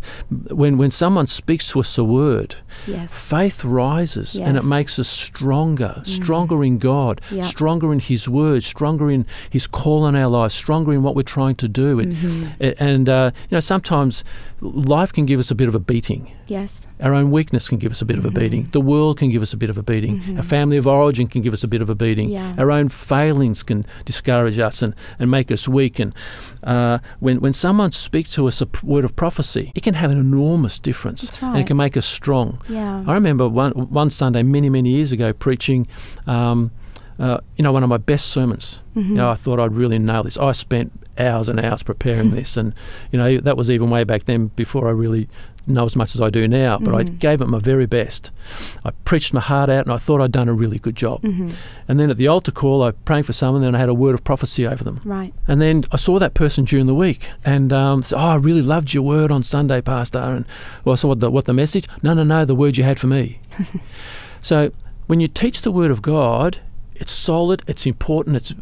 when 0.50 0.78
when 0.78 0.92
someone 0.92 1.28
speaks 1.28 1.70
to 1.72 1.82
us 1.82 1.98
a 1.98 2.04
word, 2.06 2.56
Yes. 2.88 3.12
faith 3.12 3.66
rises 3.66 4.36
and 4.36 4.56
it 4.56 4.64
makes 4.64 4.98
us 4.98 5.10
stronger, 5.10 6.02
stronger 6.06 6.64
in 6.64 6.78
God, 6.78 7.20
Yeah. 7.32 7.44
stronger 7.44 7.92
in 7.92 8.00
His 8.00 8.30
Word, 8.30 8.64
stronger 8.64 9.12
in 9.12 9.26
His 9.50 9.68
call 9.68 10.04
on 10.04 10.16
our 10.16 10.28
lives, 10.30 10.54
stronger 10.54 10.94
in 10.94 11.04
what 11.04 11.16
we're 11.16 11.22
trying 11.24 11.56
to 11.56 11.68
do. 11.68 12.00
It- 12.00 12.10
Mhm. 12.12 12.50
a- 12.62 12.82
And 12.82 13.10
uh, 13.10 13.32
you 13.50 13.56
know, 13.56 13.60
sometimes 13.60 14.24
life 14.62 15.12
can 15.12 15.26
give 15.26 15.40
us 15.40 15.52
a 15.52 15.56
bit 15.56 15.68
of 15.68 15.76
a 15.76 15.80
beating. 15.80 16.32
Yes. 16.50 16.88
Our 17.00 17.14
own 17.14 17.32
weakness 17.32 17.70
can 17.70 17.78
give 17.78 17.92
us 17.92 18.02
a 18.02 18.06
bit 18.06 18.18
of 18.18 18.26
a 18.26 18.32
beating. 18.32 18.64
Mm-hmm. 18.64 18.72
The 18.72 18.82
world 18.82 19.18
can 19.20 19.30
give 19.32 19.42
us 19.42 19.54
a 19.54 19.58
bit 19.58 19.70
of 19.70 19.78
a 19.78 19.84
beating. 19.84 20.38
A 20.38 20.44
family 20.44 20.78
of 20.78 20.86
origin 20.88 21.28
can 21.28 21.42
give 21.42 21.54
us 21.54 21.64
a 21.64 21.68
bit 21.68 21.82
of 21.82 21.90
a 21.90 21.96
beating. 21.96 22.30
Yeah. 22.30 22.56
Our 22.58 22.72
own 22.72 22.90
failings 22.90 23.64
can 23.64 23.86
discourage 24.06 24.58
us 24.60 24.82
and, 24.82 24.94
and 25.20 25.30
make 25.32 25.52
us 25.52 25.68
weak. 25.68 26.00
And 26.00 26.14
uh, 26.64 27.00
when, 27.20 27.40
when 27.40 27.54
someone 27.54 27.92
speaks 27.92 28.34
to 28.34 28.48
us 28.48 28.62
a 28.62 28.66
p- 28.66 28.86
word 28.86 29.06
of 29.06 29.16
prophecy, 29.16 29.72
it 29.76 29.84
can 29.84 29.94
have 29.94 30.12
an 30.12 30.18
enormous 30.18 30.80
difference. 30.80 31.22
That's 31.30 31.44
And 31.44 31.58
it 31.60 31.68
can 31.68 31.78
make 31.78 31.96
us 31.96 32.06
strong. 32.06 32.62
Yeah. 32.68 33.04
I 33.08 33.14
remember 33.14 33.48
one, 33.48 33.72
one 33.74 34.10
Sunday 34.10 34.44
many, 34.44 34.70
many 34.70 34.90
years 34.90 35.12
ago 35.12 35.32
preaching, 35.34 35.88
um, 36.28 36.72
uh, 37.20 37.40
you 37.58 37.64
know, 37.64 37.72
one 37.72 37.84
of 37.84 37.90
my 37.90 37.98
best 37.98 38.28
sermons. 38.28 38.80
Mhm. 38.96 39.10
You 39.10 39.16
know, 39.16 39.30
I 39.30 39.36
thought 39.36 39.60
I'd 39.60 39.74
really 39.74 40.00
nail 40.00 40.24
this. 40.24 40.38
I 40.38 40.54
spent 40.54 40.92
hours 41.20 41.50
and 41.50 41.60
hours 41.60 41.84
preparing 41.84 42.32
this, 42.32 42.58
and 42.58 42.74
you 43.12 43.20
know 43.20 43.38
that 43.40 43.58
was 43.58 43.70
even 43.70 43.90
way 43.90 44.04
back 44.04 44.26
then 44.26 44.48
before 44.56 44.88
I 44.88 44.92
really 44.92 45.28
know 45.68 45.86
as 45.86 45.96
much 45.96 46.16
as 46.16 46.22
I 46.22 46.32
do 46.32 46.48
now. 46.48 46.80
But 46.80 46.96
I 46.96 47.04
Mhm. 47.04 47.20
gave 47.20 47.42
it 47.42 47.48
my 47.48 47.60
very 47.60 47.86
best. 47.86 48.32
I 48.84 48.90
preached 49.06 49.34
my 49.36 49.40
heart 49.40 49.70
out, 49.70 49.86
and 49.86 49.94
I 49.94 49.98
thought 49.98 50.20
I'd 50.20 50.32
done 50.32 50.50
a 50.50 50.54
really 50.54 50.80
good 50.80 50.96
job. 50.96 51.22
Mhm. 51.22 51.54
And 51.88 52.00
then 52.00 52.10
at 52.10 52.18
the 52.18 52.28
altar 52.28 52.52
call, 52.52 52.82
I 52.82 52.92
prayed 52.92 53.26
for 53.28 53.34
someone, 53.34 53.64
and 53.64 53.76
I 53.76 53.80
had 53.80 53.90
a 53.90 53.94
word 53.94 54.16
of 54.16 54.24
prophecy 54.24 54.66
over 54.66 54.84
them. 54.84 55.00
Right. 55.06 55.32
And 55.48 55.62
then 55.62 55.84
I 55.92 55.98
saw 55.98 56.18
that 56.18 56.34
person 56.34 56.66
during 56.66 56.88
the 56.88 56.96
week 56.96 57.30
and 57.46 57.72
um, 57.72 58.02
said, 58.02 58.16
Oh, 58.18 58.30
I 58.30 58.36
really 58.36 58.64
loved 58.64 58.94
your 58.96 59.04
word 59.04 59.32
on 59.32 59.44
Sunday, 59.44 59.80
Pastor. 59.82 60.18
And 60.20 60.46
well, 60.86 60.96
so 60.98 61.08
what 61.10 61.20
the, 61.20 61.30
what 61.30 61.46
the 61.46 61.54
message? 61.54 61.86
No, 62.02 62.16
no, 62.16 62.24
no, 62.24 62.46
the 62.46 62.56
word 62.56 62.78
you 62.78 62.84
had 62.84 62.98
for 63.00 63.08
me. 63.08 63.40
so 64.42 64.72
when 65.08 65.20
you 65.20 65.28
teach 65.28 65.62
the 65.62 65.72
word 65.72 65.92
of 65.92 66.02
God, 66.02 66.60
it's 66.96 67.12
solid, 67.12 67.62
it's 67.68 67.86
important, 67.86 68.36
it's 68.38 68.54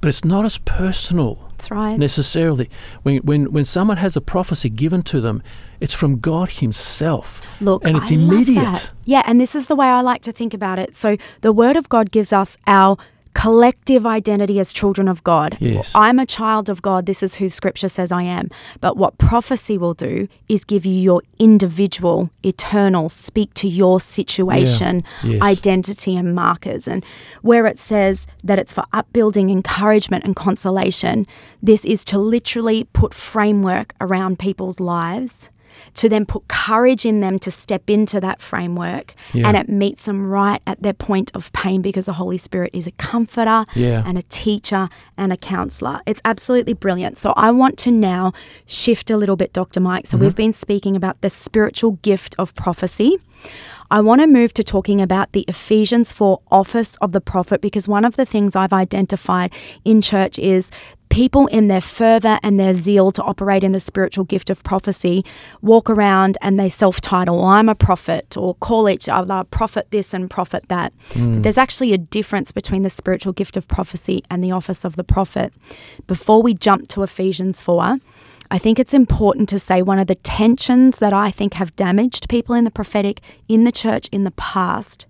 but 0.00 0.08
it's 0.08 0.24
not 0.24 0.44
as 0.44 0.58
personal 0.58 1.45
That's 1.56 1.70
right. 1.70 1.98
necessarily. 1.98 2.68
When, 3.02 3.18
when, 3.18 3.52
when 3.52 3.64
someone 3.64 3.96
has 3.96 4.16
a 4.16 4.20
prophecy 4.20 4.68
given 4.68 5.02
to 5.04 5.20
them, 5.20 5.42
it's 5.80 5.94
from 5.94 6.18
God 6.18 6.52
Himself. 6.52 7.40
Look, 7.60 7.84
and 7.84 7.96
it's 7.96 8.12
I 8.12 8.16
immediate. 8.16 8.90
Yeah, 9.04 9.22
and 9.26 9.40
this 9.40 9.54
is 9.54 9.66
the 9.66 9.76
way 9.76 9.86
I 9.86 10.00
like 10.00 10.22
to 10.22 10.32
think 10.32 10.54
about 10.54 10.78
it. 10.78 10.94
So 10.94 11.16
the 11.40 11.52
Word 11.52 11.76
of 11.76 11.88
God 11.88 12.10
gives 12.10 12.32
us 12.32 12.56
our 12.66 12.96
collective 13.36 14.06
identity 14.06 14.58
as 14.58 14.72
children 14.72 15.08
of 15.08 15.22
God. 15.22 15.58
Yes. 15.60 15.92
I'm 15.94 16.18
a 16.18 16.24
child 16.24 16.70
of 16.70 16.80
God. 16.80 17.04
This 17.04 17.22
is 17.22 17.34
who 17.34 17.50
Scripture 17.50 17.88
says 17.88 18.10
I 18.10 18.22
am. 18.22 18.50
But 18.80 18.96
what 18.96 19.18
prophecy 19.18 19.76
will 19.76 19.92
do 19.92 20.26
is 20.48 20.64
give 20.64 20.86
you 20.86 20.94
your 20.94 21.22
individual, 21.38 22.30
eternal, 22.42 23.10
speak 23.10 23.52
to 23.54 23.68
your 23.68 24.00
situation, 24.00 25.04
Yes. 25.22 25.42
identity, 25.42 26.16
and 26.16 26.34
markers. 26.34 26.88
And 26.88 27.04
where 27.42 27.66
it 27.66 27.78
says 27.78 28.26
that 28.42 28.58
it's 28.58 28.72
for 28.72 28.84
upbuilding, 28.94 29.50
encouragement, 29.50 30.24
and 30.24 30.34
consolation, 30.34 31.26
this 31.62 31.84
is 31.84 32.04
to 32.06 32.18
literally 32.18 32.84
put 32.94 33.12
framework 33.12 33.92
around 34.00 34.38
people's 34.38 34.80
lives 34.80 35.50
to 35.94 36.08
then 36.08 36.26
put 36.26 36.48
courage 36.48 37.04
in 37.04 37.20
them 37.20 37.38
to 37.40 37.50
step 37.50 37.88
into 37.88 38.20
that 38.20 38.40
framework 38.40 39.14
Yeah. 39.32 39.48
and 39.48 39.56
it 39.56 39.68
meets 39.68 40.04
them 40.04 40.26
right 40.26 40.60
at 40.66 40.82
their 40.82 40.92
point 40.92 41.30
of 41.34 41.52
pain 41.52 41.82
because 41.82 42.06
the 42.06 42.14
Holy 42.14 42.38
Spirit 42.38 42.70
is 42.72 42.86
a 42.86 42.92
comforter 42.92 43.64
Yeah. 43.74 44.02
and 44.06 44.18
a 44.18 44.22
teacher 44.22 44.88
and 45.16 45.32
a 45.32 45.36
counselor. 45.36 46.00
It's 46.06 46.20
absolutely 46.24 46.72
brilliant. 46.72 47.18
So 47.18 47.32
I 47.36 47.50
want 47.50 47.78
to 47.78 47.90
now 47.90 48.32
shift 48.66 49.10
a 49.10 49.16
little 49.16 49.36
bit, 49.36 49.52
Dr. 49.52 49.80
Mike. 49.80 50.06
So 50.06 50.16
we've 50.16 50.30
mm-hmm. 50.30 50.36
been 50.36 50.52
speaking 50.52 50.96
about 50.96 51.20
the 51.20 51.30
spiritual 51.30 51.92
gift 52.02 52.34
of 52.38 52.54
prophecy. 52.54 53.18
I 53.90 54.00
want 54.00 54.20
to 54.20 54.26
move 54.26 54.52
to 54.54 54.64
talking 54.64 55.00
about 55.00 55.32
the 55.32 55.44
Ephesians 55.46 56.10
4 56.10 56.40
office 56.50 56.96
of 56.96 57.12
the 57.12 57.20
prophet 57.20 57.60
because 57.60 57.86
one 57.86 58.04
of 58.04 58.16
the 58.16 58.26
things 58.26 58.56
I've 58.56 58.72
identified 58.72 59.52
in 59.84 60.00
church 60.00 60.38
is 60.38 60.70
people 61.08 61.46
in 61.48 61.68
their 61.68 61.80
fervor 61.80 62.38
and 62.42 62.58
their 62.58 62.74
zeal 62.74 63.12
to 63.12 63.22
operate 63.22 63.64
in 63.64 63.72
the 63.72 63.80
spiritual 63.80 64.24
gift 64.24 64.50
of 64.50 64.62
prophecy 64.62 65.24
walk 65.62 65.88
around 65.88 66.38
and 66.40 66.58
they 66.58 66.68
self 66.68 67.00
title, 67.00 67.44
I'm 67.44 67.68
a 67.68 67.74
prophet, 67.74 68.36
or 68.36 68.54
call 68.56 68.88
each 68.88 69.08
other 69.08 69.44
prophet 69.50 69.88
this 69.90 70.12
and 70.12 70.30
prophet 70.30 70.64
that. 70.68 70.92
Hmm. 71.12 71.34
But 71.34 71.42
there's 71.42 71.58
actually 71.58 71.92
a 71.92 71.98
difference 71.98 72.52
between 72.52 72.82
the 72.82 72.90
spiritual 72.90 73.32
gift 73.32 73.56
of 73.56 73.68
prophecy 73.68 74.22
and 74.30 74.42
the 74.42 74.52
office 74.52 74.84
of 74.84 74.96
the 74.96 75.04
prophet. 75.04 75.52
Before 76.06 76.42
we 76.42 76.54
jump 76.54 76.88
to 76.88 77.02
Ephesians 77.02 77.62
4, 77.62 77.98
I 78.50 78.58
think 78.58 78.78
it's 78.78 78.94
important 78.94 79.48
to 79.50 79.58
say 79.58 79.82
one 79.82 79.98
of 79.98 80.06
the 80.06 80.14
tensions 80.14 80.98
that 80.98 81.12
I 81.12 81.30
think 81.30 81.54
have 81.54 81.74
damaged 81.76 82.28
people 82.28 82.54
in 82.54 82.64
the 82.64 82.70
prophetic 82.70 83.20
in 83.48 83.64
the 83.64 83.72
church 83.72 84.08
in 84.12 84.24
the 84.24 84.30
past 84.32 85.06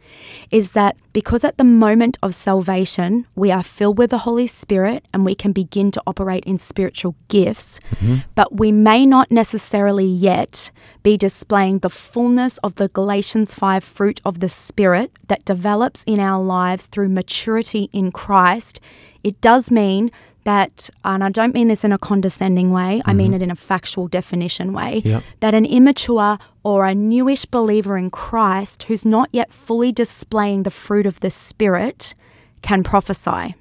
is 0.50 0.70
that 0.70 0.96
because 1.12 1.44
at 1.44 1.58
the 1.58 1.64
moment 1.64 2.16
of 2.22 2.34
salvation 2.34 3.26
we 3.34 3.50
are 3.50 3.62
filled 3.62 3.98
with 3.98 4.10
the 4.10 4.18
Holy 4.18 4.46
Spirit 4.46 5.04
and 5.12 5.24
we 5.24 5.34
can 5.34 5.52
begin 5.52 5.90
to 5.92 6.02
operate 6.06 6.44
in 6.44 6.58
spiritual 6.58 7.14
gifts, 7.28 7.80
mm-hmm. 7.92 8.18
but 8.34 8.56
we 8.56 8.72
may 8.72 9.06
not 9.06 9.30
necessarily 9.30 10.06
yet 10.06 10.70
be 11.02 11.16
displaying 11.16 11.80
the 11.80 11.90
fullness 11.90 12.58
of 12.58 12.74
the 12.76 12.88
Galatians 12.88 13.54
5 13.54 13.82
fruit 13.84 14.20
of 14.24 14.40
the 14.40 14.48
Spirit 14.48 15.10
that 15.28 15.44
develops 15.44 16.04
in 16.04 16.20
our 16.20 16.42
lives 16.42 16.86
through 16.86 17.08
maturity 17.08 17.90
in 17.92 18.12
Christ. 18.12 18.80
It 19.22 19.40
does 19.40 19.70
mean 19.70 20.10
that, 20.46 20.88
and 21.04 21.22
I 21.22 21.28
don't 21.28 21.54
mean 21.54 21.68
this 21.68 21.84
in 21.84 21.92
a 21.92 21.98
condescending 21.98 22.70
way, 22.72 23.02
I 23.04 23.12
mean 23.12 23.28
mm-hmm. 23.28 23.34
it 23.34 23.42
in 23.42 23.50
a 23.50 23.56
factual 23.56 24.08
definition 24.08 24.72
way, 24.72 25.02
Yep. 25.04 25.22
that 25.40 25.54
an 25.54 25.66
immature 25.66 26.38
or 26.62 26.86
a 26.86 26.94
newish 26.94 27.44
believer 27.44 27.98
in 27.98 28.10
Christ 28.10 28.84
who's 28.84 29.04
not 29.04 29.28
yet 29.32 29.52
fully 29.52 29.92
displaying 29.92 30.62
the 30.62 30.70
fruit 30.70 31.04
of 31.04 31.20
the 31.20 31.30
Spirit 31.30 32.14
can 32.62 32.82
prophesy. 32.82 33.54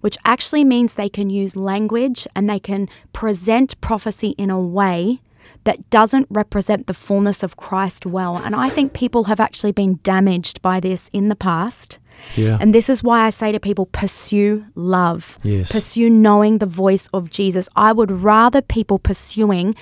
Which 0.00 0.16
actually 0.24 0.64
means 0.64 0.94
they 0.94 1.08
can 1.08 1.30
use 1.30 1.56
language 1.56 2.26
and 2.34 2.48
they 2.48 2.60
can 2.60 2.88
present 3.12 3.78
prophecy 3.80 4.30
in 4.38 4.48
a 4.50 4.60
way 4.60 5.20
that 5.64 5.88
doesn't 5.90 6.26
represent 6.30 6.86
the 6.86 6.94
fullness 6.94 7.42
of 7.42 7.56
Christ 7.56 8.06
well. 8.06 8.36
And 8.36 8.54
I 8.54 8.68
think 8.68 8.92
people 8.92 9.24
have 9.24 9.40
actually 9.40 9.72
been 9.72 9.98
damaged 10.02 10.60
by 10.62 10.80
this 10.80 11.08
in 11.12 11.28
the 11.28 11.36
past. 11.36 11.98
Yeah. 12.36 12.58
And 12.60 12.74
this 12.74 12.88
is 12.88 13.02
why 13.02 13.26
I 13.26 13.30
say 13.30 13.50
to 13.52 13.58
people 13.60 13.86
pursue 13.86 14.64
love. 14.74 15.38
Yes. 15.42 15.72
Pursue 15.72 16.08
knowing 16.10 16.58
the 16.58 16.66
voice 16.66 17.08
of 17.12 17.30
Jesus. 17.30 17.68
I 17.76 17.92
would 17.92 18.10
rather 18.10 18.62
people 18.62 18.98
pursuing 18.98 19.74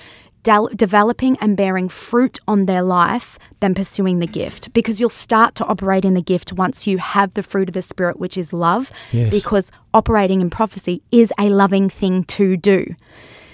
del- 0.43 0.69
developing 0.75 1.37
and 1.41 1.57
bearing 1.57 1.89
fruit 1.89 2.39
on 2.49 2.67
their 2.67 2.83
life 2.83 3.39
than 3.61 3.75
pursuing 3.75 4.19
the 4.19 4.27
gift 4.27 4.73
because 4.73 5.01
you'll 5.01 5.09
start 5.11 5.55
to 5.57 5.65
operate 5.67 6.05
in 6.05 6.15
the 6.15 6.23
gift 6.23 6.53
once 6.53 6.87
you 6.87 6.99
have 6.99 7.33
the 7.35 7.43
fruit 7.43 7.69
of 7.69 7.75
the 7.75 7.83
spirit 7.83 8.19
which 8.19 8.37
is 8.37 8.53
love 8.53 8.91
Yes. 9.13 9.31
because 9.31 9.71
operating 9.95 10.41
in 10.41 10.51
prophecy 10.51 11.03
is 11.13 11.33
a 11.39 11.49
loving 11.51 11.89
thing 11.91 12.25
to 12.25 12.57
do. 12.57 12.95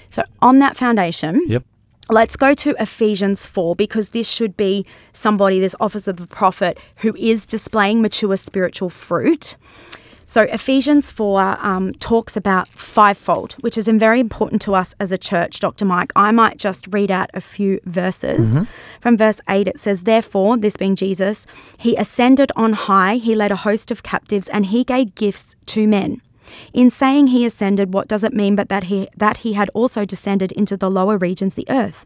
So 0.09 0.23
on 0.41 0.57
that 0.59 0.75
foundation, 0.77 1.41
Yep. 1.47 1.63
Let's 2.11 2.35
go 2.35 2.55
to 2.55 2.75
Ephesians 2.79 3.45
4 3.45 3.75
because 3.75 4.09
this 4.09 4.27
should 4.27 4.57
be 4.57 4.83
somebody, 5.13 5.59
this 5.59 5.75
office 5.79 6.07
of 6.07 6.17
the 6.17 6.25
prophet, 6.25 6.79
who 6.97 7.15
is 7.15 7.45
displaying 7.45 8.01
mature 8.01 8.35
spiritual 8.35 8.89
fruit. 8.89 9.55
So, 10.25 10.41
Ephesians 10.43 11.11
4 11.11 11.57
um, 11.63 11.93
talks 11.93 12.35
about 12.35 12.67
fivefold, 12.67 13.53
which 13.61 13.77
is 13.77 13.87
very 13.87 14.19
important 14.19 14.59
to 14.63 14.73
us 14.73 14.95
as 14.99 15.11
a 15.11 15.19
church, 15.19 15.59
Dr. 15.59 15.85
Mike. 15.85 16.11
I 16.15 16.31
might 16.31 16.57
just 16.57 16.87
read 16.89 17.11
out 17.11 17.29
a 17.35 17.41
few 17.41 17.79
verses. 17.85 18.57
From 19.01 19.15
verse 19.15 19.39
8, 19.47 19.67
it 19.67 19.79
says, 19.79 20.03
Therefore, 20.03 20.57
this 20.57 20.77
being 20.77 20.95
Jesus, 20.95 21.45
he 21.77 21.95
ascended 21.95 22.51
on 22.55 22.73
high, 22.73 23.15
he 23.15 23.35
led 23.35 23.51
a 23.51 23.55
host 23.55 23.91
of 23.91 24.01
captives, 24.01 24.49
and 24.49 24.67
he 24.67 24.83
gave 24.83 25.13
gifts 25.13 25.55
to 25.67 25.87
men. 25.87 26.21
In 26.73 26.89
saying 26.89 27.27
he 27.27 27.45
ascended, 27.45 27.93
what 27.93 28.07
does 28.07 28.23
it 28.23 28.33
mean 28.33 28.55
but 28.55 28.69
that 28.69 28.85
he 28.85 29.07
that 29.17 29.37
he 29.37 29.53
had 29.53 29.69
also 29.73 30.05
descended 30.05 30.51
into 30.53 30.77
the 30.77 30.89
lower 30.89 31.17
regions, 31.17 31.55
the 31.55 31.69
earth? 31.69 32.05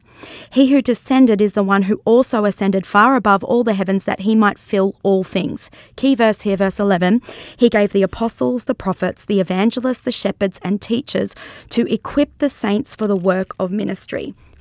He 0.50 0.72
who 0.72 0.82
descended 0.82 1.42
is 1.42 1.54
the 1.54 1.64
one 1.64 1.84
who 1.84 2.02
also 2.06 2.46
ascended 2.46 2.86
far 2.86 3.16
above 3.16 3.44
all 3.44 3.64
the 3.64 3.74
heavens 3.74 4.06
that 4.06 4.22
he 4.22 4.36
might 4.36 4.60
fill 4.60 4.96
all 5.04 5.24
things. 5.24 5.70
Key 5.96 6.16
verse 6.16 6.42
here, 6.42 6.58
verse 6.58 6.80
11. 6.80 7.22
He 7.58 7.70
gave 7.70 7.92
the 7.92 8.04
apostles, 8.04 8.66
the 8.66 8.76
prophets, 8.76 9.26
the 9.26 9.40
evangelists, 9.40 10.02
the 10.02 10.12
shepherds, 10.12 10.60
and 10.64 10.82
teachers 10.82 11.36
to 11.72 11.92
equip 11.92 12.38
the 12.38 12.50
saints 12.50 12.96
for 12.96 13.08
the 13.08 13.16
work 13.16 13.54
of 13.60 13.72
ministry 13.72 14.34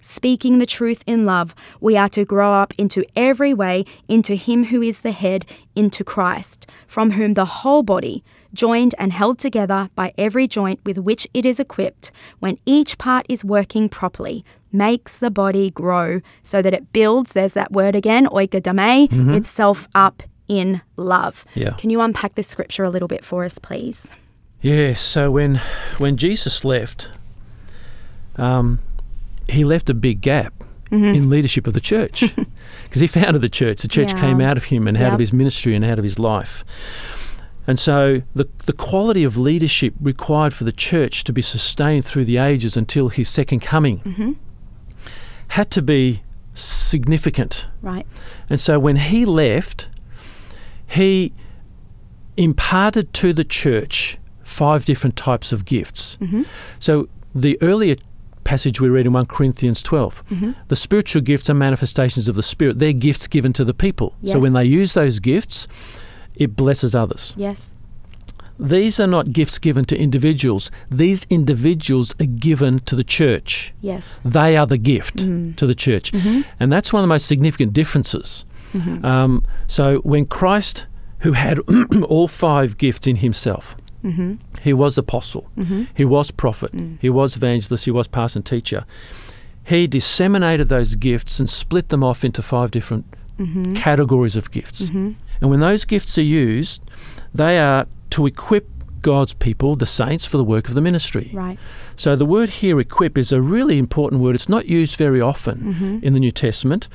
Speaking 0.00 0.58
the 0.58 0.66
truth 0.66 1.02
in 1.06 1.26
love, 1.26 1.54
we 1.80 1.96
are 1.96 2.08
to 2.10 2.24
grow 2.24 2.52
up 2.52 2.72
into 2.78 3.04
every 3.16 3.52
way 3.52 3.84
into 4.08 4.34
Him 4.34 4.64
who 4.64 4.80
is 4.80 5.00
the 5.00 5.12
head, 5.12 5.44
into 5.74 6.04
Christ, 6.04 6.68
from 6.86 7.12
whom 7.12 7.34
the 7.34 7.44
whole 7.44 7.82
body, 7.82 8.22
joined 8.54 8.94
and 8.98 9.12
held 9.12 9.38
together 9.38 9.90
by 9.94 10.12
every 10.16 10.46
joint 10.46 10.80
with 10.84 10.98
which 10.98 11.26
it 11.34 11.44
is 11.44 11.60
equipped, 11.60 12.12
when 12.38 12.58
each 12.64 12.96
part 12.98 13.26
is 13.28 13.44
working 13.44 13.88
properly, 13.88 14.44
makes 14.72 15.18
the 15.18 15.30
body 15.30 15.70
grow 15.70 16.20
so 16.42 16.62
that 16.62 16.74
it 16.74 16.92
builds, 16.92 17.32
there's 17.32 17.54
that 17.54 17.72
word 17.72 17.94
again, 17.94 18.26
oikodame, 18.26 19.34
itself 19.34 19.88
up 19.94 20.22
in 20.46 20.80
love. 20.96 21.44
Yeah. 21.54 21.72
Can 21.72 21.90
you 21.90 22.00
unpack 22.00 22.34
this 22.34 22.48
scripture 22.48 22.84
a 22.84 22.90
little 22.90 23.08
bit 23.08 23.24
for 23.24 23.44
us, 23.44 23.58
please? 23.58 24.12
Yeah, 24.60 24.94
so 24.94 25.30
when 25.30 25.60
when 25.98 26.16
Jesus 26.16 26.64
left, 26.64 27.10
um, 28.36 28.80
he 29.48 29.64
left 29.64 29.88
a 29.90 29.94
big 29.94 30.20
gap 30.20 30.52
in 30.90 31.28
leadership 31.28 31.66
of 31.66 31.74
the 31.74 31.80
church 31.80 32.34
because 32.84 33.00
he 33.02 33.06
founded 33.06 33.42
the 33.42 33.48
church. 33.50 33.82
The 33.82 33.88
church 33.88 34.12
Yeah. 34.14 34.20
came 34.20 34.40
out 34.40 34.56
of 34.56 34.64
him 34.64 34.88
and 34.88 34.96
out 34.96 35.12
of 35.12 35.20
his 35.20 35.32
ministry 35.34 35.74
and 35.74 35.84
out 35.84 35.98
of 35.98 36.02
his 36.04 36.18
life. 36.18 36.64
And 37.66 37.78
so 37.78 38.22
the 38.34 38.48
the 38.64 38.72
quality 38.72 39.22
of 39.24 39.36
leadership 39.36 39.92
required 40.00 40.54
for 40.54 40.64
the 40.64 40.72
church 40.72 41.24
to 41.24 41.32
be 41.32 41.42
sustained 41.42 42.06
through 42.06 42.24
the 42.24 42.38
ages 42.38 42.76
until 42.76 43.10
his 43.10 43.28
second 43.28 43.60
coming 43.60 44.38
had 45.48 45.70
to 45.72 45.82
be 45.82 46.22
significant. 46.54 47.68
Right. 47.82 48.06
And 48.48 48.58
so 48.58 48.78
when 48.78 48.96
he 48.96 49.26
left, 49.26 49.88
he 50.86 51.34
imparted 52.36 53.12
to 53.14 53.32
the 53.32 53.44
church 53.44 54.16
five 54.42 54.84
different 54.86 55.16
types 55.16 55.52
of 55.52 55.64
gifts. 55.64 56.16
Mm-hmm. 56.20 56.42
So 56.78 57.08
the 57.34 57.58
earlier 57.60 57.96
passage 58.48 58.80
we 58.80 58.88
read 58.88 59.04
in 59.06 59.12
1 59.12 59.26
Corinthians 59.26 59.82
12, 59.82 60.24
Mm-hmm. 60.30 60.50
the 60.68 60.76
spiritual 60.76 61.22
gifts 61.22 61.50
are 61.50 61.54
manifestations 61.54 62.28
of 62.28 62.34
the 62.36 62.42
Spirit. 62.42 62.78
They're 62.78 62.92
gifts 63.08 63.26
given 63.26 63.52
to 63.52 63.64
the 63.64 63.74
people. 63.74 64.14
So 64.24 64.38
when 64.38 64.52
they 64.54 64.64
use 64.64 64.94
those 64.94 65.18
gifts, 65.18 65.68
it 66.34 66.56
blesses 66.56 66.94
others. 66.94 67.34
Yes. 67.36 67.74
These 68.58 68.98
are 68.98 69.06
not 69.06 69.32
gifts 69.32 69.58
given 69.58 69.84
to 69.84 69.96
individuals. 69.96 70.70
These 70.90 71.26
individuals 71.30 72.14
are 72.20 72.26
given 72.48 72.80
to 72.80 72.96
the 72.96 73.04
church. 73.04 73.72
Yes. 73.80 74.20
They 74.24 74.56
are 74.56 74.66
the 74.66 74.78
gift 74.78 75.16
Mm. 75.18 75.54
to 75.56 75.66
the 75.66 75.74
church. 75.76 76.10
Mm-hmm. 76.12 76.40
And 76.58 76.72
that's 76.72 76.92
one 76.92 77.00
of 77.00 77.04
the 77.08 77.14
most 77.14 77.26
significant 77.26 77.72
differences. 77.72 78.44
Mm-hmm. 78.72 79.04
Um, 79.04 79.42
so 79.68 79.98
when 80.12 80.24
Christ, 80.26 80.86
who 81.20 81.32
had 81.34 81.58
all 82.08 82.28
five 82.28 82.78
gifts 82.78 83.06
in 83.06 83.16
himself, 83.16 83.76
Mm-hmm. 84.04 84.34
He 84.62 84.72
was 84.72 84.98
apostle, 84.98 85.48
Mm-hmm. 85.56 85.84
he 85.94 86.04
was 86.04 86.30
prophet, 86.30 86.72
Mm. 86.72 86.98
he 87.00 87.10
was 87.10 87.36
evangelist, 87.36 87.84
he 87.84 87.90
was 87.90 88.06
pastor 88.08 88.38
and 88.40 88.46
teacher. 88.46 88.84
He 89.64 89.86
disseminated 89.86 90.68
those 90.68 90.94
gifts 90.94 91.38
and 91.38 91.48
split 91.48 91.90
them 91.90 92.02
off 92.02 92.24
into 92.24 92.42
five 92.42 92.70
different 92.70 93.04
Mm-hmm. 93.38 93.74
categories 93.74 94.34
of 94.36 94.50
gifts. 94.50 94.82
Mm-hmm. 94.82 95.12
And 95.40 95.50
when 95.50 95.60
those 95.60 95.84
gifts 95.84 96.18
are 96.18 96.22
used, 96.22 96.82
they 97.32 97.56
are 97.60 97.86
to 98.10 98.26
equip 98.26 98.66
God's 99.00 99.32
people, 99.32 99.76
the 99.76 99.86
saints, 99.86 100.24
for 100.24 100.38
the 100.38 100.44
work 100.44 100.66
of 100.68 100.74
the 100.74 100.80
ministry. 100.80 101.30
Right. 101.32 101.56
So 101.94 102.16
the 102.16 102.26
word 102.26 102.48
here, 102.48 102.80
equip, 102.80 103.16
is 103.16 103.30
a 103.30 103.40
really 103.40 103.78
important 103.78 104.20
word. 104.20 104.34
It's 104.34 104.48
not 104.48 104.66
used 104.66 104.96
very 104.96 105.20
often 105.20 105.58
Mm-hmm. 105.74 105.98
in 106.02 106.14
the 106.14 106.18
New 106.20 106.32
Testament, 106.32 106.88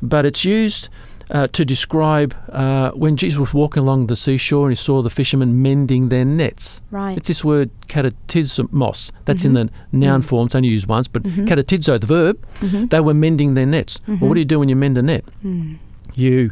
but 0.00 0.24
it's 0.24 0.42
used 0.42 0.88
uh, 1.30 1.46
to 1.48 1.64
describe 1.64 2.34
uh, 2.52 2.90
when 2.90 3.16
Jesus 3.16 3.38
was 3.38 3.54
walking 3.54 3.82
along 3.82 4.08
the 4.08 4.16
seashore 4.16 4.66
and 4.66 4.72
he 4.76 4.82
saw 4.82 5.00
the 5.00 5.10
fishermen 5.10 5.62
mending 5.62 6.08
their 6.08 6.24
nets. 6.24 6.82
Right. 6.90 7.16
It's 7.16 7.28
this 7.28 7.44
word 7.44 7.70
katatizmos. 7.88 9.12
That's 9.24 9.44
in 9.44 9.52
the 9.54 9.70
noun 9.92 10.22
Mm. 10.22 10.24
form. 10.24 10.46
It's 10.46 10.54
only 10.54 10.68
used 10.68 10.88
once, 10.88 11.08
but 11.08 11.22
Mhm. 11.22 11.46
katatizo, 11.46 12.00
the 12.00 12.06
verb, 12.06 12.38
Mm-hmm. 12.60 12.86
they 12.86 13.00
were 13.00 13.14
mending 13.14 13.54
their 13.54 13.66
nets. 13.66 14.00
Well, 14.06 14.16
what 14.18 14.34
do 14.34 14.40
you 14.40 14.44
do 14.44 14.58
when 14.58 14.68
you 14.68 14.76
mend 14.76 14.98
a 14.98 15.02
net? 15.02 15.24
Mm. 15.44 15.76
You, 16.14 16.50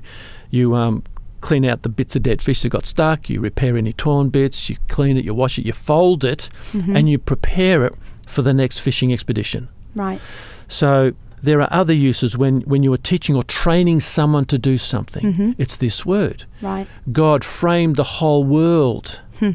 you 0.50 0.74
um, 0.76 1.02
clean 1.40 1.64
out 1.64 1.82
the 1.82 1.88
bits 1.88 2.14
of 2.16 2.22
dead 2.22 2.40
fish 2.42 2.62
that 2.62 2.68
got 2.70 2.86
stuck. 2.86 3.28
You 3.28 3.40
repair 3.40 3.76
any 3.76 3.92
torn 3.92 4.28
bits. 4.28 4.70
You 4.70 4.76
clean 4.88 5.16
it. 5.16 5.24
You 5.24 5.34
wash 5.34 5.58
it. 5.58 5.66
You 5.66 5.72
fold 5.72 6.24
it, 6.24 6.50
and 6.72 7.08
you 7.08 7.18
prepare 7.18 7.84
it 7.84 7.94
for 8.26 8.42
the 8.42 8.52
next 8.54 8.78
fishing 8.78 9.12
expedition. 9.12 9.68
Right. 9.94 10.20
So 10.68 11.12
there 11.42 11.60
are 11.60 11.68
other 11.72 11.92
uses 11.92 12.36
when, 12.36 12.60
when 12.62 12.82
you 12.82 12.92
are 12.92 12.96
teaching 12.98 13.36
or 13.36 13.42
training 13.42 14.00
someone 14.00 14.44
to 14.46 14.58
do 14.58 14.76
something. 14.78 15.34
Mhm. 15.34 15.54
It's 15.58 15.76
this 15.76 16.04
word. 16.06 16.44
Right. 16.62 16.86
God 17.12 17.44
framed 17.44 17.96
the 17.96 18.04
whole 18.04 18.44
world 18.44 19.20
Hmm. 19.38 19.52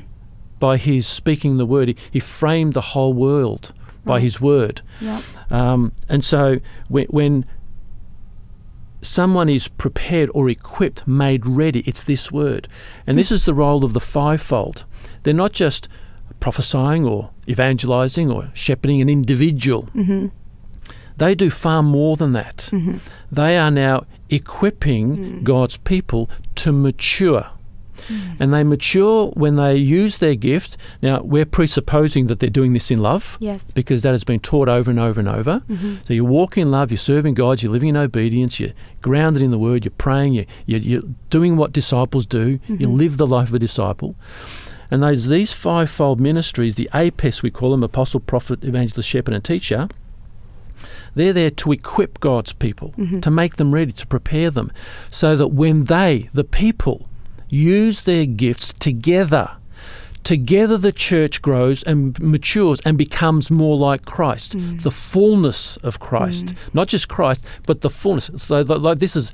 by 0.60 0.78
His 0.78 1.06
speaking 1.08 1.58
the 1.58 1.65
word. 1.65 1.89
He, 1.89 1.96
he 2.12 2.19
framed 2.19 2.74
the 2.74 2.82
whole 2.93 3.13
world 3.13 3.74
by 4.06 4.19
His 4.19 4.39
word. 4.41 4.82
Yep. 5.02 5.24
Um, 5.52 5.91
and 6.10 6.24
so 6.24 6.60
when, 6.88 7.06
when 7.08 7.46
someone 9.02 9.50
is 9.50 9.67
prepared 9.67 10.30
or 10.34 10.50
equipped, 10.50 11.08
made 11.08 11.46
ready, 11.46 11.80
it's 11.86 12.04
this 12.04 12.32
word. 12.32 12.67
And 13.06 13.17
this 13.17 13.32
is 13.32 13.46
the 13.46 13.54
role 13.54 13.84
of 13.84 13.93
the 13.93 14.00
fivefold. 14.00 14.86
They're 15.24 15.34
not 15.34 15.52
just 15.52 15.88
prophesying 16.39 17.06
or 17.06 17.30
evangelizing 17.48 18.32
or 18.32 18.50
shepherding 18.54 19.02
an 19.02 19.10
individual. 19.10 19.84
Mm-hmm. 19.96 20.28
They 21.17 21.36
do 21.36 21.49
far 21.49 21.84
more 21.84 22.15
than 22.17 22.32
that. 22.34 22.69
Mm-hmm. 22.71 22.97
They 23.32 23.58
are 23.58 23.71
now 23.71 24.06
equipping 24.30 25.17
Mm. 25.17 25.43
God's 25.43 25.78
people 25.78 26.30
to 26.56 26.71
mature. 26.71 27.47
Mm. 28.08 28.36
And 28.39 28.54
they 28.54 28.63
mature 28.63 29.28
when 29.30 29.56
they 29.56 29.76
use 29.76 30.17
their 30.17 30.36
gift. 30.36 30.76
Now, 31.02 31.21
we're 31.21 31.45
presupposing 31.45 32.28
that 32.28 32.39
they're 32.39 32.49
doing 32.49 32.73
this 32.73 32.91
in 32.91 32.99
love 32.99 33.38
Yes. 33.39 33.71
because 33.73 34.02
that 34.02 34.12
has 34.12 34.23
been 34.26 34.39
taught 34.41 34.67
over 34.67 34.89
and 34.91 34.99
over 34.99 35.19
and 35.19 35.30
over. 35.30 35.62
Mm-hmm. 35.69 35.95
So 36.06 36.13
you 36.13 36.26
walk 36.26 36.58
in 36.58 36.69
love, 36.71 36.91
you're 36.91 36.97
serving 36.97 37.36
God, 37.36 37.62
you're 37.63 37.71
living 37.71 37.89
in 37.89 37.95
obedience, 37.97 38.60
you're 38.60 38.73
grounded 39.02 39.41
in 39.41 39.52
the 39.52 39.58
Word, 39.60 39.86
you're 39.86 39.91
praying, 39.97 40.34
you're, 40.34 40.45
you're, 40.65 40.80
you're 40.82 41.02
doing 41.30 41.56
what 41.56 41.71
disciples 41.71 42.26
do, 42.26 42.60
you 42.67 42.78
Mhm. 42.88 42.97
live 42.97 43.17
the 43.17 43.28
life 43.28 43.47
of 43.49 43.54
a 43.56 43.60
disciple. 43.60 44.15
And 44.91 45.02
those 45.02 45.28
these 45.28 45.52
fivefold 45.54 46.19
ministries, 46.19 46.76
the 46.76 46.89
APES 46.93 47.41
we 47.41 47.49
call 47.52 47.71
them, 47.71 47.84
apostle, 47.84 48.19
prophet, 48.19 48.63
evangelist, 48.63 49.08
shepherd, 49.10 49.34
and 49.34 49.43
teacher, 49.43 49.88
they're 51.15 51.34
there 51.34 51.49
to 51.52 51.71
equip 51.71 52.19
God's 52.19 52.54
people, 52.54 52.93
Mhm. 52.97 53.21
to 53.21 53.32
make 53.32 53.56
them 53.58 53.73
ready, 53.73 53.91
to 53.93 54.08
prepare 54.08 54.49
them, 54.52 54.71
so 55.12 55.36
that 55.36 55.47
when 55.49 55.86
they, 55.86 56.30
the 56.34 56.43
people, 56.43 57.08
use 57.49 58.02
their 58.02 58.26
gifts 58.26 58.73
together, 58.73 59.52
together 60.23 60.78
the 60.78 60.91
church 60.91 61.41
grows 61.41 61.84
and 61.84 62.17
matures 62.19 62.80
and 62.86 62.97
becomes 62.97 63.52
more 63.52 63.76
like 63.78 64.06
Christ, 64.06 64.56
Mm. 64.58 64.82
the 64.82 64.91
fullness 64.91 65.78
of 65.84 65.99
Christ, 65.99 66.45
Mm. 66.47 66.56
not 66.73 66.88
just 66.88 67.08
Christ, 67.10 67.43
but 67.67 67.82
the 67.82 67.89
fullness. 67.89 68.32
So, 68.38 68.62
like 68.62 68.99
this 68.99 69.15
is 69.15 69.32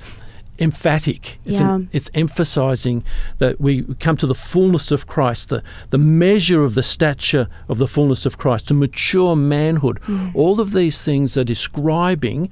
emphatic. 0.60 1.38
It's, 1.44 1.60
Yeah. 1.60 1.80
it's 1.92 2.10
emphasizing 2.14 3.02
that 3.38 3.60
we 3.60 3.82
come 3.98 4.16
to 4.18 4.26
the 4.26 4.34
fullness 4.34 4.90
of 4.92 5.06
Christ, 5.06 5.48
the, 5.48 5.62
the 5.90 5.98
measure 5.98 6.64
of 6.64 6.74
the 6.74 6.82
stature 6.82 7.48
of 7.68 7.78
the 7.78 7.86
fullness 7.88 8.26
of 8.26 8.36
Christ, 8.38 8.68
to 8.68 8.74
mature 8.74 9.34
manhood. 9.36 10.00
Mm. 10.06 10.34
All 10.34 10.60
of 10.60 10.72
these 10.72 11.02
things 11.04 11.36
are 11.36 11.44
describing 11.44 12.50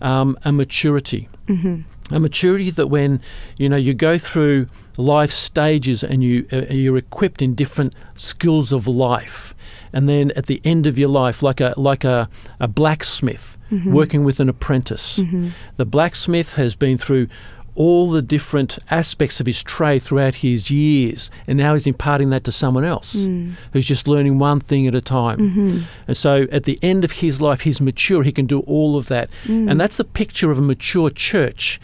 um, 0.00 0.36
a 0.44 0.52
maturity 0.52 1.28
Mm-hmm. 1.48 2.14
a 2.14 2.18
maturity 2.18 2.70
that 2.72 2.88
when 2.88 3.20
you 3.56 3.68
know 3.68 3.76
you 3.76 3.94
go 3.94 4.18
through 4.18 4.66
life 4.96 5.30
stages 5.30 6.02
and 6.02 6.24
you 6.24 6.44
uh, 6.52 6.62
you're 6.74 6.96
equipped 6.96 7.40
in 7.40 7.54
different 7.54 7.94
skills 8.16 8.72
of 8.72 8.88
life 8.88 9.54
and 9.92 10.08
then 10.08 10.32
at 10.34 10.46
the 10.46 10.60
end 10.64 10.88
of 10.88 10.98
your 10.98 11.08
life 11.08 11.44
like 11.44 11.60
a 11.60 11.72
like 11.76 12.02
a, 12.02 12.28
a 12.58 12.66
blacksmith 12.66 13.55
Mhm. 13.70 13.92
working 13.92 14.22
with 14.24 14.38
an 14.40 14.48
apprentice 14.48 15.18
Mm-hmm. 15.18 15.48
the 15.76 15.84
blacksmith 15.84 16.54
has 16.54 16.74
been 16.74 16.96
through 16.98 17.26
all 17.74 18.10
the 18.10 18.22
different 18.22 18.78
aspects 18.90 19.38
of 19.38 19.44
his 19.46 19.62
trade 19.62 20.02
throughout 20.02 20.36
his 20.36 20.70
years 20.70 21.30
and 21.46 21.58
now 21.58 21.74
he's 21.74 21.86
imparting 21.86 22.30
that 22.30 22.42
to 22.44 22.50
someone 22.52 22.84
else 22.86 23.14
Mm. 23.16 23.52
who's 23.72 23.86
just 23.86 24.08
learning 24.08 24.38
one 24.38 24.60
thing 24.60 24.86
at 24.86 24.94
a 24.94 25.00
time 25.02 25.38
Mm-hmm. 25.38 25.78
and 26.08 26.16
so 26.16 26.46
at 26.50 26.64
the 26.64 26.78
end 26.82 27.04
of 27.04 27.12
his 27.20 27.42
life 27.42 27.60
he's 27.62 27.80
mature 27.80 28.22
he 28.22 28.32
can 28.32 28.46
do 28.46 28.60
all 28.60 28.96
of 28.96 29.08
that 29.08 29.28
Mm. 29.44 29.70
and 29.70 29.78
that's 29.80 29.98
the 29.98 30.04
picture 30.04 30.50
of 30.50 30.58
a 30.58 30.62
mature 30.62 31.10
church 31.10 31.78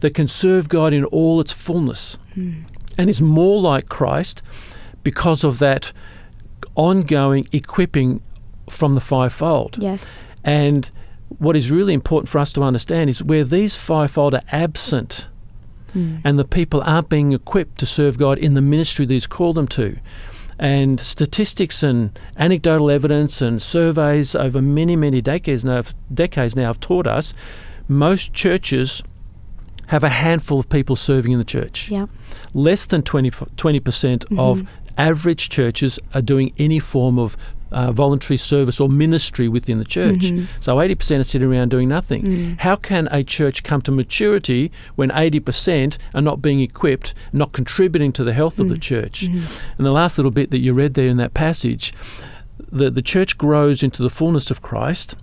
that 0.00 0.14
can 0.14 0.26
serve 0.26 0.68
God 0.68 0.92
in 0.92 1.04
all 1.04 1.38
its 1.40 1.52
fullness 1.52 2.18
Mm. 2.36 2.64
and 2.98 3.08
is 3.08 3.20
more 3.20 3.60
like 3.60 3.88
Christ 3.88 4.42
because 5.04 5.44
of 5.44 5.58
that 5.60 5.92
ongoing 6.74 7.44
equipping 7.52 8.20
from 8.68 8.94
the 8.94 9.00
fivefold. 9.00 9.76
Yes. 9.80 10.18
And 10.44 10.90
what 11.38 11.56
is 11.56 11.70
really 11.70 11.92
important 11.94 12.28
for 12.28 12.38
us 12.38 12.52
to 12.54 12.62
understand 12.62 13.10
is 13.10 13.22
where 13.22 13.44
these 13.44 13.74
fivefold 13.74 14.34
are 14.34 14.42
absent 14.52 15.28
Mm. 15.94 16.20
and 16.24 16.38
the 16.38 16.44
people 16.44 16.82
aren't 16.84 17.08
being 17.08 17.32
equipped 17.32 17.78
to 17.78 17.86
serve 17.86 18.18
God 18.18 18.36
in 18.38 18.54
the 18.54 18.60
ministry 18.60 19.06
that 19.06 19.14
He's 19.14 19.26
called 19.26 19.56
them 19.56 19.68
to. 19.68 19.96
And 20.58 20.98
statistics 21.00 21.82
and 21.82 22.18
anecdotal 22.36 22.90
evidence 22.90 23.40
and 23.40 23.62
surveys 23.62 24.34
over 24.34 24.60
many, 24.60 24.94
many 24.96 25.20
decades 25.22 25.64
now, 25.64 25.82
decades 26.12 26.54
now 26.56 26.66
have 26.66 26.80
taught 26.80 27.06
us 27.06 27.32
most 27.88 28.34
churches 28.34 29.02
have 29.88 30.02
a 30.02 30.08
handful 30.08 30.58
of 30.58 30.68
people 30.68 30.96
serving 30.96 31.32
in 31.32 31.38
the 31.38 31.44
church. 31.44 31.88
Yeah. 31.90 32.06
Less 32.52 32.84
than 32.86 33.02
20, 33.02 33.30
percent 33.80 34.24
of 34.36 34.62
Mhm. 34.62 34.66
average 34.98 35.48
churches 35.48 35.98
are 36.14 36.22
doing 36.22 36.52
any 36.58 36.78
form 36.80 37.18
of 37.18 37.36
uh, 37.72 37.90
voluntary 37.92 38.36
service 38.36 38.80
or 38.80 38.88
ministry 38.88 39.48
within 39.48 39.78
the 39.78 39.84
church. 39.84 40.30
Mhm. 40.32 40.46
So 40.60 40.76
80% 40.80 41.20
are 41.20 41.24
sitting 41.24 41.48
around 41.52 41.70
doing 41.70 41.88
nothing. 41.88 42.22
Mm. 42.24 42.60
How 42.60 42.76
can 42.76 43.08
a 43.10 43.24
church 43.24 43.62
come 43.62 43.82
to 43.82 43.90
maturity 43.92 44.70
when 44.94 45.10
80% 45.10 45.98
are 46.14 46.22
not 46.22 46.40
being 46.40 46.60
equipped, 46.60 47.12
not 47.32 47.52
contributing 47.52 48.12
to 48.12 48.24
the 48.24 48.32
health 48.32 48.60
of 48.60 48.68
the 48.68 48.76
Mm. 48.76 48.80
church? 48.82 49.28
Mhm. 49.28 49.42
And 49.78 49.86
the 49.86 49.92
last 49.92 50.16
little 50.16 50.30
bit 50.30 50.50
that 50.52 50.58
you 50.60 50.72
read 50.72 50.94
there 50.94 51.08
in 51.08 51.16
that 51.16 51.34
passage, 51.34 51.92
the, 52.70 52.90
the 52.90 53.02
church 53.02 53.36
grows 53.36 53.82
into 53.82 54.02
the 54.02 54.10
fullness 54.10 54.50
of 54.50 54.62
Christ 54.62 55.16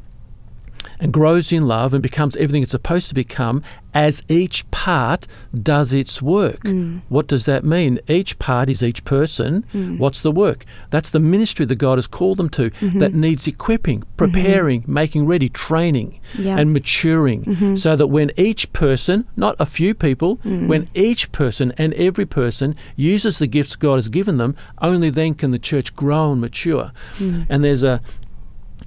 and 0.99 1.11
grows 1.13 1.51
in 1.51 1.67
love 1.67 1.93
and 1.93 2.01
becomes 2.03 2.35
everything 2.35 2.63
it's 2.63 2.71
supposed 2.71 3.07
to 3.09 3.15
become 3.15 3.61
as 3.93 4.23
each 4.27 4.69
part 4.71 5.27
does 5.53 5.93
its 5.93 6.19
work. 6.19 6.63
Mm. 6.63 7.01
What 7.09 7.27
does 7.27 7.45
that 7.45 7.63
mean? 7.63 7.99
Each 8.07 8.39
part 8.39 8.67
is 8.69 8.81
each 8.81 9.05
person. 9.05 9.65
Mm. 9.71 9.99
What's 9.99 10.21
the 10.21 10.31
work? 10.31 10.65
That's 10.89 11.11
the 11.11 11.19
ministry 11.19 11.65
that 11.67 11.75
God 11.75 11.99
has 11.99 12.07
called 12.07 12.37
them 12.37 12.49
to 12.49 12.71
Mhm. 12.81 12.99
that 12.99 13.13
needs 13.13 13.45
equipping, 13.47 14.03
preparing, 14.17 14.83
making 14.87 15.27
ready, 15.27 15.47
training, 15.47 16.19
Yeah. 16.37 16.57
and 16.57 16.73
maturing 16.73 17.43
Mhm. 17.43 17.77
so 17.77 17.95
that 17.95 18.07
when 18.07 18.31
each 18.35 18.73
person, 18.73 19.25
not 19.37 19.55
a 19.59 19.65
few 19.67 19.93
people, 19.93 20.39
Mm. 20.43 20.67
when 20.67 20.87
each 20.95 21.31
person 21.31 21.71
and 21.77 21.93
every 21.93 22.25
person 22.25 22.75
uses 22.95 23.37
the 23.37 23.45
gifts 23.47 23.75
God 23.75 23.95
has 23.95 24.09
given 24.09 24.37
them, 24.37 24.55
only 24.81 25.11
then 25.11 25.35
can 25.35 25.51
the 25.51 25.59
church 25.59 25.95
grow 25.95 26.31
and 26.31 26.41
mature. 26.41 26.91
Mm. 27.19 27.45
And 27.47 27.63
there's 27.63 27.83
a 27.83 28.01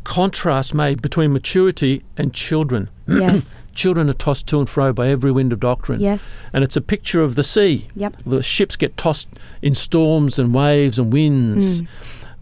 contrast 0.06 0.72
made 0.74 1.02
between 1.02 1.32
maturity 1.32 2.02
and 2.16 2.32
children. 2.32 2.88
Yes. 3.06 3.56
Children 3.74 4.08
are 4.08 4.14
tossed 4.14 4.46
to 4.46 4.58
and 4.58 4.66
fro 4.70 4.90
by 4.94 5.08
every 5.08 5.30
wind 5.30 5.52
of 5.52 5.60
doctrine. 5.60 6.00
yes. 6.00 6.32
And 6.54 6.64
it's 6.64 6.78
a 6.78 6.80
picture 6.80 7.20
of 7.22 7.34
the 7.34 7.42
sea. 7.44 7.88
Yep. 7.94 8.16
The 8.24 8.42
ships 8.42 8.74
get 8.74 8.96
tossed 8.96 9.28
in 9.60 9.74
storms 9.74 10.38
and 10.38 10.54
waves 10.54 10.98
and 10.98 11.12
winds. 11.12 11.82
Mm. 11.82 11.88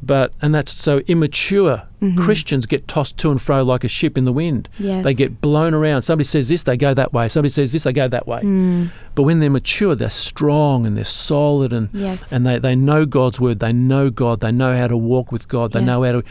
But 0.01 0.33
and 0.43 0.55
that's 0.55 0.71
so 0.71 0.99
immature. 1.09 1.85
Christians 2.19 2.67
get 2.67 2.87
tossed 2.87 3.17
to 3.17 3.31
and 3.31 3.41
fro 3.41 3.63
like 3.63 3.83
a 3.83 3.89
ship 3.89 4.19
in 4.19 4.27
the 4.27 4.33
wind. 4.33 4.69
Mm-hmm. 4.75 4.85
Yes. 4.85 5.05
They 5.05 5.15
get 5.15 5.41
blown 5.41 5.73
around. 5.73 6.03
Somebody 6.03 6.27
says 6.27 6.51
this, 6.51 6.63
they 6.63 6.77
go 6.77 6.93
that 6.93 7.15
way. 7.15 7.29
Somebody 7.29 7.49
says 7.49 7.73
this, 7.73 7.85
they 7.85 7.95
go 7.95 8.07
that 8.09 8.27
way. 8.27 8.43
Mm. 8.43 8.91
But 9.15 9.23
when 9.23 9.41
they're 9.41 9.49
mature, 9.49 9.95
they're 9.95 10.11
strong 10.11 10.87
and 10.87 10.99
they're 10.99 11.05
solid 11.05 11.73
and 11.73 11.89
Yes. 11.95 12.31
and 12.31 12.45
they, 12.47 12.59
they 12.59 12.77
know 12.77 13.07
God's 13.07 13.41
word. 13.41 13.61
They 13.61 13.73
know 13.73 14.11
God. 14.11 14.41
They 14.41 14.53
know 14.53 14.77
how 14.77 14.87
to 14.89 14.99
walk 14.99 15.33
with 15.33 15.49
God. 15.49 15.73
They 15.73 15.81
Yes. 15.81 15.87
know 15.87 16.03
how 16.05 16.13
to 16.13 16.23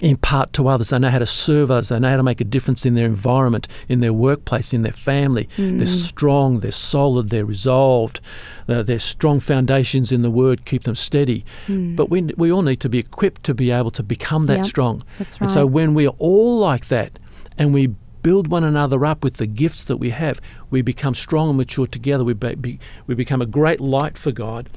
impart 0.00 0.52
to 0.54 0.68
others. 0.68 0.90
They 0.90 0.98
know 0.98 1.10
how 1.10 1.18
to 1.20 1.26
serve 1.26 1.70
others. 1.70 1.88
They 1.88 1.98
know 1.98 2.10
how 2.10 2.16
to 2.16 2.22
make 2.22 2.40
a 2.40 2.44
difference 2.44 2.84
in 2.84 2.94
their 2.94 3.06
environment, 3.06 3.68
in 3.88 4.00
their 4.00 4.12
workplace, 4.12 4.72
in 4.74 4.82
their 4.82 4.92
family. 4.92 5.48
Mm. 5.56 5.78
They're 5.78 5.86
strong. 5.86 6.60
They're 6.60 6.72
solid. 6.72 7.30
They're 7.30 7.44
resolved. 7.44 8.20
Uh, 8.68 8.82
their 8.82 8.98
strong 8.98 9.40
foundations 9.40 10.10
in 10.10 10.22
the 10.22 10.30
word 10.30 10.64
keep 10.64 10.82
them 10.84 10.94
steady. 10.94 11.44
Mm. 11.66 11.96
But 11.96 12.10
we, 12.10 12.22
we 12.36 12.50
all 12.50 12.62
need 12.62 12.80
to 12.80 12.88
be 12.88 12.98
equipped 12.98 13.44
to 13.44 13.54
be 13.54 13.70
able 13.70 13.90
to 13.92 14.02
become 14.02 14.46
that 14.46 14.58
Yep. 14.58 14.66
strong. 14.66 15.02
That's 15.18 15.40
right. 15.40 15.46
And 15.46 15.50
so 15.50 15.66
when 15.66 15.94
we're 15.94 16.08
all 16.18 16.58
like 16.58 16.88
that 16.88 17.18
and 17.56 17.72
we 17.72 17.88
build 18.22 18.48
one 18.48 18.64
another 18.64 19.04
up 19.04 19.22
with 19.22 19.36
the 19.36 19.46
gifts 19.46 19.84
that 19.84 19.98
we 19.98 20.10
have, 20.10 20.40
we 20.70 20.80
become 20.82 21.14
strong 21.14 21.50
and 21.50 21.58
mature 21.58 21.86
together. 21.86 22.24
We, 22.24 22.32
be, 22.32 22.80
we 23.06 23.14
become 23.14 23.42
a 23.42 23.46
great 23.46 23.80
light 23.80 24.16
for 24.16 24.32
God, 24.32 24.70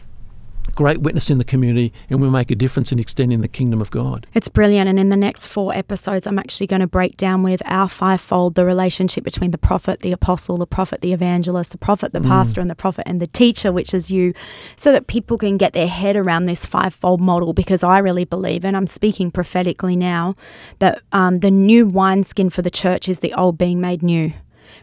great 0.75 1.01
witness 1.01 1.29
in 1.29 1.37
the 1.37 1.43
community, 1.43 1.93
and 2.09 2.21
we 2.21 2.29
make 2.29 2.51
a 2.51 2.55
difference 2.55 2.91
in 2.91 2.99
extending 2.99 3.41
the 3.41 3.47
kingdom 3.47 3.81
of 3.81 3.91
God. 3.91 4.27
It's 4.33 4.47
brilliant. 4.47 4.89
And 4.89 4.99
in 4.99 5.09
the 5.09 5.17
next 5.17 5.47
four 5.47 5.73
episodes, 5.73 6.27
I'm 6.27 6.39
actually 6.39 6.67
going 6.67 6.81
to 6.81 6.87
break 6.87 7.17
down 7.17 7.43
with 7.43 7.61
our 7.65 7.89
fivefold 7.89 8.55
the 8.55 8.65
relationship 8.65 9.23
between 9.23 9.51
the 9.51 9.57
prophet, 9.57 10.01
the 10.01 10.11
apostle, 10.11 10.57
the 10.57 10.67
prophet, 10.67 11.01
the 11.01 11.13
evangelist, 11.13 11.71
the 11.71 11.77
prophet, 11.77 12.13
the 12.13 12.21
pastor, 12.21 12.61
and 12.61 12.69
the 12.69 12.75
prophet, 12.75 13.03
and 13.07 13.21
the 13.21 13.27
teacher, 13.27 13.71
which 13.71 13.93
is 13.93 14.11
you, 14.11 14.33
so 14.75 14.91
that 14.91 15.07
people 15.07 15.37
can 15.37 15.57
get 15.57 15.73
their 15.73 15.87
head 15.87 16.15
around 16.15 16.45
this 16.45 16.65
fivefold 16.65 17.21
model. 17.21 17.53
Because 17.53 17.83
I 17.83 17.99
really 17.99 18.25
believe, 18.25 18.63
and 18.63 18.77
I'm 18.77 18.87
speaking 18.87 19.31
prophetically 19.31 19.95
now, 19.95 20.35
that 20.79 21.01
um, 21.11 21.39
the 21.39 21.51
new 21.51 21.87
wineskin 21.87 22.49
for 22.49 22.61
the 22.61 22.71
church 22.71 23.09
is 23.09 23.19
the 23.19 23.33
old 23.33 23.57
being 23.57 23.81
made 23.81 24.03
new. 24.03 24.33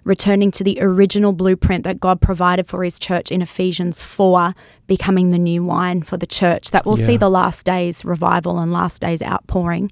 Returning 0.05 0.51
to 0.53 0.65
the 0.65 0.79
original 0.81 1.33
blueprint 1.33 1.85
that 1.85 2.01
God 2.01 2.21
provided 2.21 2.67
for 2.69 2.85
his 2.85 2.99
church 2.99 3.31
in 3.31 3.43
Ephesians 3.43 4.03
4, 4.03 4.55
becoming 4.87 5.31
the 5.31 5.39
new 5.39 5.65
wine 5.65 6.03
for 6.03 6.17
the 6.17 6.27
church 6.27 6.71
that 6.71 6.85
will 6.85 6.97
see 6.97 7.17
the 7.17 7.31
last 7.31 7.65
days 7.65 8.05
revival 8.05 8.59
and 8.59 8.73
last 8.73 9.01
days 9.01 9.23
outpouring. 9.23 9.91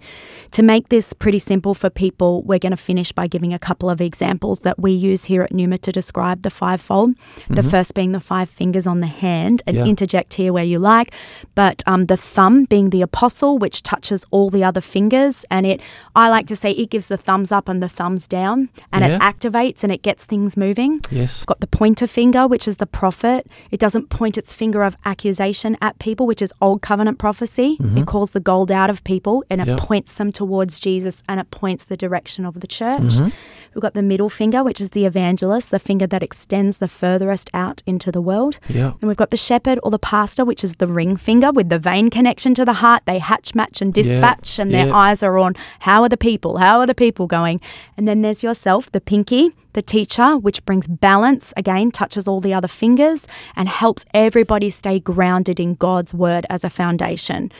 To 0.52 0.62
make 0.62 0.88
this 0.90 1.12
pretty 1.12 1.38
simple 1.38 1.74
for 1.74 1.88
people, 1.90 2.42
we're 2.42 2.58
going 2.58 2.72
to 2.72 2.76
finish 2.76 3.10
by 3.12 3.26
giving 3.26 3.54
a 3.54 3.58
couple 3.58 3.88
of 3.88 4.00
examples 4.00 4.60
that 4.60 4.78
we 4.78 4.92
use 4.92 5.24
here 5.24 5.42
at 5.42 5.52
Numa 5.52 5.78
to 5.78 5.92
describe 5.92 6.42
the 6.42 6.50
fivefold. 6.50 7.14
The 7.48 7.62
first 7.62 7.94
being 7.94 8.12
the 8.12 8.20
five 8.20 8.50
fingers 8.50 8.86
on 8.86 9.00
the 9.00 9.06
hand, 9.06 9.62
and 9.66 9.72
Mm-hmm. 9.76 9.86
Yeah. 9.86 9.90
interject 9.90 10.34
here 10.34 10.52
where 10.52 10.64
you 10.64 10.78
like, 10.78 11.12
but 11.54 11.82
um, 11.86 12.06
the 12.06 12.16
thumb 12.16 12.64
being 12.66 12.90
the 12.90 13.00
apostle, 13.02 13.56
which 13.58 13.82
touches 13.82 14.24
all 14.30 14.50
the 14.50 14.62
other 14.62 14.80
fingers, 14.82 15.44
and 15.50 15.64
it 15.66 15.80
I 16.14 16.28
like 16.28 16.46
to 16.48 16.56
say 16.56 16.72
it 16.72 16.90
gives 16.90 17.06
the 17.06 17.16
thumbs 17.16 17.50
up 17.50 17.68
and 17.68 17.82
the 17.82 17.88
thumbs 17.88 18.28
down, 18.28 18.68
and 18.92 19.02
Yeah. 19.04 19.16
it 19.16 19.20
activates 19.22 19.82
and 19.82 19.90
it 19.90 20.02
gets 20.02 20.24
things 20.26 20.56
moving. 20.56 21.00
Yes. 21.10 21.44
Got 21.46 21.60
the 21.60 21.66
pointer 21.66 22.06
finger, 22.06 22.46
which 22.46 22.68
is 22.68 22.76
the 22.76 22.86
prophet. 22.86 23.46
It 23.70 23.80
doesn't 23.80 24.10
point 24.10 24.36
its 24.36 24.52
finger 24.52 24.81
of 24.82 24.96
accusation 25.04 25.76
at 25.80 25.98
people, 25.98 26.26
which 26.26 26.42
is 26.42 26.52
old 26.60 26.82
covenant 26.82 27.18
prophecy. 27.18 27.76
It 27.78 27.82
mm-hmm. 27.82 28.04
calls 28.04 28.32
the 28.32 28.40
gold 28.40 28.70
out 28.70 28.90
of 28.90 29.02
people 29.04 29.44
and 29.50 29.60
it 29.60 29.68
Yep. 29.68 29.78
points 29.78 30.14
them 30.14 30.32
towards 30.32 30.80
Jesus 30.80 31.22
and 31.28 31.38
it 31.40 31.50
points 31.50 31.84
the 31.84 31.96
direction 31.96 32.44
of 32.44 32.60
the 32.60 32.66
church. 32.66 33.00
Mm-hmm. 33.00 33.28
We've 33.74 33.82
got 33.82 33.94
the 33.94 34.02
middle 34.02 34.28
finger, 34.28 34.62
which 34.62 34.80
is 34.80 34.90
the 34.90 35.06
evangelist, 35.06 35.70
the 35.70 35.78
finger 35.78 36.06
that 36.06 36.22
extends 36.22 36.76
the 36.76 36.88
furthest 36.88 37.48
out 37.54 37.82
into 37.86 38.12
the 38.12 38.20
world. 38.20 38.58
Yeah. 38.68 38.92
And 39.00 39.08
we've 39.08 39.16
got 39.16 39.30
the 39.30 39.36
shepherd 39.36 39.78
or 39.82 39.90
the 39.90 39.98
pastor, 39.98 40.44
which 40.44 40.62
is 40.62 40.76
the 40.76 40.86
ring 40.86 41.16
finger 41.16 41.50
with 41.52 41.68
the 41.70 41.78
vein 41.78 42.10
connection 42.10 42.54
to 42.54 42.64
the 42.64 42.74
heart. 42.74 43.02
They 43.06 43.18
hatch, 43.18 43.54
match, 43.54 43.80
and 43.80 43.94
dispatch, 43.94 44.58
and 44.58 44.72
their 44.72 44.92
eyes 44.94 45.22
are 45.22 45.38
on 45.38 45.54
how 45.80 46.02
are 46.02 46.08
the 46.08 46.16
people? 46.16 46.58
How 46.58 46.80
are 46.80 46.86
the 46.86 46.94
people 46.94 47.26
going? 47.26 47.60
And 47.96 48.06
then 48.06 48.22
there's 48.22 48.42
yourself, 48.42 48.90
the 48.92 49.00
pinky, 49.00 49.52
the 49.74 49.82
teacher, 49.82 50.36
which 50.36 50.64
brings 50.64 50.86
balance, 50.86 51.52
again, 51.56 51.90
touches 51.90 52.28
all 52.28 52.40
the 52.40 52.52
other 52.54 52.68
fingers 52.68 53.26
and 53.56 53.68
helps 53.68 54.04
everybody 54.14 54.70
stay 54.70 55.00
grounded 55.00 55.58
in 55.58 55.74
God's 55.74 56.12
word 56.12 56.44
as 56.50 56.64
a 56.64 56.70
foundation. 56.70 57.50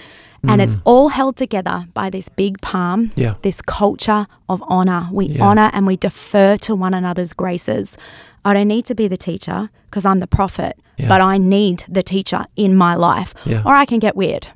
And 0.44 0.61
it's 0.61 0.77
all 0.85 1.09
held 1.11 1.37
together 1.37 1.87
by 1.94 2.11
this 2.11 2.29
big 2.29 2.61
palm, 2.62 3.11
Mm. 3.11 3.12
Yeah. 3.16 3.35
this 3.42 3.62
culture 3.62 4.27
of 4.48 4.61
honor. 4.66 5.09
We 5.12 5.27
Yeah. 5.27 5.44
honor 5.46 5.70
and 5.72 5.87
we 5.87 5.96
defer 5.96 6.57
to 6.59 6.75
one 6.75 6.94
another's 6.94 7.33
graces. 7.33 7.96
I 8.44 8.53
don't 8.53 8.66
need 8.66 8.85
to 8.87 8.94
be 8.96 9.07
the 9.07 9.16
teacher 9.16 9.70
because 9.88 10.05
I'm 10.05 10.18
the 10.18 10.27
prophet, 10.27 10.77
Yeah. 10.98 11.07
but 11.09 11.20
I 11.20 11.38
need 11.38 11.85
the 11.88 12.03
teacher 12.03 12.44
in 12.57 12.75
my 12.77 12.96
life, 12.96 13.35
or 13.64 13.77
I 13.77 13.85
can 13.87 14.01
get 14.01 14.16
weird. 14.16 14.48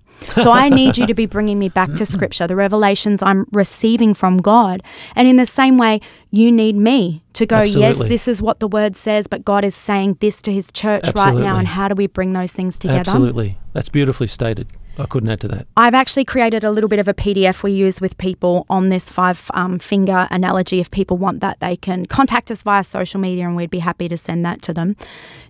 So 0.43 0.51
I 0.51 0.69
need 0.69 0.97
you 0.99 1.07
to 1.07 1.15
be 1.15 1.27
bringing 1.27 1.59
me 1.59 1.69
back 1.69 1.93
to 1.95 2.07
scripture, 2.07 2.47
the 2.47 2.57
revelations 2.57 3.23
I'm 3.23 3.47
receiving 3.53 4.15
from 4.15 4.39
God. 4.39 4.83
And 5.15 5.29
in 5.29 5.37
the 5.37 5.47
same 5.47 5.79
way, 5.79 6.01
you 6.31 6.51
need 6.51 6.77
me 6.77 7.23
to 7.35 7.47
go, 7.47 7.63
yes, 7.63 7.99
this 7.99 8.27
is 8.27 8.43
what 8.43 8.61
the 8.61 8.69
word 8.69 8.97
says, 8.97 9.27
but 9.27 9.45
God 9.45 9.65
is 9.65 9.75
saying 9.75 10.19
this 10.21 10.43
to 10.43 10.53
his 10.53 10.71
church 10.73 11.05
right 11.15 11.35
now. 11.35 11.59
And 11.59 11.69
how 11.69 11.89
do 11.89 11.95
we 11.95 12.07
bring 12.07 12.33
those 12.33 12.53
things 12.53 12.79
together? 12.79 13.01
Absolutely. 13.01 13.59
That's 13.73 13.89
beautifully 13.89 14.27
stated. 14.27 14.69
I 14.99 15.07
couldn't 15.07 15.29
add 15.29 15.41
to 15.41 15.49
that. 15.49 15.67
I've 15.77 15.95
actually 15.95 16.25
created 16.25 16.65
a 16.65 16.71
little 16.71 16.89
bit 16.89 16.99
of 16.99 17.09
a 17.09 17.15
PDF 17.15 17.63
we 17.63 17.73
use 17.73 18.01
with 18.01 18.17
people 18.19 18.67
on 18.71 18.89
this 18.89 19.11
five 19.11 19.51
um, 19.55 19.79
finger 19.79 20.27
analogy. 20.31 20.81
If 20.81 20.91
people 20.91 21.17
want 21.17 21.41
that, 21.41 21.61
they 21.61 21.77
can 21.77 22.07
contact 22.07 22.51
us 22.51 22.63
via 22.63 22.83
social 22.83 23.21
media 23.21 23.47
and 23.47 23.57
we'd 23.57 23.71
be 23.71 23.79
happy 23.79 24.09
to 24.09 24.17
send 24.17 24.45
that 24.45 24.63
to 24.63 24.73
them. 24.73 24.97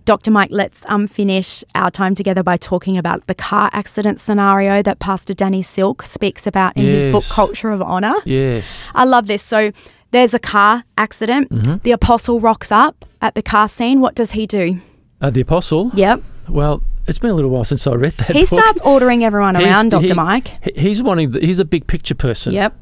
Dr. 0.05 0.31
Mike, 0.31 0.49
let's 0.51 0.85
um, 0.87 1.07
finish 1.07 1.63
our 1.75 1.91
time 1.91 2.15
together 2.15 2.43
by 2.43 2.57
talking 2.57 2.97
about 2.97 3.25
the 3.27 3.35
car 3.35 3.69
accident 3.73 4.19
scenario 4.19 4.81
that 4.81 4.99
Pastor 4.99 5.33
Danny 5.33 5.61
Silk 5.61 6.03
speaks 6.03 6.47
about 6.47 6.75
in 6.75 6.85
his 6.85 7.11
book, 7.11 7.23
Culture 7.29 7.71
of 7.71 7.81
Honor. 7.81 8.15
Yes. 8.25 8.89
I 8.95 9.05
love 9.05 9.27
this. 9.27 9.43
So 9.43 9.71
there's 10.11 10.33
a 10.33 10.39
car 10.39 10.83
accident. 10.97 11.49
Mm-hmm. 11.49 11.77
The 11.83 11.91
apostle 11.91 12.39
rocks 12.39 12.71
up 12.71 13.05
at 13.21 13.35
the 13.35 13.41
car 13.41 13.67
scene. 13.67 13.99
What 13.99 14.15
does 14.15 14.31
he 14.31 14.47
do? 14.47 14.79
Uh, 15.19 15.29
the 15.29 15.41
apostle. 15.41 15.91
Yep. 15.93 16.21
Well, 16.49 16.83
it's 17.07 17.19
been 17.19 17.29
a 17.31 17.33
little 17.33 17.51
while 17.51 17.63
since 17.63 17.85
I 17.87 17.93
read 17.93 18.13
that. 18.13 18.35
He 18.35 18.41
book. 18.45 18.59
starts 18.59 18.81
ordering 18.81 19.23
everyone 19.23 19.55
around, 19.57 19.89
Dr. 19.89 20.07
he- 20.07 20.13
Mike. 20.13 20.49
He's 20.75 21.01
wanting. 21.01 21.31
The, 21.31 21.39
he's 21.45 21.59
a 21.59 21.65
big 21.65 21.87
picture 21.87 22.15
person. 22.15 22.53
Yep, 22.53 22.75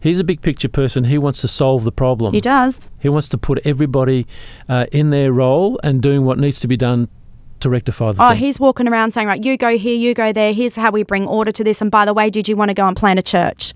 He's 0.00 0.20
a 0.20 0.24
big 0.24 0.40
picture 0.42 0.68
person. 0.68 1.04
He 1.04 1.18
wants 1.18 1.40
to 1.40 1.48
solve 1.48 1.84
the 1.84 1.90
problem. 1.92 2.32
he 2.34 2.40
does. 2.40 2.88
He 3.00 3.08
wants 3.08 3.28
to 3.30 3.38
put 3.38 3.58
everybody 3.64 4.26
uh, 4.68 4.86
in 4.92 5.10
their 5.10 5.32
role 5.32 5.80
and 5.82 6.00
doing 6.02 6.24
what 6.24 6.38
needs 6.38 6.60
to 6.60 6.68
be 6.68 6.76
done 6.76 7.08
to 7.60 7.70
rectify 7.70 8.12
the 8.12 8.22
Oh, 8.22 8.28
thing. 8.30 8.38
he's 8.38 8.60
walking 8.60 8.86
around 8.86 9.14
saying, 9.14 9.26
right, 9.26 9.42
you 9.42 9.56
go 9.56 9.76
here, 9.78 9.96
you 9.96 10.12
go 10.14 10.32
there. 10.32 10.52
Here's 10.52 10.76
how 10.76 10.90
we 10.90 11.02
bring 11.02 11.26
order 11.26 11.50
to 11.52 11.64
this. 11.64 11.80
And 11.80 11.90
by 11.90 12.04
the 12.04 12.12
way, 12.12 12.28
did 12.30 12.46
you 12.48 12.54
want 12.54 12.68
to 12.68 12.74
go 12.74 12.86
and 12.86 12.94
plant 12.96 13.18
a 13.18 13.22
church? 13.22 13.72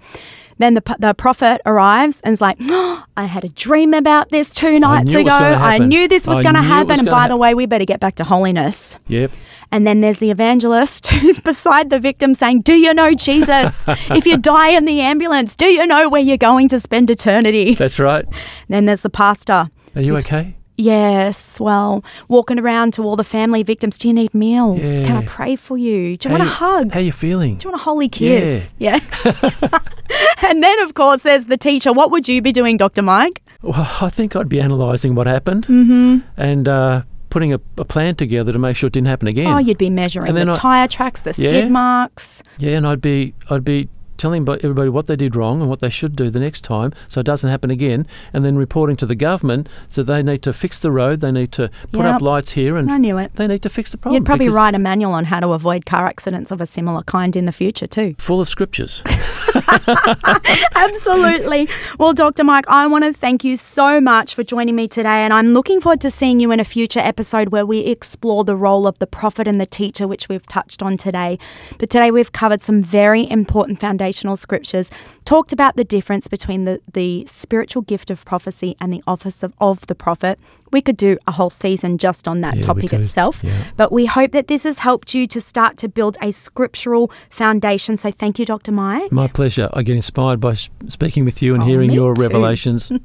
Then 0.61 0.75
the, 0.75 0.97
the 0.99 1.15
prophet 1.15 1.63
arrives 1.65 2.21
and 2.21 2.35
is 2.35 2.43
like, 2.43 2.59
oh, 2.61 3.03
I 3.17 3.25
had 3.25 3.45
a 3.45 3.49
dream 3.49 3.95
about 3.95 4.29
this 4.29 4.51
two 4.51 4.79
nights 4.79 5.11
it 5.11 5.21
ago. 5.21 5.31
I 5.31 5.79
knew 5.79 6.07
this 6.07 6.27
was 6.27 6.43
going 6.43 6.55
to 6.55 6.63
happen. 6.63 7.01
And 7.01 7.09
by 7.09 7.23
hap- 7.23 7.31
the 7.31 7.37
way, 7.37 7.55
we 7.55 7.65
better 7.65 7.87
get 7.87 7.99
back 7.99 8.17
to 8.17 8.25
holiness. 8.25 8.99
Yep. 9.09 9.33
And 9.73 9.87
then 9.87 10.01
there's 10.01 10.19
the 10.19 10.31
evangelist 10.31 11.07
who's 11.09 11.39
beside 11.39 11.89
the 11.89 11.99
victim 11.99 12.35
saying, 12.35 12.61
Do 12.63 12.75
you 12.75 12.93
know 12.93 13.15
Jesus? 13.15 13.85
if 13.89 14.27
you 14.27 14.37
die 14.37 14.69
in 14.69 14.85
the 14.85 15.01
ambulance, 15.01 15.57
do 15.57 15.65
you 15.65 15.87
know 15.87 16.11
where 16.11 16.21
you're 16.21 16.37
going 16.37 16.69
to 16.69 16.79
spend 16.79 17.09
eternity? 17.09 17.75
That's 17.75 17.99
right. 17.99 18.27
then 18.69 18.85
there's 18.85 19.01
the 19.01 19.11
pastor. 19.11 19.71
Are 19.97 20.03
you 20.03 20.17
okay? 20.19 20.57
Yes, 20.81 21.61
well, 21.61 22.03
walking 22.29 22.59
around 22.59 22.95
to 22.95 23.03
all 23.03 23.15
the 23.17 23.25
family 23.25 23.63
victims. 23.63 23.99
Do 23.99 24.09
you 24.09 24.15
need 24.15 24.33
meals? 24.33 24.81
Can 25.01 25.17
I 25.17 25.25
pray 25.27 25.55
for 25.57 25.77
you? 25.77 26.17
Do 26.17 26.29
you 26.29 26.35
How 26.35 26.39
want 26.39 26.43
a 26.43 26.47
you- 26.47 26.51
hug? 26.57 26.93
How 26.93 27.01
you 27.01 27.13
feeling? 27.13 27.57
Do 27.57 27.67
you 27.67 27.71
want 27.73 27.81
a 27.81 27.85
holy 27.85 28.09
kiss? 28.09 28.75
Yeah. 28.79 28.99
and 30.43 30.63
then, 30.63 30.81
of 30.81 30.95
course, 30.95 31.23
there's 31.23 31.47
the 31.47 31.57
teacher. 31.59 31.93
What 31.93 32.11
would 32.11 32.29
you 32.29 32.41
be 32.41 32.51
doing, 32.51 32.77
Dr. 32.79 33.03
Mike? 33.03 33.43
Well, 33.63 33.87
I 34.01 34.09
think 34.09 34.35
I'd 34.35 34.49
be 34.49 34.59
analysing 34.59 35.15
what 35.15 35.27
happened 35.27 35.67
mm-hmm. 35.67 36.19
and 36.39 36.67
uh, 36.67 37.03
putting 37.29 37.53
a, 37.53 37.61
a 37.77 37.85
plan 37.85 38.15
together 38.17 38.51
to 38.51 38.59
make 38.59 38.75
sure 38.75 38.87
it 38.87 38.95
didn't 38.95 39.09
happen 39.09 39.29
again. 39.29 39.49
Oh, 39.49 39.59
you'd 39.59 39.77
be 39.77 39.91
measuring 39.91 40.29
And 40.29 40.37
then 40.37 40.47
the 40.47 40.53
I- 40.55 40.57
tyre 40.57 40.89
tracks, 40.89 41.21
the 41.21 41.35
skid 41.35 41.65
Yeah. 41.65 41.69
marks. 41.69 42.43
yeah, 42.59 42.77
and 42.79 42.87
I'd 42.87 43.03
be 43.03 43.35
I'd 43.51 43.65
be 43.65 43.91
telling 44.21 44.49
everybody 44.49 44.89
what 44.91 45.07
they 45.07 45.17
did 45.17 45.35
wrong 45.35 45.61
and 45.61 45.69
what 45.69 45.81
they 45.81 45.89
should 45.91 46.15
do 46.15 46.31
the 46.31 46.39
next 46.41 46.63
time 46.63 46.93
so 47.09 47.21
it 47.21 47.27
doesn't 47.27 47.51
happen 47.51 47.71
again, 47.71 48.07
and 48.33 48.45
then 48.45 48.57
reporting 48.57 48.95
to 48.97 49.07
the 49.07 49.15
government 49.15 49.69
so 49.89 50.03
they 50.03 50.23
need 50.23 50.43
to 50.43 50.53
fix 50.53 50.79
the 50.79 50.93
road, 50.93 51.21
they 51.21 51.33
need 51.33 51.51
to 51.53 51.71
put 51.93 52.05
Yep. 52.05 52.15
up 52.17 52.23
lights 52.23 52.51
here, 52.53 52.77
and 52.77 52.91
I 52.91 52.99
knew 52.99 53.19
it. 53.19 53.33
they 53.37 53.47
need 53.47 53.63
to 53.63 53.69
fix 53.69 53.93
the 53.93 53.99
problem. 53.99 54.15
You'd 54.21 54.27
probably 54.27 54.49
write 54.51 54.75
a 54.75 54.79
manual 54.79 55.13
on 55.13 55.25
how 55.25 55.41
to 55.41 55.49
avoid 55.53 55.87
car 55.87 56.07
accidents 56.07 56.51
of 56.51 56.61
a 56.61 56.67
similar 56.67 57.03
kind 57.03 57.35
in 57.35 57.47
the 57.47 57.53
future, 57.53 57.87
too. 57.87 58.15
Full 58.19 58.41
of 58.41 58.49
scriptures. 58.49 59.03
Absolutely. 60.75 61.69
Well, 61.99 62.13
Dr. 62.13 62.45
Mike, 62.45 62.67
I 62.69 62.87
want 62.87 63.05
to 63.05 63.13
thank 63.13 63.43
you 63.45 63.57
so 63.57 64.01
much 64.01 64.35
for 64.35 64.45
joining 64.45 64.77
me 64.77 64.87
today. 64.89 65.09
And 65.25 65.33
I'm 65.33 65.49
looking 65.55 65.81
forward 65.81 66.01
to 66.03 66.11
seeing 66.11 66.41
you 66.41 66.51
in 66.53 66.61
a 66.61 66.65
future 66.65 67.01
episode 67.01 67.49
where 67.51 67.65
we 67.67 67.81
explore 67.81 68.45
the 68.45 68.57
role 68.57 68.87
of 68.87 68.99
the 68.99 69.07
prophet 69.07 69.47
and 69.49 69.61
the 69.61 69.67
teacher, 69.67 70.07
which 70.07 70.29
we've 70.29 70.47
touched 70.47 70.83
on 70.83 70.97
today. 70.97 71.39
But 71.79 71.91
today 71.91 72.11
we've 72.11 72.33
covered 72.33 72.61
some 72.63 72.83
very 72.83 73.29
important 73.31 73.81
foundations 73.81 74.10
foundational 74.11 74.37
scriptures, 74.37 74.91
talked 75.25 75.53
about 75.53 75.77
the 75.77 75.85
difference 75.85 76.27
between 76.27 76.65
the, 76.65 76.81
the 76.95 77.25
spiritual 77.27 77.83
gift 77.83 78.11
of 78.11 78.25
prophecy 78.25 78.77
and 78.81 78.93
the 78.93 79.03
office 79.07 79.45
of, 79.45 79.53
of 79.61 79.87
the 79.87 79.95
prophet. 79.95 80.39
We 80.73 80.81
could 80.81 80.97
do 80.97 81.19
a 81.27 81.33
whole 81.33 81.51
season 81.51 81.99
just 81.99 82.29
on 82.29 82.41
that 82.43 82.57
Yeah, 82.57 82.63
topic 82.63 82.93
itself. 82.93 83.41
Yeah. 83.43 83.63
But 83.77 83.91
we 83.93 84.07
hope 84.07 84.33
that 84.33 84.47
this 84.49 84.63
has 84.65 84.79
helped 84.81 85.15
you 85.15 85.27
to 85.29 85.41
start 85.41 85.77
to 85.79 85.89
build 85.89 86.17
a 86.23 86.31
scriptural 86.33 87.11
foundation. 87.31 87.97
So 87.97 88.11
thank 88.11 88.39
you, 88.39 88.45
Dr. 88.47 88.73
Mike. 88.73 89.11
My 89.13 89.27
pleasure. 89.27 89.69
I 89.73 89.83
get 89.83 89.97
inspired 89.97 90.41
by 90.41 90.55
speaking 90.87 91.25
with 91.25 91.43
you 91.43 91.55
and 91.55 91.63
Oh, 91.63 91.67
hearing 91.67 91.91
your 91.91 92.15
too. 92.15 92.23
revelations. 92.23 92.91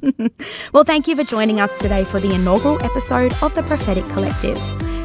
Well, 0.72 0.84
thank 0.84 1.06
you 1.08 1.16
for 1.16 1.24
joining 1.24 1.60
us 1.60 1.78
today 1.78 2.04
for 2.04 2.20
the 2.20 2.34
inaugural 2.34 2.82
episode 2.84 3.32
of 3.42 3.54
the 3.54 3.62
Prophetic 3.62 4.04
Collective. 4.06 4.56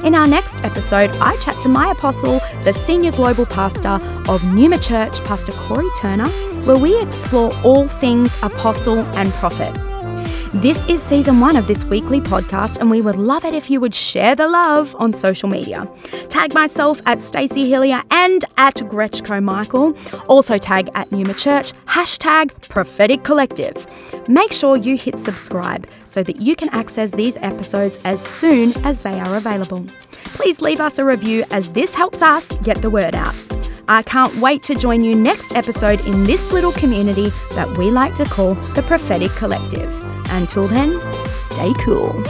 In 0.04 0.16
our 0.16 0.28
next 0.28 0.64
episode, 0.66 1.10
I 1.22 1.38
chat 1.38 1.60
to 1.62 1.70
my 1.70 1.92
apostle, 1.92 2.40
the 2.64 2.74
senior 2.74 3.12
global 3.12 3.46
pastor 3.46 4.00
of 4.30 4.44
Numa 4.54 4.80
Church, 4.80 5.24
Pastor 5.24 5.52
Corey 5.54 5.88
Turner, 6.00 6.28
where 6.66 6.78
we 6.78 7.00
explore 7.02 7.52
all 7.64 7.88
things 7.88 8.34
apostle 8.42 9.00
and 9.16 9.32
prophet. 9.34 9.74
This 10.56 10.84
is 10.90 11.02
season 11.02 11.40
one 11.40 11.56
of 11.56 11.68
this 11.68 11.86
weekly 11.86 12.20
podcast, 12.20 12.78
and 12.78 12.92
we 12.92 13.00
would 13.00 13.16
love 13.16 13.46
it 13.46 13.54
if 13.54 13.70
you 13.70 13.80
would 13.80 13.96
share 13.96 14.36
the 14.36 14.50
love 14.50 14.94
on 15.00 15.14
social 15.14 15.48
media. 15.48 15.90
Tag 16.28 16.54
myself 16.54 17.00
at 17.06 17.22
Stacey 17.22 17.72
Hilliar 17.72 18.04
and 18.12 18.44
at 18.58 18.76
Grechko 18.76 19.42
Michael. 19.42 19.96
Also 20.28 20.58
tag 20.58 20.90
at 20.94 21.10
Numa 21.10 21.36
Church, 21.36 21.72
hashtag 21.86 22.68
Prophetic 22.68 23.24
Collective. 23.24 23.86
Make 24.28 24.52
sure 24.52 24.76
you 24.76 24.98
hit 24.98 25.18
subscribe 25.18 25.88
so 26.04 26.22
that 26.22 26.42
you 26.42 26.58
can 26.58 26.68
access 26.74 27.12
these 27.12 27.38
episodes 27.38 27.98
as 28.04 28.22
soon 28.22 28.74
as 28.86 29.04
they 29.04 29.22
are 29.22 29.38
available. 29.38 29.86
Please 30.26 30.60
leave 30.60 30.82
us 30.82 31.00
a 31.00 31.06
review 31.06 31.46
as 31.52 31.70
this 31.70 31.96
helps 31.96 32.22
us 32.22 32.58
get 32.58 32.82
the 32.82 32.90
word 32.90 33.16
out. 33.16 33.34
I 33.88 34.04
can't 34.04 34.36
wait 34.42 34.64
to 34.64 34.76
join 34.76 35.02
you 35.02 35.16
next 35.16 35.56
episode 35.56 36.06
in 36.06 36.26
this 36.26 36.52
little 36.52 36.74
community 36.74 37.30
that 37.52 37.78
we 37.78 37.90
like 37.90 38.16
to 38.16 38.26
call 38.26 38.56
the 38.76 38.84
Prophetic 38.84 39.32
Collective. 39.32 40.01
Until 40.32 40.64
then, 40.64 41.00
stay 41.28 41.74
cool. 41.84 42.24